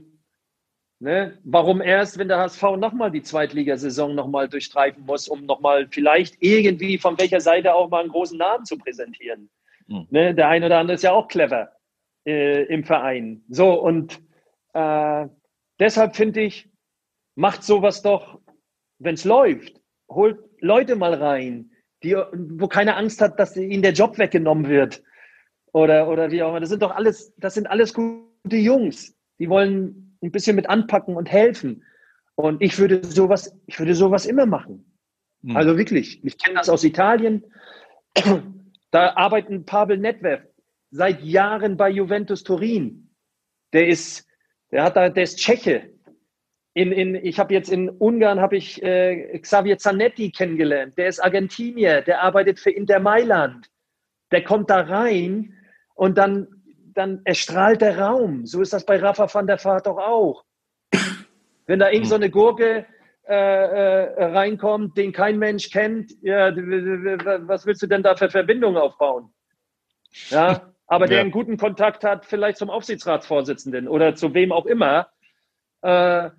[0.99, 6.35] ne, warum erst, wenn der HSV nochmal die Zweitligasaison nochmal durchstreifen muss, um nochmal vielleicht
[6.39, 9.49] irgendwie von welcher Seite auch mal einen großen Namen zu präsentieren?
[9.87, 10.07] Hm.
[10.09, 11.69] Ne, der eine oder andere ist ja auch clever
[12.25, 13.43] äh, im Verein.
[13.49, 14.21] So, und
[14.73, 15.27] äh,
[15.79, 16.69] deshalb finde ich,
[17.35, 18.39] macht sowas doch,
[18.99, 21.71] wenn es läuft, holt Leute mal rein,
[22.03, 25.03] die, wo keine Angst hat, dass ihnen der Job weggenommen wird.
[25.73, 26.61] Oder, oder wie auch immer.
[26.61, 29.17] Das sind doch alles, das sind alles gute Jungs.
[29.39, 31.83] Die wollen ein bisschen mit anpacken und helfen.
[32.35, 34.85] Und ich würde sowas, ich würde sowas immer machen.
[35.43, 35.57] Hm.
[35.57, 36.23] Also wirklich.
[36.23, 37.43] Ich kenne das aus Italien.
[38.91, 40.47] Da arbeitet Pavel Nedved
[40.91, 43.09] seit Jahren bei Juventus Turin.
[43.73, 44.27] Der ist,
[44.71, 45.91] der hat da, der ist Tscheche.
[46.73, 50.97] In, in, ich habe jetzt in Ungarn habe ich äh, Xavier Zanetti kennengelernt.
[50.97, 53.69] Der ist Argentinier, der arbeitet für Inter Mailand.
[54.31, 55.53] Der kommt da rein
[55.93, 56.47] und dann,
[56.93, 58.45] dann erstrahlt der Raum.
[58.45, 60.43] So ist das bei Rafa van der Vaart doch auch.
[61.65, 62.85] Wenn da irgend so eine Gurke
[63.27, 68.77] äh, äh, reinkommt, den kein Mensch kennt, ja, was willst du denn da für Verbindungen
[68.77, 69.33] aufbauen?
[70.29, 71.21] Ja, aber der Ja.
[71.21, 75.09] einen guten Kontakt hat, vielleicht zum Aufsichtsratsvorsitzenden oder zu wem auch immer.
[75.81, 76.29] Äh,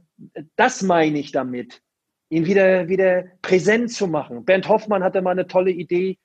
[0.56, 1.82] das meine ich damit,
[2.30, 4.44] ihn wieder, wieder präsent zu machen.
[4.44, 6.18] Bernd Hoffmann hatte mal eine tolle Idee,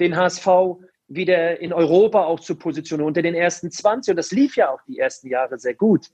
[0.00, 0.46] den HSV
[1.08, 4.12] wieder in Europa auch zu positionieren, unter den ersten 20.
[4.12, 6.06] Und das lief ja auch die ersten Jahre sehr gut,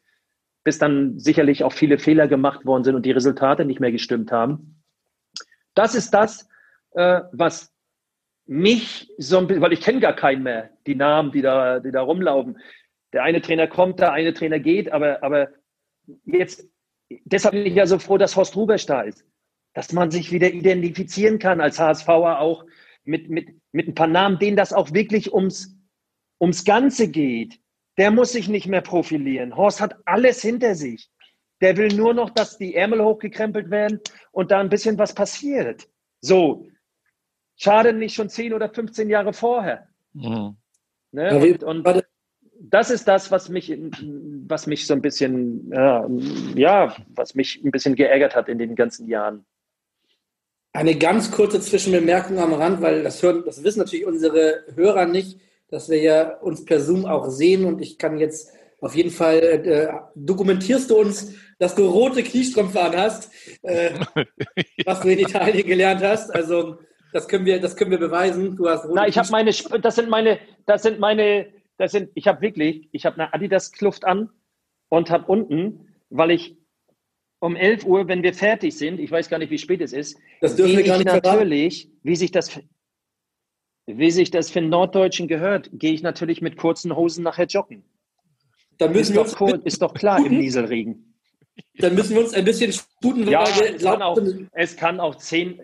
[0.65, 4.33] bis dann sicherlich auch viele Fehler gemacht worden sind und die Resultate nicht mehr gestimmt
[4.33, 4.83] haben.
[5.75, 6.49] Das ist das,
[6.93, 7.73] äh, was
[8.49, 11.91] mich so ein bisschen, weil ich kenne gar keinen mehr, die Namen, die da, die
[11.91, 12.59] da rumlaufen.
[13.13, 15.51] Der eine Trainer kommt, der eine Trainer geht, aber, aber
[16.25, 16.67] jetzt,
[17.25, 19.25] deshalb bin ich ja so froh, dass Horst Rubesch da ist.
[19.75, 22.65] Dass man sich wieder identifizieren kann als HSVer auch
[23.05, 25.77] mit, mit, mit ein paar Namen, denen das auch wirklich ums,
[26.41, 27.61] ums Ganze geht.
[27.99, 29.57] Der muss sich nicht mehr profilieren.
[29.57, 31.11] Horst hat alles hinter sich.
[31.61, 34.01] Der will nur noch, dass die Ärmel hochgekrempelt werden
[34.33, 35.87] und da ein bisschen was passiert.
[36.23, 36.67] So,
[37.59, 39.89] Schade nicht schon 10 oder 15 Jahre vorher.
[40.15, 40.57] Mhm.
[41.13, 41.59] Ne?
[41.65, 42.05] Und, und,
[42.61, 43.77] das ist das, was mich,
[44.47, 46.09] was mich so ein bisschen, ja,
[46.57, 49.45] ja, was mich ein bisschen geärgert hat in den ganzen Jahren.
[50.73, 55.41] Eine ganz kurze Zwischenbemerkung am Rand, weil das hören, das wissen natürlich unsere Hörer nicht,
[55.71, 59.39] dass wir ja uns per Zoom auch sehen und ich kann jetzt auf jeden Fall
[59.39, 63.31] äh, dokumentierst du uns, dass du rote Kniestrümpfe an hast,
[63.63, 63.91] äh,
[64.85, 66.35] was du in Italien gelernt hast.
[66.35, 66.79] Also
[67.13, 68.57] das können wir, das können wir beweisen.
[68.57, 72.27] Du hast Na, ich habe meine, das sind meine, das sind meine, das sind, ich
[72.27, 74.31] habe wirklich, ich habe eine Adidas-Kluft an
[74.89, 76.57] und habe unten, weil ich
[77.41, 80.19] um 11 Uhr, wenn wir fertig sind, ich weiß gar nicht, wie spät es ist,
[80.41, 82.59] das dürfen wir gar nicht natürlich, wie sich das,
[83.87, 87.85] wie sich das für einen Norddeutschen gehört, gehe ich natürlich mit kurzen Hosen nachher joggen.
[88.79, 91.15] Dann müssen ist, wir doch, ist doch klar im Nieselregen.
[91.79, 93.29] Dann müssen wir uns ein bisschen sputen.
[93.29, 94.19] Ja, es kann, auch,
[94.53, 95.61] es kann auch zehn,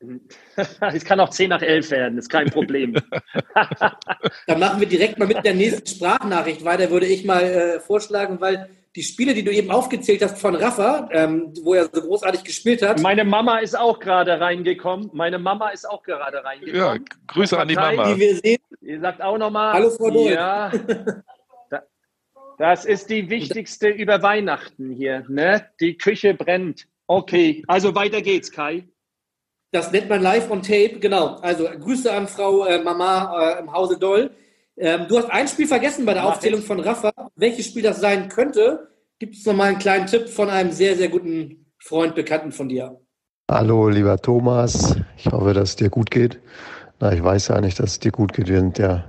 [0.80, 2.94] es kann auch 10 nach 11 werden, ist kein Problem.
[4.46, 8.40] Dann machen wir direkt mal mit der nächsten Sprachnachricht weiter, würde ich mal äh, vorschlagen,
[8.40, 12.42] weil die Spiele, die du eben aufgezählt hast von Rafa, ähm, wo er so großartig
[12.42, 13.00] gespielt hat.
[13.00, 15.10] Meine Mama ist auch gerade reingekommen.
[15.12, 16.76] Meine Mama ist auch gerade reingekommen.
[16.76, 18.12] Ja, Grüße an die Mama.
[18.12, 18.58] Die wir sehen.
[18.80, 19.74] Ihr sagt auch nochmal.
[19.74, 20.32] Hallo Frau Dohl.
[20.32, 20.72] Ja.
[22.58, 25.24] Das ist die wichtigste über Weihnachten hier.
[25.28, 25.64] Ne?
[25.80, 26.86] Die Küche brennt.
[27.06, 28.86] Okay, also weiter geht's, Kai.
[29.72, 31.36] Das nennt man live on tape, genau.
[31.42, 34.30] Also Grüße an Frau äh, Mama äh, im Hause Doll.
[34.76, 36.66] Ähm, du hast ein Spiel vergessen bei der Mach Aufzählung ich.
[36.66, 37.12] von Rafa.
[37.36, 38.88] Welches Spiel das sein könnte,
[39.18, 43.00] gibt es nochmal einen kleinen Tipp von einem sehr, sehr guten Freund, Bekannten von dir.
[43.50, 44.96] Hallo, lieber Thomas.
[45.16, 46.40] Ich hoffe, dass es dir gut geht.
[46.98, 48.48] Na, ich weiß ja nicht, dass es dir gut geht.
[48.48, 49.04] Wir sind ja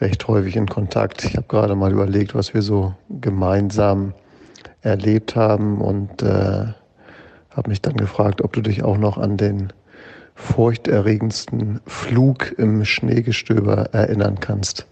[0.00, 1.24] recht häufig in Kontakt.
[1.24, 4.14] Ich habe gerade mal überlegt, was wir so gemeinsam
[4.80, 6.72] erlebt haben und äh,
[7.56, 9.72] habe mich dann gefragt, ob du dich auch noch an den
[10.34, 14.86] furchterregendsten Flug im Schneegestöber erinnern kannst,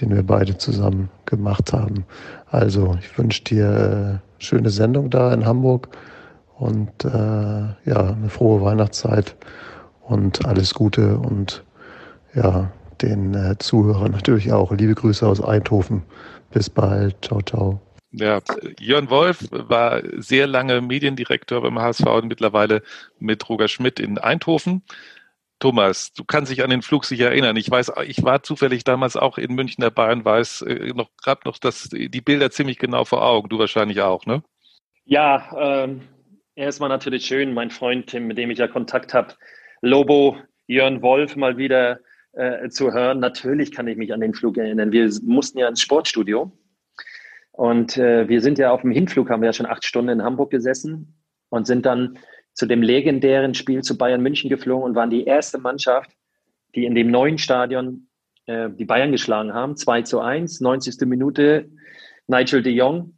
[0.00, 2.04] den wir beide zusammen gemacht haben.
[2.50, 5.88] Also, ich wünsche dir äh, schöne Sendung da in Hamburg
[6.58, 9.36] und äh, ja, eine frohe Weihnachtszeit
[10.00, 11.64] und alles Gute und
[12.34, 12.70] ja,
[13.02, 14.72] den äh, Zuhörern natürlich auch.
[14.72, 16.02] Liebe Grüße aus Eindhoven.
[16.50, 17.16] Bis bald.
[17.22, 17.80] Ciao, ciao.
[18.12, 18.42] Ja,
[18.78, 22.82] Jörn Wolf war sehr lange Mediendirektor beim HSV und mittlerweile
[23.18, 24.82] mit Roger Schmidt in Eindhoven.
[25.60, 27.56] Thomas, du kannst dich an den Flug sicher erinnern.
[27.56, 31.42] Ich weiß, ich war zufällig damals auch in München dabei und weiß äh, noch gerade
[31.44, 33.48] noch das, die Bilder ziemlich genau vor Augen.
[33.48, 34.42] Du wahrscheinlich auch, ne?
[35.04, 36.02] Ja, ähm,
[36.54, 39.34] erstmal natürlich schön, mein Freund, mit dem ich ja Kontakt habe,
[39.80, 40.36] Lobo,
[40.66, 42.00] Jörn Wolf mal wieder
[42.32, 43.20] äh, zu hören.
[43.20, 44.92] Natürlich kann ich mich an den Flug erinnern.
[44.92, 46.52] Wir mussten ja ins Sportstudio
[47.52, 50.22] und äh, wir sind ja auf dem Hinflug, haben wir ja schon acht Stunden in
[50.24, 51.14] Hamburg gesessen
[51.50, 52.18] und sind dann
[52.54, 56.10] zu dem legendären Spiel zu Bayern München geflogen und waren die erste Mannschaft,
[56.74, 58.08] die in dem neuen Stadion
[58.46, 59.76] äh, die Bayern geschlagen haben.
[59.76, 61.06] 2 zu 1, 90.
[61.06, 61.70] Minute,
[62.26, 63.16] Nigel de Jong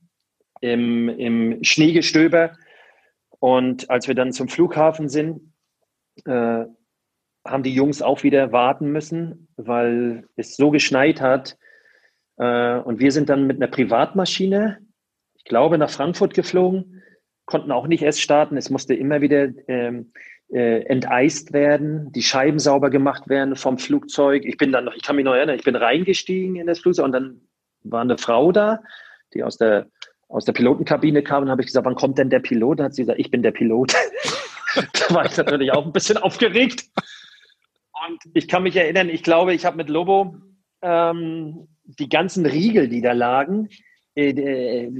[0.60, 2.52] im, im Schneegestöber.
[3.38, 5.52] Und als wir dann zum Flughafen sind,
[6.24, 6.64] äh,
[7.46, 11.56] haben die Jungs auch wieder warten müssen, weil es so geschneit hat,
[12.36, 14.78] äh, und wir sind dann mit einer Privatmaschine,
[15.34, 17.02] ich glaube, nach Frankfurt geflogen,
[17.46, 18.56] konnten auch nicht erst starten.
[18.56, 20.12] Es musste immer wieder ähm,
[20.50, 24.44] äh, enteist werden, die Scheiben sauber gemacht werden vom Flugzeug.
[24.44, 27.06] Ich bin dann noch, ich kann mich noch erinnern, ich bin reingestiegen in das Flugzeug
[27.06, 27.40] und dann
[27.82, 28.80] war eine Frau da,
[29.34, 29.88] die aus der
[30.28, 32.78] aus der Pilotenkabine kam und habe ich gesagt, wann kommt denn der Pilot?
[32.78, 33.94] Dann hat sie gesagt, ich bin der Pilot.
[34.74, 36.86] da war ich natürlich auch ein bisschen aufgeregt.
[38.06, 40.34] Und ich kann mich erinnern, ich glaube, ich habe mit Lobo
[40.82, 43.68] ähm, die ganzen Riegel, die da lagen,
[44.14, 44.92] äh, äh,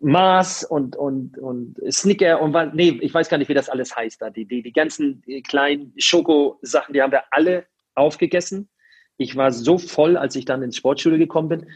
[0.00, 4.22] Mars und, und, und Snicker und nee, ich weiß gar nicht, wie das alles heißt
[4.22, 4.30] da.
[4.30, 8.68] Die, die, die ganzen kleinen Schokosachen, die haben wir alle aufgegessen.
[9.16, 11.66] Ich war so voll, als ich dann ins Sportstudio gekommen bin.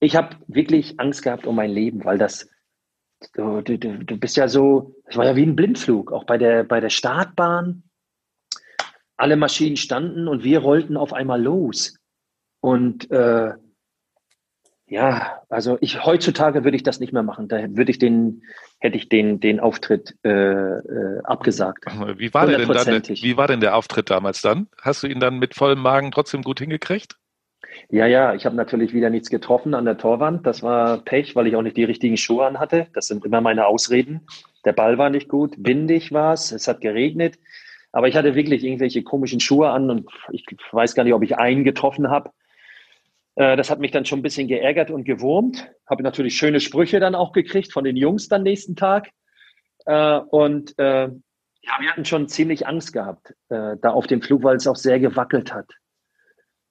[0.00, 2.48] Ich habe wirklich Angst gehabt um mein Leben, weil das,
[3.34, 6.64] du, du, du bist ja so, es war ja wie ein Blindflug, auch bei der,
[6.64, 7.84] bei der Startbahn.
[9.16, 11.99] Alle Maschinen standen und wir rollten auf einmal los.
[12.60, 13.52] Und äh,
[14.90, 17.46] Ja, also ich heutzutage würde ich das nicht mehr machen.
[17.46, 18.42] Da würde ich den,
[18.80, 21.84] hätte ich den, den Auftritt äh, äh, abgesagt.
[22.16, 24.66] Wie war, denn dann, wie war denn der Auftritt damals dann?
[24.82, 27.18] Hast du ihn dann mit vollem Magen trotzdem gut hingekriegt?
[27.88, 30.44] Ja, ja, ich habe natürlich wieder nichts getroffen an der Torwand.
[30.44, 32.88] Das war Pech, weil ich auch nicht die richtigen Schuhe anhatte.
[32.92, 34.26] Das sind immer meine Ausreden.
[34.64, 37.38] Der Ball war nicht gut, windig war es, es hat geregnet.
[37.92, 41.38] Aber ich hatte wirklich irgendwelche komischen Schuhe an und ich weiß gar nicht, ob ich
[41.38, 42.30] einen getroffen habe.
[43.40, 45.66] Äh, das hat mich dann schon ein bisschen geärgert und gewurmt.
[45.88, 49.08] Habe natürlich schöne Sprüche dann auch gekriegt von den Jungs dann nächsten Tag.
[49.86, 51.08] Äh, und äh,
[51.62, 54.98] ja, wir hatten schon ziemlich Angst gehabt, da auf dem Flug, weil es auch sehr
[54.98, 55.70] gewackelt hat.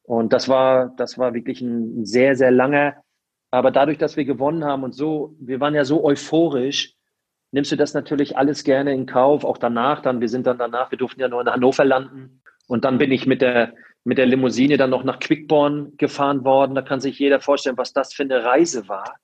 [0.01, 2.95] Und das war, das war wirklich ein sehr, sehr langer.
[3.51, 6.95] Aber dadurch, dass wir gewonnen haben und so, wir waren ja so euphorisch,
[7.51, 10.21] nimmst du das natürlich alles gerne in Kauf, auch danach dann.
[10.21, 12.41] Wir sind dann danach, wir durften ja nur in Hannover landen.
[12.67, 13.75] Und dann bin ich mit der,
[14.09, 16.73] mit der Limousine dann noch nach Quickborn gefahren worden.
[16.73, 19.17] Da kann sich jeder vorstellen, was das für eine Reise war.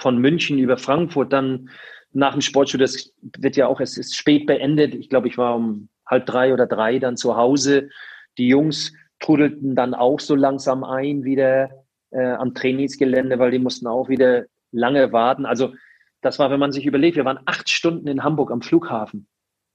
[0.00, 1.70] Von München über Frankfurt, dann
[2.12, 2.84] nach dem Sportstudio.
[2.84, 4.92] Das wird ja auch, es ist spät beendet.
[4.96, 7.90] Ich glaube, ich war um halb drei oder drei dann zu Hause.
[8.36, 11.70] Die Jungs trudelten dann auch so langsam ein wieder
[12.10, 15.46] äh, am Trainingsgelände, weil die mussten auch wieder lange warten.
[15.46, 15.74] Also
[16.22, 19.28] das war, wenn man sich überlegt, wir waren acht Stunden in Hamburg am Flughafen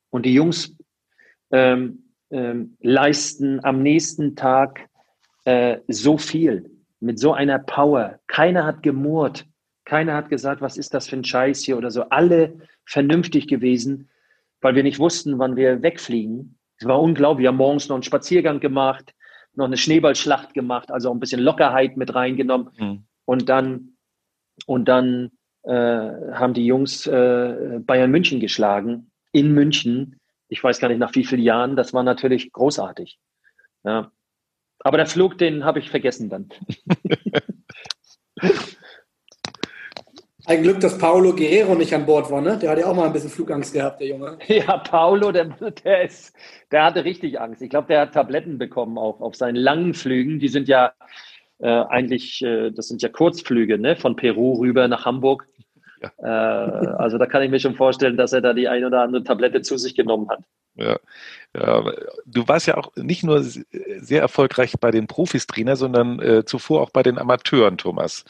[0.09, 0.75] und die Jungs
[1.49, 4.87] ähm, ähm, leisten am nächsten Tag
[5.45, 6.69] äh, so viel
[6.99, 8.19] mit so einer Power.
[8.27, 9.45] Keiner hat gemurrt,
[9.85, 12.03] keiner hat gesagt, was ist das für ein Scheiß hier oder so.
[12.09, 14.09] Alle vernünftig gewesen,
[14.61, 16.57] weil wir nicht wussten, wann wir wegfliegen.
[16.77, 17.43] Es war unglaublich.
[17.43, 19.13] Wir haben morgens noch einen Spaziergang gemacht,
[19.55, 22.69] noch eine Schneeballschlacht gemacht, also auch ein bisschen Lockerheit mit reingenommen.
[22.77, 23.03] Mhm.
[23.25, 23.95] Und dann,
[24.65, 25.31] und dann
[25.63, 30.18] äh, haben die Jungs äh, Bayern München geschlagen in München.
[30.49, 31.75] Ich weiß gar nicht nach wie vielen Jahren.
[31.75, 33.19] Das war natürlich großartig.
[33.83, 34.11] Ja.
[34.79, 36.49] Aber der Flug, den habe ich vergessen dann.
[40.45, 42.57] Ein Glück, dass Paolo Guerrero nicht an Bord war, ne?
[42.57, 44.39] Der hat ja auch mal ein bisschen Flugangst gehabt, der Junge.
[44.47, 45.45] Ja, Paolo, der,
[45.83, 46.35] der, ist,
[46.71, 47.61] der hatte richtig Angst.
[47.61, 50.39] Ich glaube, der hat Tabletten bekommen auch auf seinen langen Flügen.
[50.39, 50.93] Die sind ja
[51.59, 53.95] äh, eigentlich, äh, das sind ja Kurzflüge, ne?
[53.95, 55.47] Von Peru rüber nach Hamburg.
[56.01, 56.11] Ja.
[56.17, 59.23] Äh, also da kann ich mir schon vorstellen, dass er da die ein oder andere
[59.23, 60.39] Tablette zu sich genommen hat.
[60.75, 60.97] Ja.
[61.55, 61.91] ja.
[62.25, 66.89] Du warst ja auch nicht nur sehr erfolgreich bei den Profis-Trainer, sondern äh, zuvor auch
[66.91, 68.23] bei den Amateuren, Thomas.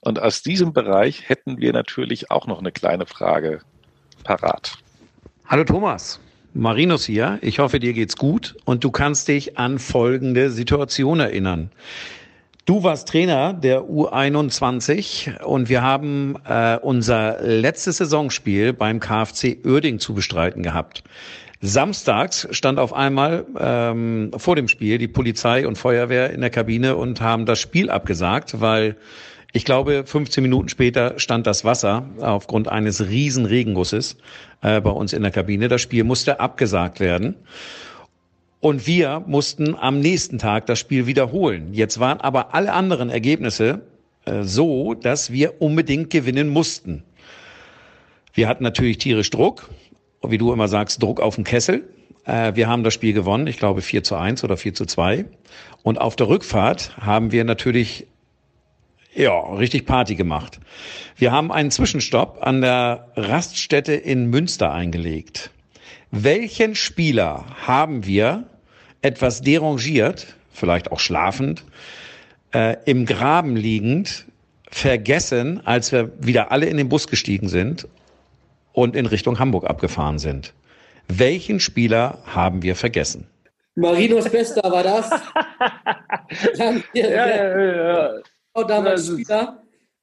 [0.00, 3.60] Und aus diesem Bereich hätten wir natürlich auch noch eine kleine Frage
[4.22, 4.76] parat.
[5.46, 6.20] Hallo Thomas.
[6.52, 7.38] Marinus hier.
[7.42, 11.70] Ich hoffe, dir geht's gut und du kannst dich an folgende Situation erinnern.
[12.66, 19.98] Du warst Trainer der U21 und wir haben äh, unser letztes Saisonspiel beim KfC Oerding
[19.98, 21.04] zu bestreiten gehabt.
[21.60, 26.96] Samstags stand auf einmal ähm, vor dem Spiel die Polizei und Feuerwehr in der Kabine
[26.96, 28.96] und haben das Spiel abgesagt, weil
[29.52, 34.16] ich glaube, 15 Minuten später stand das Wasser aufgrund eines riesen Regengusses
[34.62, 35.68] äh, bei uns in der Kabine.
[35.68, 37.36] Das Spiel musste abgesagt werden.
[38.64, 41.74] Und wir mussten am nächsten Tag das Spiel wiederholen.
[41.74, 43.82] Jetzt waren aber alle anderen Ergebnisse
[44.24, 47.02] äh, so, dass wir unbedingt gewinnen mussten.
[48.32, 49.68] Wir hatten natürlich tierisch Druck,
[50.26, 51.86] wie du immer sagst, Druck auf den Kessel.
[52.24, 55.26] Äh, wir haben das Spiel gewonnen, ich glaube 4 zu 1 oder 4 zu 2.
[55.82, 58.06] Und auf der Rückfahrt haben wir natürlich
[59.14, 60.58] ja, richtig Party gemacht.
[61.16, 65.50] Wir haben einen Zwischenstopp an der Raststätte in Münster eingelegt.
[66.10, 68.46] Welchen Spieler haben wir
[69.04, 71.62] etwas derangiert, vielleicht auch schlafend,
[72.54, 74.24] äh, im Graben liegend,
[74.70, 77.86] vergessen, als wir wieder alle in den Bus gestiegen sind
[78.72, 80.54] und in Richtung Hamburg abgefahren sind.
[81.06, 83.26] Welchen Spieler haben wir vergessen?
[83.76, 85.10] Marinos Bester war das.
[86.56, 88.14] ja, ja, ja,
[88.56, 88.64] ja.
[88.64, 89.62] damals Spieler.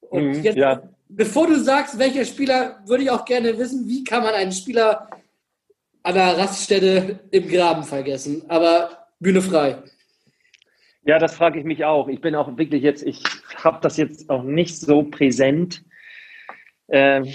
[0.10, 0.84] Und mhm, jetzt, ja.
[1.10, 5.10] bevor du sagst, welcher Spieler, würde ich auch gerne wissen, wie kann man einen Spieler
[6.04, 8.44] an der Raststätte im Graben vergessen?
[8.48, 9.78] Aber Bühne frei.
[11.04, 12.08] Ja, das frage ich mich auch.
[12.08, 13.24] Ich bin auch wirklich jetzt, ich
[13.56, 15.84] habe das jetzt auch nicht so präsent.
[16.90, 17.26] Ähm,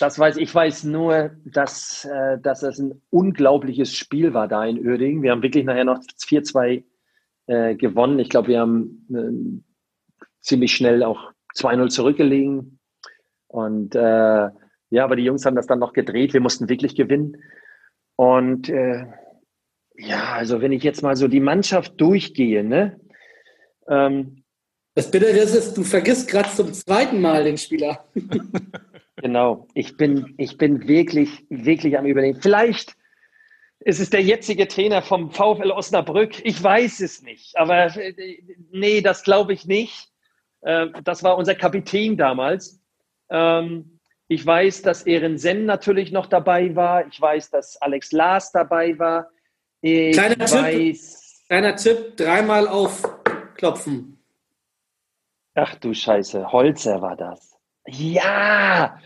[0.00, 4.84] das weiß ich weiß nur, dass, äh, dass es ein unglaubliches Spiel war da in
[4.84, 5.22] Uerdingen.
[5.22, 6.82] Wir haben wirklich nachher noch 4-2
[7.46, 8.18] äh, gewonnen.
[8.18, 9.62] Ich glaube, wir haben äh,
[10.40, 12.78] ziemlich schnell auch 2-0 zurückgelegen.
[13.48, 14.48] Und äh,
[14.90, 16.32] ja, aber die Jungs haben das dann noch gedreht.
[16.32, 17.36] Wir mussten wirklich gewinnen.
[18.16, 19.06] Und äh,
[19.96, 23.00] ja, also wenn ich jetzt mal so die Mannschaft durchgehe, ne?
[23.88, 24.44] Ähm,
[24.94, 28.04] das Bittere ist, du vergisst gerade zum zweiten Mal den Spieler.
[29.16, 29.66] genau.
[29.74, 32.40] Ich bin, ich bin wirklich, wirklich am Überlegen.
[32.40, 32.94] Vielleicht
[33.80, 36.44] ist es der jetzige Trainer vom VfL Osnabrück.
[36.44, 37.56] Ich weiß es nicht.
[37.56, 38.38] Aber äh,
[38.70, 40.08] nee, das glaube ich nicht.
[40.60, 42.80] Äh, das war unser Kapitän damals.
[43.30, 43.91] Ähm,
[44.32, 47.06] ich weiß, dass Ehren Sen natürlich noch dabei war.
[47.06, 49.28] Ich weiß, dass Alex Lars dabei war.
[49.82, 54.18] Ich Kleiner weiß, Tipp, kleiner Tipp, dreimal aufklopfen.
[55.54, 57.58] Ach du Scheiße, Holzer war das.
[57.86, 58.98] Ja!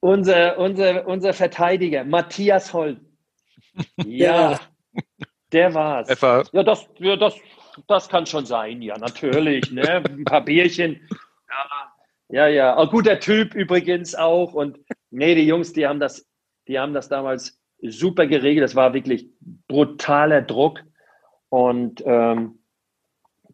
[0.00, 3.00] Unser, unser, unser Verteidiger, Matthias Holz.
[4.04, 4.60] Ja,
[5.52, 6.08] der war's.
[6.08, 7.34] Etwa Ja, das, ja das,
[7.86, 9.70] das kann schon sein, ja, natürlich.
[9.70, 10.02] Ne?
[10.06, 11.00] Ein paar Bierchen.
[11.48, 11.81] Ja,
[12.32, 12.76] ja, ja.
[12.76, 14.54] Ein guter Typ übrigens auch.
[14.54, 14.78] Und
[15.10, 16.26] nee, die Jungs, die haben das,
[16.66, 18.64] die haben das damals super geregelt.
[18.64, 19.28] Das war wirklich
[19.68, 20.80] brutaler Druck.
[21.50, 22.58] Und ähm,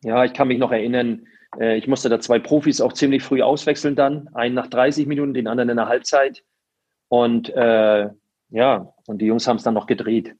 [0.02, 1.26] ja, ich kann mich noch erinnern,
[1.58, 4.28] äh, ich musste da zwei Profis auch ziemlich früh auswechseln dann.
[4.34, 6.44] Einen nach 30 Minuten, den anderen in der Halbzeit.
[7.08, 8.08] Und äh,
[8.50, 10.34] ja, und die Jungs haben es dann noch gedreht.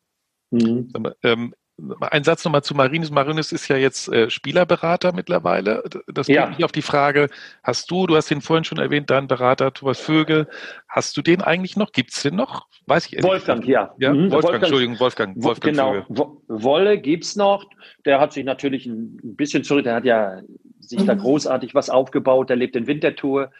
[0.50, 0.92] Mhm.
[1.22, 1.54] ähm,
[2.00, 3.10] ein Satz nochmal zu Marinus.
[3.10, 5.82] Marinus ist ja jetzt äh, Spielerberater mittlerweile.
[6.08, 6.46] Das bringt Ja.
[6.48, 7.28] mich auf die Frage,
[7.62, 10.48] hast du, du hast den vorhin schon erwähnt, deinen Berater Thomas Vögel,
[10.88, 11.92] hast du den eigentlich noch?
[11.92, 12.66] Gibt es den noch?
[12.86, 13.94] Weiß ich Wolfgang, ja.
[13.98, 15.92] Ja, Mhm, Wolfgang, Entschuldigung, Wolfgang, Wo- Wolfgang genau.
[15.92, 16.04] Vögel.
[16.08, 17.64] Wo- Wolle gibt's noch.
[18.04, 19.84] Der hat sich natürlich ein bisschen zurück.
[19.84, 20.40] Der hat ja
[20.80, 22.48] sich da großartig was aufgebaut.
[22.48, 23.50] Der lebt in Winterthur,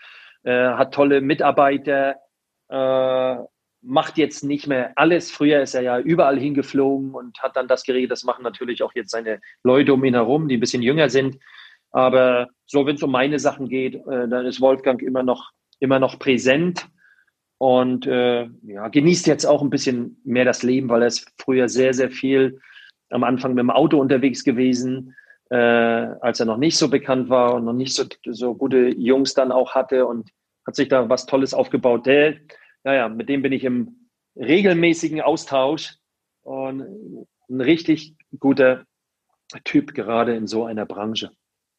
[0.45, 2.17] äh, hat tolle Mitarbeiter,
[2.69, 3.37] äh,
[3.89, 5.31] macht jetzt nicht mehr alles.
[5.31, 8.11] Früher ist er ja überall hingeflogen und hat dann das geregelt.
[8.11, 11.39] Das machen natürlich auch jetzt seine Leute um ihn herum, die ein bisschen jünger sind.
[11.91, 15.51] Aber so, wenn es um meine Sachen geht, äh, dann ist Wolfgang immer noch,
[15.81, 16.87] immer noch präsent
[17.57, 21.69] und äh, ja, genießt jetzt auch ein bisschen mehr das Leben, weil er ist früher
[21.69, 22.61] sehr, sehr viel
[23.11, 25.17] am Anfang mit dem Auto unterwegs gewesen,
[25.51, 29.33] äh, als er noch nicht so bekannt war und noch nicht so, so gute Jungs
[29.33, 30.31] dann auch hatte und
[30.67, 32.05] hat sich da was Tolles aufgebaut.
[32.05, 32.35] Der,
[32.85, 35.97] naja, mit dem bin ich im regelmäßigen Austausch
[36.43, 38.85] und ein richtig guter
[39.65, 41.31] Typ gerade in so einer Branche.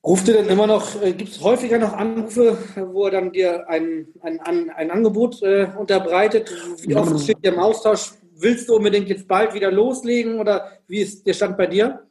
[0.03, 2.57] Ruft ihr denn immer noch, äh, gibt es häufiger noch Anrufe,
[2.93, 6.49] wo er dann dir ein, ein, ein, ein Angebot äh, unterbreitet?
[6.87, 8.13] Wie oft steht ihr im Austausch?
[8.35, 12.07] Willst du unbedingt jetzt bald wieder loslegen oder wie ist der Stand bei dir?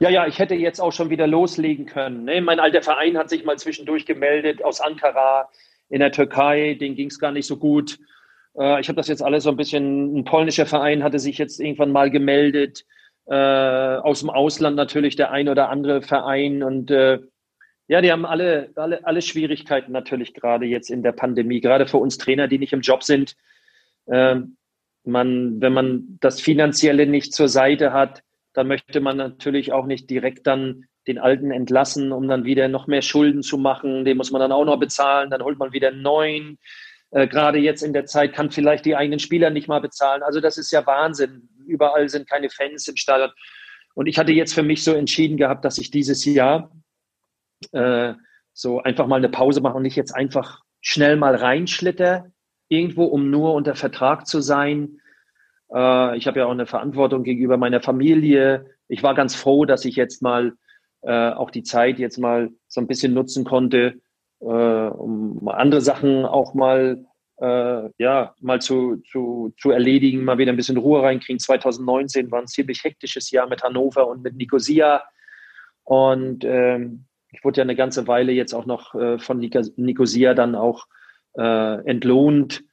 [0.00, 2.24] Ja, ja, ich hätte jetzt auch schon wieder loslegen können.
[2.24, 2.40] Ne?
[2.40, 5.48] Mein alter Verein hat sich mal zwischendurch gemeldet aus Ankara
[5.88, 6.74] in der Türkei.
[6.74, 7.98] Den ging es gar nicht so gut.
[8.58, 10.18] Äh, ich habe das jetzt alles so ein bisschen.
[10.18, 12.84] Ein polnischer Verein hatte sich jetzt irgendwann mal gemeldet.
[13.26, 16.62] Äh, aus dem Ausland natürlich der ein oder andere Verein.
[16.62, 17.18] Und äh,
[17.86, 21.60] ja, die haben alle, alle, alle Schwierigkeiten natürlich gerade jetzt in der Pandemie.
[21.60, 23.36] Gerade für uns Trainer, die nicht im Job sind.
[24.10, 24.56] Ähm,
[25.04, 30.10] man, wenn man das Finanzielle nicht zur Seite hat, dann möchte man natürlich auch nicht
[30.10, 34.04] direkt dann den Alten entlassen, um dann wieder noch mehr Schulden zu machen.
[34.04, 36.58] Den muss man dann auch noch bezahlen, dann holt man wieder einen neuen.
[37.10, 40.22] Äh, Gerade jetzt in der Zeit kann vielleicht die eigenen Spieler nicht mal bezahlen.
[40.22, 41.48] Also das ist ja Wahnsinn.
[41.66, 43.30] Überall sind keine Fans im Stadion.
[43.94, 46.70] Und ich hatte jetzt für mich so entschieden gehabt, dass ich dieses Jahr
[47.72, 48.14] äh,
[48.52, 52.30] so einfach mal eine Pause mache und nicht jetzt einfach schnell mal reinschlitter
[52.68, 55.00] irgendwo, um nur unter Vertrag zu sein.
[55.72, 58.66] Äh, ich habe ja auch eine Verantwortung gegenüber meiner Familie.
[58.88, 60.52] Ich war ganz froh, dass ich jetzt mal
[61.08, 63.94] äh, auch die Zeit jetzt mal so ein bisschen nutzen konnte,
[64.40, 67.02] äh, um andere Sachen auch mal
[67.40, 71.40] äh, ja mal zu, zu, zu erledigen, mal wieder ein bisschen Ruhe reinkriegen.
[71.40, 75.02] 2019 war ein ziemlich hektisches Jahr mit Hannover und mit Nicosia.
[75.82, 80.54] Und ähm, ich wurde ja eine ganze Weile jetzt auch noch äh, von Nicosia dann
[80.54, 80.86] auch
[81.38, 82.64] äh, entlohnt.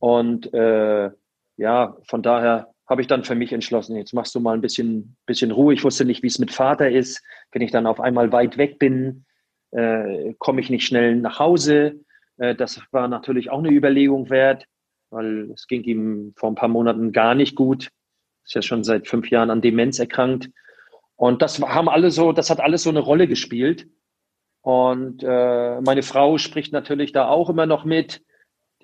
[0.00, 1.10] Und äh,
[1.56, 5.16] ja, von daher habe ich dann für mich entschlossen, jetzt machst du mal ein bisschen,
[5.26, 5.74] bisschen Ruhe.
[5.74, 7.22] Ich wusste nicht, wie es mit Vater ist.
[7.50, 9.24] Wenn ich dann auf einmal weit weg bin,
[9.70, 12.00] äh, komme ich nicht schnell nach Hause.
[12.36, 14.66] Äh, das war natürlich auch eine Überlegung wert,
[15.10, 17.90] weil es ging ihm vor ein paar Monaten gar nicht gut.
[18.44, 20.50] Ist ja schon seit fünf Jahren an Demenz erkrankt.
[21.16, 23.88] Und das haben alle so, das hat alles so eine Rolle gespielt.
[24.60, 28.22] Und äh, meine Frau spricht natürlich da auch immer noch mit,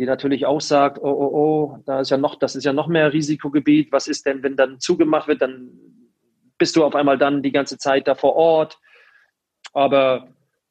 [0.00, 2.86] die natürlich auch sagt, oh, oh, oh, da ist ja noch, das ist ja noch
[2.86, 3.92] mehr Risikogebiet.
[3.92, 5.68] Was ist denn, wenn dann zugemacht wird, dann
[6.56, 8.78] bist du auf einmal dann die ganze Zeit da vor Ort.
[9.74, 10.28] Aber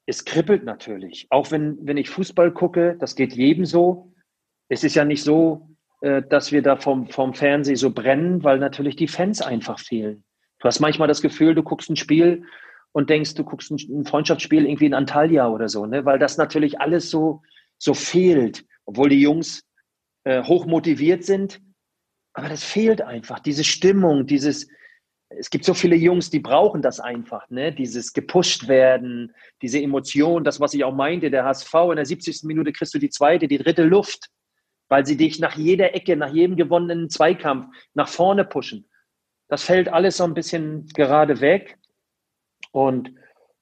[0.07, 1.27] es kribbelt natürlich.
[1.30, 4.15] Auch wenn, wenn ich Fußball gucke, das geht jedem so.
[4.68, 8.57] Es ist ja nicht so, äh, dass wir da vom, vom Fernsehen so brennen, weil
[8.57, 10.23] natürlich die Fans einfach fehlen.
[10.57, 12.45] Du hast manchmal das Gefühl, du guckst ein Spiel
[12.93, 16.03] und denkst, du guckst ein, Freundschaftsspiel irgendwie in Antalya oder so, ne?
[16.03, 17.43] weil das natürlich alles so,
[17.77, 19.61] so fehlt, obwohl die Jungs
[20.23, 21.61] äh, hoch motiviert sind.
[22.33, 24.67] Aber das fehlt einfach, diese Stimmung, dieses,
[25.29, 27.71] es gibt so viele Jungs, die brauchen das einfach, ne?
[27.71, 32.43] Dieses gepusht werden, diese Emotion, das, was ich auch meinte, der HSV in der 70.
[32.45, 34.29] Minute kriegst du die zweite, die dritte Luft,
[34.87, 38.89] weil sie dich nach jeder Ecke, nach jedem gewonnenen Zweikampf nach vorne pushen.
[39.49, 41.77] Das fällt alles so ein bisschen gerade weg.
[42.71, 43.13] Und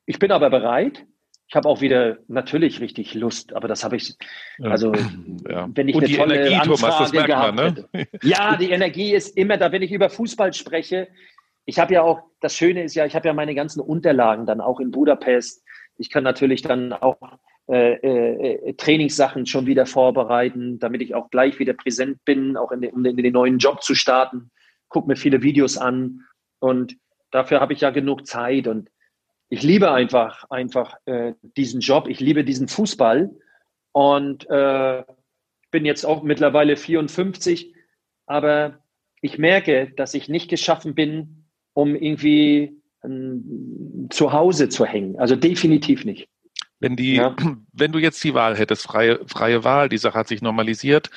[0.05, 1.05] ich bin aber bereit,
[1.49, 4.15] ich habe auch wieder natürlich richtig Lust, aber das habe ich,
[4.61, 4.91] also
[5.49, 5.69] ja.
[5.73, 7.85] wenn ich Und eine die tolle Energie, Anfrage Thomas, gehabt man, ne?
[7.93, 8.27] hätte.
[8.27, 11.07] Ja, die Energie ist immer da, wenn ich über Fußball spreche.
[11.65, 14.59] Ich habe ja auch, das Schöne ist ja, ich habe ja meine ganzen Unterlagen dann
[14.59, 15.63] auch in Budapest.
[15.97, 17.17] Ich kann natürlich dann auch
[17.69, 22.81] äh, äh, Trainingssachen schon wieder vorbereiten, damit ich auch gleich wieder präsent bin, auch in
[22.81, 24.51] den, um in den neuen Job zu starten.
[24.89, 26.23] Guck mir viele Videos an
[26.59, 26.97] und
[27.31, 28.89] dafür habe ich ja genug Zeit und
[29.49, 32.07] ich liebe einfach einfach äh, diesen Job.
[32.07, 33.31] Ich liebe diesen Fußball
[33.91, 35.03] und äh,
[35.71, 37.73] bin jetzt auch mittlerweile 54,
[38.25, 38.79] aber
[39.21, 45.17] ich merke, dass ich nicht geschaffen bin, um irgendwie ähm, zu Hause zu hängen.
[45.19, 46.29] Also definitiv nicht.
[46.79, 47.35] Wenn die, ja.
[47.73, 51.09] wenn du jetzt die Wahl hättest, freie, freie Wahl, die Sache hat sich normalisiert,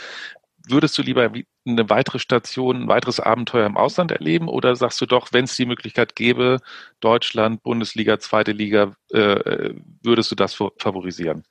[0.69, 1.31] würdest du lieber
[1.67, 5.57] eine weitere Station, ein weiteres Abenteuer im Ausland erleben oder sagst du doch, wenn es
[5.57, 6.59] die Möglichkeit gäbe,
[7.01, 11.45] Deutschland, Bundesliga, zweite Liga, äh, würdest du das favorisieren?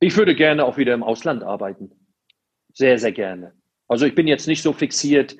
[0.00, 1.92] Ich würde gerne auch wieder im Ausland arbeiten.
[2.74, 3.52] Sehr, sehr gerne.
[3.88, 5.36] Also ich bin jetzt nicht so fixiert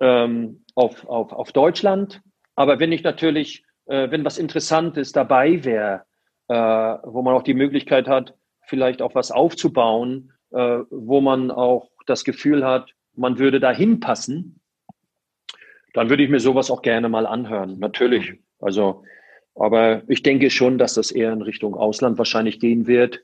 [0.00, 2.22] ähm, auf, auf, auf Deutschland,
[2.54, 6.04] aber wenn ich natürlich, äh, wenn was Interessantes dabei wäre,
[6.48, 8.34] äh, wo man auch die Möglichkeit hat,
[8.66, 14.60] vielleicht auch was aufzubauen, äh, wo man auch das Gefühl hat, man würde da hinpassen,
[15.94, 17.78] dann würde ich mir sowas auch gerne mal anhören.
[17.78, 18.34] Natürlich.
[18.60, 19.04] Also,
[19.54, 23.22] aber ich denke schon, dass das eher in Richtung Ausland wahrscheinlich gehen wird.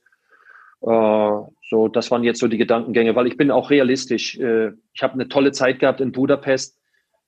[0.83, 4.39] Äh, so, das waren jetzt so die Gedankengänge, weil ich bin auch realistisch.
[4.39, 6.79] Äh, ich habe eine tolle Zeit gehabt in Budapest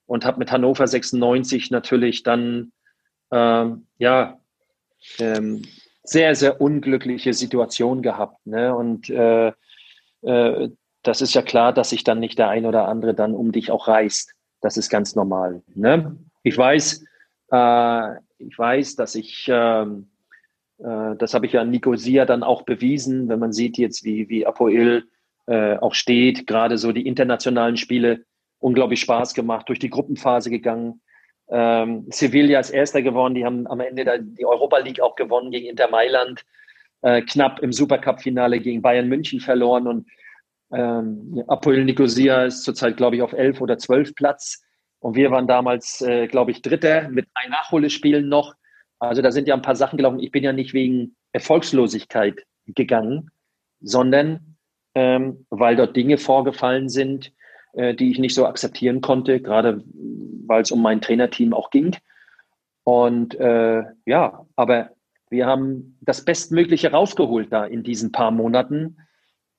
[0.07, 2.73] und habe mit Hannover 96 natürlich dann
[3.31, 4.41] ähm, ja
[5.19, 5.63] ähm,
[6.03, 8.47] sehr sehr unglückliche Situation gehabt.
[8.47, 8.75] Ne?
[8.75, 9.53] Und äh,
[10.23, 10.69] äh,
[11.09, 13.71] das ist ja klar, dass sich dann nicht der ein oder andere dann um dich
[13.71, 14.35] auch reißt.
[14.61, 15.63] Das ist ganz normal.
[15.75, 16.19] Ne?
[16.43, 17.03] Ich weiß,
[17.51, 20.11] äh, ich weiß, dass ich, ähm,
[20.79, 24.47] äh, das habe ich ja Nicosia dann auch bewiesen, wenn man sieht jetzt, wie, wie
[24.47, 25.05] Apoel
[25.47, 28.25] äh, auch steht, gerade so die internationalen Spiele,
[28.59, 31.01] unglaublich Spaß gemacht, durch die Gruppenphase gegangen.
[31.49, 35.69] Ähm, Sevilla ist Erster geworden, die haben am Ende die Europa League auch gewonnen gegen
[35.69, 36.45] Inter Mailand,
[37.01, 40.07] äh, knapp im Supercup-Finale gegen Bayern München verloren und
[40.73, 44.63] ähm, Apoel Nicosia ist zurzeit, glaube ich, auf elf oder zwölf Platz.
[45.01, 48.55] Und wir waren damals, äh, glaube ich, Dritter mit ein Nachholespielen noch.
[48.99, 50.21] Also da sind ja ein paar Sachen gelaufen.
[50.21, 53.31] Ich bin ja nicht wegen Erfolgslosigkeit gegangen,
[53.81, 54.57] sondern
[54.95, 57.33] ähm, weil dort Dinge vorgefallen sind,
[57.75, 59.85] äh, die ich nicht so akzeptieren konnte, gerade
[60.47, 61.97] weil es um mein Trainerteam auch ging.
[62.83, 64.91] Und äh, ja, aber
[65.31, 68.97] wir haben das Bestmögliche rausgeholt da in diesen paar Monaten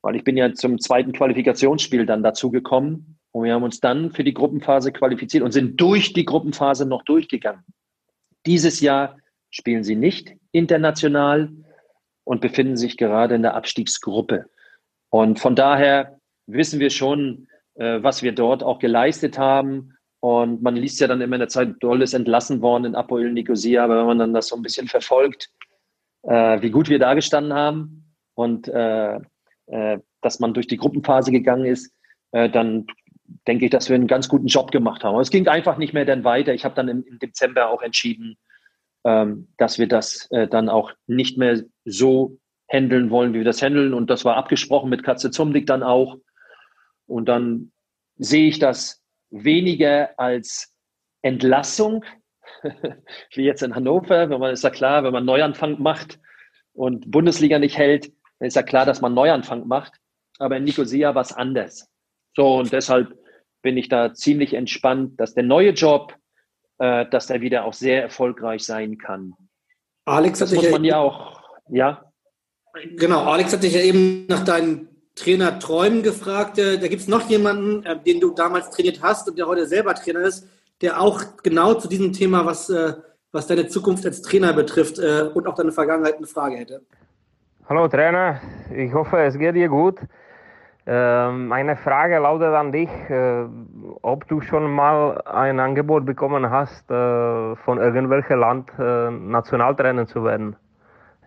[0.02, 4.12] weil ich bin ja zum zweiten Qualifikationsspiel dann dazu gekommen und wir haben uns dann
[4.12, 7.64] für die Gruppenphase qualifiziert und sind durch die Gruppenphase noch durchgegangen.
[8.46, 9.18] Dieses Jahr
[9.50, 11.52] spielen sie nicht international
[12.24, 14.46] und befinden sich gerade in der Abstiegsgruppe.
[15.10, 19.96] Und von daher wissen wir schon, äh, was wir dort auch geleistet haben.
[20.20, 23.32] Und man liest ja dann immer in der Zeit, Doll ist entlassen worden in Apoel
[23.32, 25.50] Nicosia, aber wenn man dann das so ein bisschen verfolgt,
[26.24, 29.20] äh, wie gut wir da gestanden haben und äh,
[30.22, 31.94] dass man durch die Gruppenphase gegangen ist,
[32.32, 32.88] äh, dann
[33.48, 35.14] denke ich, dass wir einen ganz guten Job gemacht haben.
[35.14, 36.54] Aber es ging einfach nicht mehr dann weiter.
[36.54, 38.38] Ich habe dann im, im, Dezember auch entschieden,
[39.04, 42.38] ähm, dass wir das äh, dann auch nicht mehr so
[42.68, 43.94] handeln wollen, wie wir das handeln.
[43.94, 46.18] Und das war abgesprochen mit Katze Zumdick dann auch.
[47.08, 47.72] Und dann
[48.18, 49.02] sehe ich das
[49.32, 50.74] weniger als
[51.22, 52.04] Entlassung,
[53.34, 56.20] wie jetzt in Hannover, wenn man ist ja klar, wenn man Neuanfang macht
[56.74, 59.94] und Bundesliga nicht hält, dann ist ja klar, dass man Neuanfang macht.
[60.40, 61.90] Aber in Nicosia war es anders.
[62.36, 63.18] So, und deshalb
[63.62, 66.16] bin ich da ziemlich entspannt, dass der neue Job,
[66.78, 69.34] äh, dass der wieder auch sehr erfolgreich sein kann.
[70.06, 72.06] Alex das muss man ja auch, ja.
[72.96, 76.58] Genau, Alex hat dich ja eben nach deinen Trainerträumen gefragt.
[76.58, 79.68] Äh, da gibt es noch jemanden, äh, den du damals trainiert hast und der heute
[79.68, 80.48] selber Trainer ist,
[80.82, 82.94] der auch genau zu diesem Thema, was, äh,
[83.32, 86.82] was deine Zukunft als Trainer betrifft und auch deine Vergangenheit eine Frage hätte.
[87.70, 88.42] Hallo Trainer,
[88.76, 90.00] ich hoffe, es geht dir gut.
[90.88, 93.46] Ähm, meine Frage lautet an dich, äh,
[94.02, 100.24] ob du schon mal ein Angebot bekommen hast, äh, von irgendwelchem Land äh, Nationaltrainer zu
[100.24, 100.56] werden.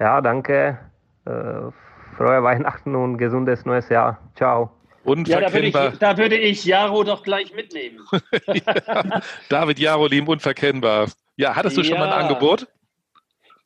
[0.00, 0.80] Ja, danke.
[1.24, 4.18] Frohe Weihnachten und gesundes neues Jahr.
[4.34, 4.72] Ciao.
[5.04, 8.00] Ja, da würde, ich, da würde ich Jaro doch gleich mitnehmen.
[8.52, 11.06] ja, David Jaro, lieben unverkennbar.
[11.36, 12.66] Ja, hattest du schon mal ein Angebot?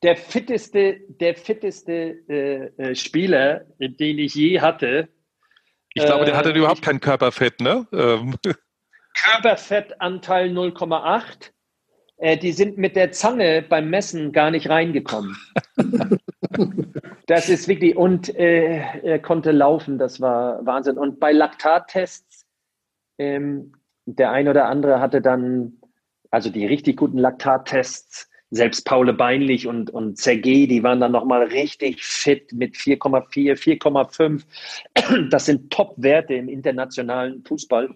[0.03, 5.09] Der fitteste, der fitteste äh, äh, Spieler, den ich je hatte.
[5.93, 7.87] Ich glaube, der hatte äh, überhaupt kein Körperfett, ne?
[7.91, 8.35] Ähm.
[9.13, 11.51] Körperfettanteil 0,8.
[12.17, 15.35] Äh, die sind mit der Zange beim Messen gar nicht reingekommen.
[17.27, 20.97] Das ist wirklich, und äh, er konnte laufen, das war Wahnsinn.
[20.97, 22.45] Und bei Laktattests,
[23.17, 23.73] ähm,
[24.05, 25.81] der ein oder andere hatte dann,
[26.31, 31.43] also die richtig guten Laktattests, selbst Paule Beinlich und, und Sergei, die waren dann nochmal
[31.43, 35.29] richtig fit mit 4,4, 4,5.
[35.29, 37.89] Das sind Top-Werte im internationalen Fußball.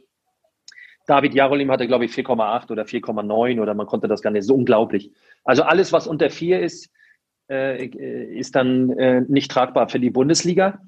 [1.08, 4.56] David Jarolim hatte, glaube ich, 4,8 oder 4,9 oder man konnte das gar nicht, so
[4.56, 5.12] unglaublich.
[5.44, 6.92] Also alles, was unter 4 ist,
[7.50, 10.80] äh, ist dann äh, nicht tragbar für die Bundesliga.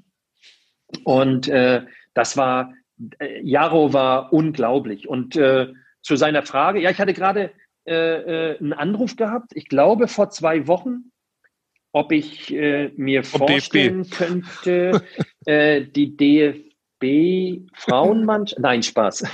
[1.03, 1.83] Und äh,
[2.13, 2.73] das war,
[3.19, 5.07] äh, Jaro war unglaublich.
[5.07, 7.51] Und äh, zu seiner Frage, ja, ich hatte gerade
[7.85, 11.11] äh, äh, einen Anruf gehabt, ich glaube vor zwei Wochen,
[11.91, 14.15] ob ich äh, mir vorstellen DFB.
[14.15, 15.03] könnte,
[15.45, 19.23] äh, die DFB Frauenmannschaft, nein, Spaß.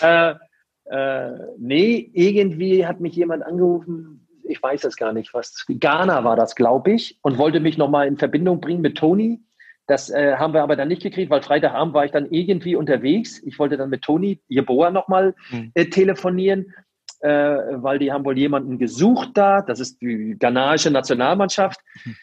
[0.00, 0.34] äh,
[0.86, 6.36] äh, nee, irgendwie hat mich jemand angerufen, ich weiß es gar nicht, was, Ghana war
[6.36, 9.42] das, glaube ich, und wollte mich nochmal in Verbindung bringen mit Toni.
[9.86, 13.42] Das äh, haben wir aber dann nicht gekriegt, weil Freitagabend war ich dann irgendwie unterwegs.
[13.42, 15.72] Ich wollte dann mit Toni Jeboa nochmal mhm.
[15.74, 16.72] äh, telefonieren,
[17.20, 19.60] äh, weil die haben wohl jemanden gesucht da.
[19.60, 21.80] Das ist die ghanaische Nationalmannschaft.
[22.04, 22.16] Mhm.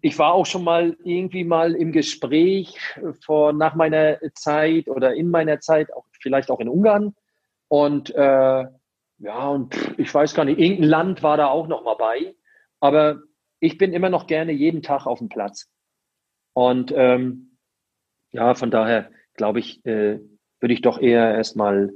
[0.00, 2.76] ich war auch schon mal irgendwie mal im Gespräch
[3.24, 7.14] vor, nach meiner Zeit oder in meiner Zeit, auch, vielleicht auch in Ungarn.
[7.68, 8.64] Und äh,
[9.18, 12.34] ja, und ich weiß gar nicht, irgendein Land war da auch noch mal bei.
[12.80, 13.20] Aber
[13.60, 15.70] ich bin immer noch gerne jeden Tag auf dem Platz.
[16.54, 17.58] Und ähm,
[18.32, 20.20] ja, von daher glaube ich, äh,
[20.60, 21.92] würde ich doch eher erstmal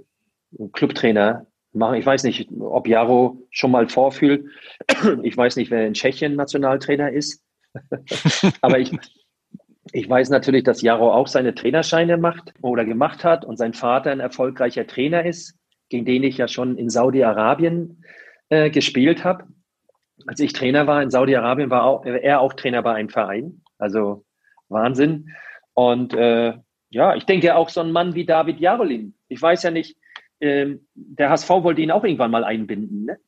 [0.72, 1.96] Clubtrainer machen.
[1.96, 4.46] Ich weiß nicht, ob Jaro schon mal vorfühlt.
[5.22, 7.42] Ich weiß nicht, wer in Tschechien Nationaltrainer ist.
[8.60, 8.90] Aber ich,
[9.92, 14.10] ich weiß natürlich, dass Jaro auch seine Trainerscheine macht oder gemacht hat und sein Vater
[14.10, 15.56] ein erfolgreicher Trainer ist,
[15.88, 18.04] gegen den ich ja schon in Saudi-Arabien
[18.48, 19.44] äh, gespielt habe.
[20.26, 23.62] Als ich Trainer war in Saudi-Arabien, war auch, er auch Trainer bei einem Verein.
[23.78, 24.24] Also
[24.68, 25.34] Wahnsinn.
[25.74, 26.54] Und äh,
[26.90, 29.14] ja, ich denke auch so ein Mann wie David Jarolin.
[29.28, 29.96] Ich weiß ja nicht,
[30.40, 33.18] ähm, der HSV wollte ihn auch irgendwann mal einbinden, ne?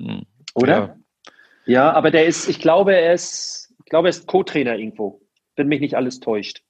[0.00, 0.22] Hm.
[0.54, 0.76] Oder?
[0.76, 0.96] Ja.
[1.66, 5.22] ja, aber der ist, ich glaube, er ist, ich glaube, er ist Co-Trainer irgendwo,
[5.56, 6.62] wenn mich nicht alles täuscht.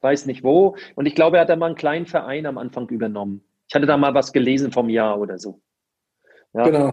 [0.00, 0.76] Weiß nicht wo.
[0.94, 3.44] Und ich glaube, er hat da mal einen kleinen Verein am Anfang übernommen.
[3.68, 5.60] Ich hatte da mal was gelesen vom Jahr oder so.
[6.54, 6.64] Ja.
[6.64, 6.90] Genau.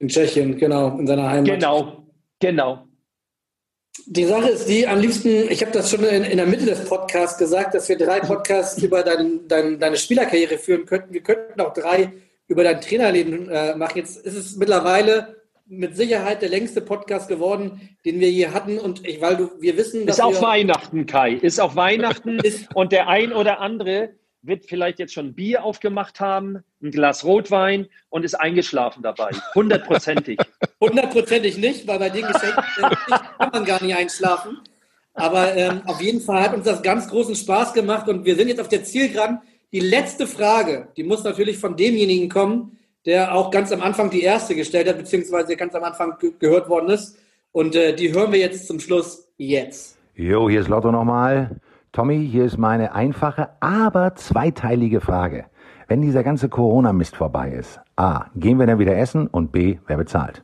[0.00, 1.46] In Tschechien, genau, in seiner Heimat.
[1.46, 2.06] Genau,
[2.40, 2.87] genau.
[4.06, 6.84] Die Sache ist die, am liebsten, ich habe das schon in, in, der Mitte des
[6.84, 11.12] Podcasts gesagt, dass wir drei Podcasts über dein, dein, deine Spielerkarriere führen könnten.
[11.12, 12.12] Wir könnten auch drei
[12.46, 13.98] über dein Trainerleben äh, machen.
[13.98, 18.78] Jetzt ist es mittlerweile mit Sicherheit der längste Podcast geworden, den wir je hatten.
[18.78, 20.18] Und ich, weil du, wir wissen, dass.
[20.18, 21.34] Ist auch Weihnachten, Kai.
[21.34, 22.40] Ist auch Weihnachten.
[22.74, 24.10] und der ein oder andere
[24.42, 29.30] wird vielleicht jetzt schon Bier aufgemacht haben, ein Glas Rotwein und ist eingeschlafen dabei.
[29.54, 30.38] Hundertprozentig.
[30.80, 32.64] Hundertprozentig nicht, weil bei den Geschenken
[33.38, 34.58] kann man gar nicht einschlafen.
[35.14, 38.48] Aber ähm, auf jeden Fall hat uns das ganz großen Spaß gemacht und wir sind
[38.48, 39.40] jetzt auf der Zielgeraden.
[39.72, 44.22] Die letzte Frage, die muss natürlich von demjenigen kommen, der auch ganz am Anfang die
[44.22, 47.18] erste gestellt hat, beziehungsweise ganz am Anfang ge gehört worden ist.
[47.50, 49.98] Und äh, die hören wir jetzt zum Schluss jetzt.
[50.14, 51.60] Jo, hier ist Lotto nochmal.
[51.92, 55.46] Tommy, hier ist meine einfache, aber zweiteilige Frage.
[55.88, 59.96] Wenn dieser ganze Corona-Mist vorbei ist, A, gehen wir dann wieder essen und B, wer
[59.96, 60.42] bezahlt?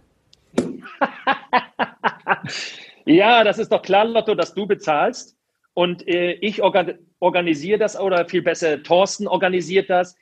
[3.07, 5.37] ja, das ist doch klar, Lotto, dass du bezahlst.
[5.75, 10.17] Und äh, ich organ organisiere das oder viel besser, Thorsten organisiert das.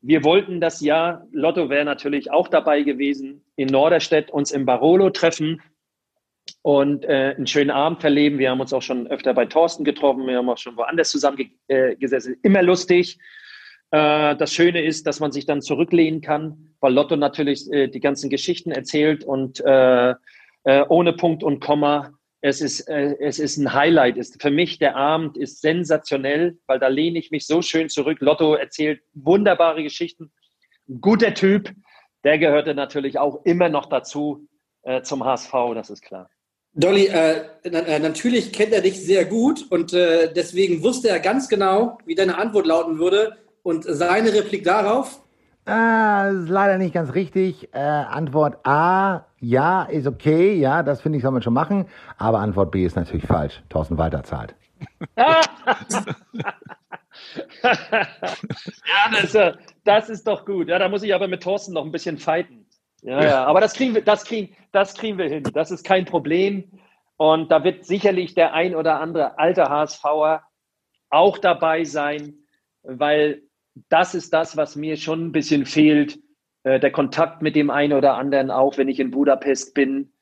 [0.00, 5.10] Wir wollten das Jahr, Lotto wäre natürlich auch dabei gewesen, in Norderstedt uns im Barolo
[5.10, 5.62] treffen
[6.62, 8.38] und äh, einen schönen Abend verleben.
[8.38, 12.34] Wir haben uns auch schon öfter bei Thorsten getroffen, wir haben auch schon woanders zusammengesessen.
[12.34, 13.18] Äh, Immer lustig.
[13.90, 18.00] Äh, das Schöne ist, dass man sich dann zurücklehnen kann, weil Lotto natürlich äh, die
[18.00, 20.14] ganzen Geschichten erzählt und äh,
[20.64, 22.12] äh, ohne Punkt und Komma.
[22.40, 24.16] Es ist, es ist ein Highlight.
[24.16, 28.18] Ist für mich der Abend ist sensationell, weil da lehne ich mich so schön zurück.
[28.20, 30.30] Lotto erzählt wunderbare Geschichten.
[31.00, 31.72] Guter Typ.
[32.22, 34.46] Der gehörte natürlich auch immer noch dazu
[35.02, 36.30] zum HSV, das ist klar.
[36.74, 41.48] Dolly, äh, äh, natürlich kennt er dich sehr gut und äh, deswegen wusste er ganz
[41.48, 43.36] genau, wie deine Antwort lauten würde.
[43.62, 45.20] Und seine Replik darauf?
[45.68, 47.68] Äh, ist leider nicht ganz richtig.
[47.74, 51.86] Äh, Antwort A, ja, ist okay, ja, das finde ich, soll man schon machen.
[52.16, 53.62] Aber Antwort B ist natürlich falsch.
[53.68, 54.54] Thorsten Walter zahlt.
[55.16, 55.40] ja,
[59.12, 59.52] das, äh,
[59.84, 60.68] das ist doch gut.
[60.68, 62.66] Ja, da muss ich aber mit Thorsten noch ein bisschen fighten.
[63.02, 65.44] Ja, ja, aber das kriegen wir, das kriegen, das kriegen wir hin.
[65.54, 66.64] Das ist kein Problem.
[67.16, 70.42] Und da wird sicherlich der ein oder andere alte HSVer
[71.10, 72.34] auch dabei sein,
[72.82, 73.42] weil
[73.88, 76.18] das ist das, was mir schon ein bisschen fehlt.
[76.64, 80.12] Äh, der Kontakt mit dem einen oder anderen, auch wenn ich in Budapest bin.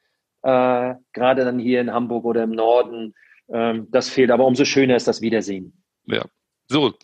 [0.43, 3.15] äh, gerade dann hier in Hamburg oder im Norden.
[3.49, 5.83] Ähm, das fehlt, aber umso schöner ist das Wiedersehen.
[6.05, 6.25] Ja.
[6.69, 6.95] So,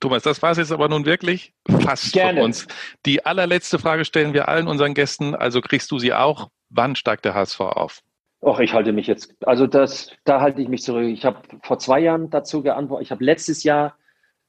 [0.00, 2.40] Thomas, das war es jetzt aber nun wirklich fast Gerne.
[2.40, 2.66] von uns.
[3.06, 6.50] Die allerletzte Frage stellen wir allen unseren Gästen, also kriegst du sie auch.
[6.70, 8.00] Wann steigt der HSV auf?
[8.42, 11.04] Och, ich halte mich jetzt, also das, da halte ich mich zurück.
[11.04, 13.06] Ich habe vor zwei Jahren dazu geantwortet.
[13.06, 13.96] Ich habe letztes Jahr,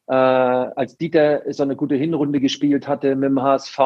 [0.08, 3.80] äh, als Dieter so eine gute Hinrunde gespielt hatte mit dem HSV,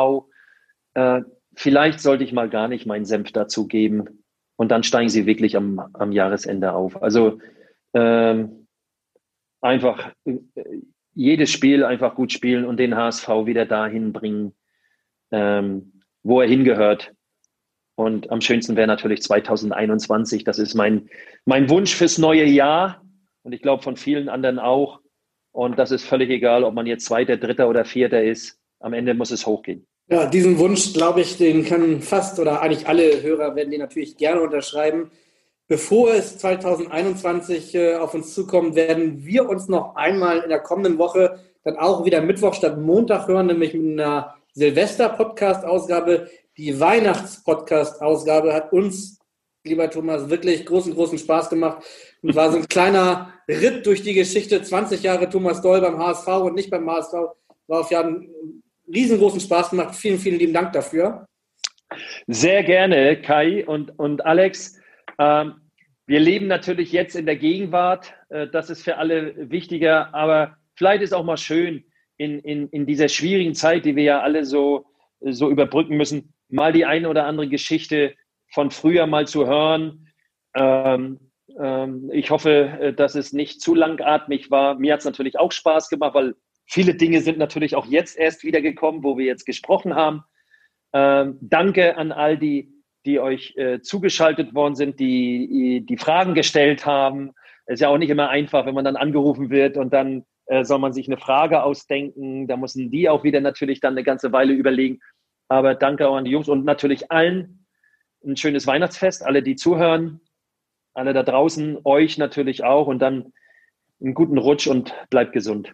[0.95, 1.21] äh,
[1.53, 4.23] vielleicht sollte ich mal gar nicht meinen Senf dazu geben.
[4.57, 7.01] Und dann steigen sie wirklich am, am Jahresende auf.
[7.01, 7.39] Also
[7.93, 8.67] ähm,
[9.61, 10.37] einfach äh,
[11.13, 14.53] jedes Spiel einfach gut spielen und den HSV wieder dahin bringen,
[15.31, 17.13] ähm, wo er hingehört.
[17.95, 20.43] Und am schönsten wäre natürlich 2021.
[20.43, 21.09] Das ist mein,
[21.45, 23.01] mein Wunsch fürs neue Jahr.
[23.43, 24.99] Und ich glaube von vielen anderen auch.
[25.55, 28.59] Und das ist völlig egal, ob man jetzt Zweiter, Dritter oder Vierter ist.
[28.81, 29.87] Am Ende muss es hochgehen.
[30.09, 34.17] Ja, diesen Wunsch, glaube ich, den können fast oder eigentlich alle Hörer werden den natürlich
[34.17, 35.11] gerne unterschreiben.
[35.69, 40.97] Bevor es 2021 äh, auf uns zukommt, werden wir uns noch einmal in der kommenden
[40.97, 46.29] Woche dann auch wieder Mittwoch statt Montag hören, nämlich mit einer Silvester-Podcast-Ausgabe.
[46.57, 49.19] Die Weihnachts-Podcast-Ausgabe hat uns,
[49.63, 51.81] lieber Thomas, wirklich großen, großen Spaß gemacht
[52.25, 54.59] und war so ein kleiner Ritt durch die Geschichte.
[54.59, 57.13] 20 Jahre Thomas Doll beim HSV und nicht beim HSV.
[57.67, 59.95] War auf ja einen riesengroßen Spaß gemacht.
[59.95, 61.27] Vielen, vielen lieben Dank dafür.
[62.25, 64.79] Sehr gerne, Kai und, und Alex.
[65.19, 65.53] Ähm,
[66.07, 68.15] wir leben natürlich jetzt in der Gegenwart.
[68.29, 70.11] Äh, das ist für alle wichtiger.
[70.15, 71.83] Aber vielleicht ist auch mal schön,
[72.17, 74.87] in, in, in dieser schwierigen Zeit, die wir ja alle so,
[75.19, 78.15] so überbrücken müssen, mal die eine oder andere Geschichte
[78.51, 80.07] von früher mal zu hören.
[80.55, 81.19] Ähm,
[81.61, 84.75] ähm, ich hoffe, äh, dass es nicht zu langatmig war.
[84.75, 88.43] Mir hat es natürlich auch Spaß gemacht, weil viele Dinge sind natürlich auch jetzt erst
[88.43, 90.23] wieder gekommen, wo wir jetzt gesprochen haben.
[90.93, 92.73] Ähm, danke an all die,
[93.05, 97.31] die euch äh, zugeschaltet worden sind, die die Fragen gestellt haben.
[97.65, 100.63] Es ist ja auch nicht immer einfach, wenn man dann angerufen wird und dann äh,
[100.63, 102.47] soll man sich eine Frage ausdenken.
[102.47, 104.99] Da müssen die auch wieder natürlich dann eine ganze Weile überlegen.
[105.47, 107.65] Aber danke auch an die Jungs und natürlich allen
[108.25, 110.19] ein schönes Weihnachtsfest, alle, die zuhören,
[110.95, 113.33] alle da draußen, euch natürlich auch und dann
[114.01, 115.73] einen guten Rutsch und bleibt gesund.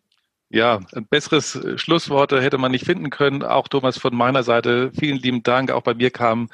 [0.53, 3.41] Ja, ein besseres äh, Schlussworte hätte man nicht finden können.
[3.41, 5.71] Auch Thomas von meiner Seite, vielen lieben Dank.
[5.71, 6.49] Auch bei mir kamen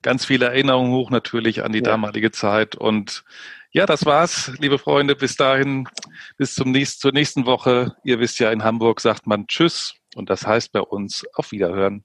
[0.00, 1.84] ganz viele Erinnerungen hoch natürlich an die ja.
[1.84, 2.76] damalige Zeit.
[2.76, 3.24] Und
[3.70, 5.16] ja, das war's, liebe Freunde.
[5.16, 5.86] Bis dahin,
[6.38, 7.94] bis zum nächsten, zur nächsten Woche.
[8.04, 12.04] Ihr wisst ja, in Hamburg sagt man Tschüss und das heißt bei uns auf Wiederhören.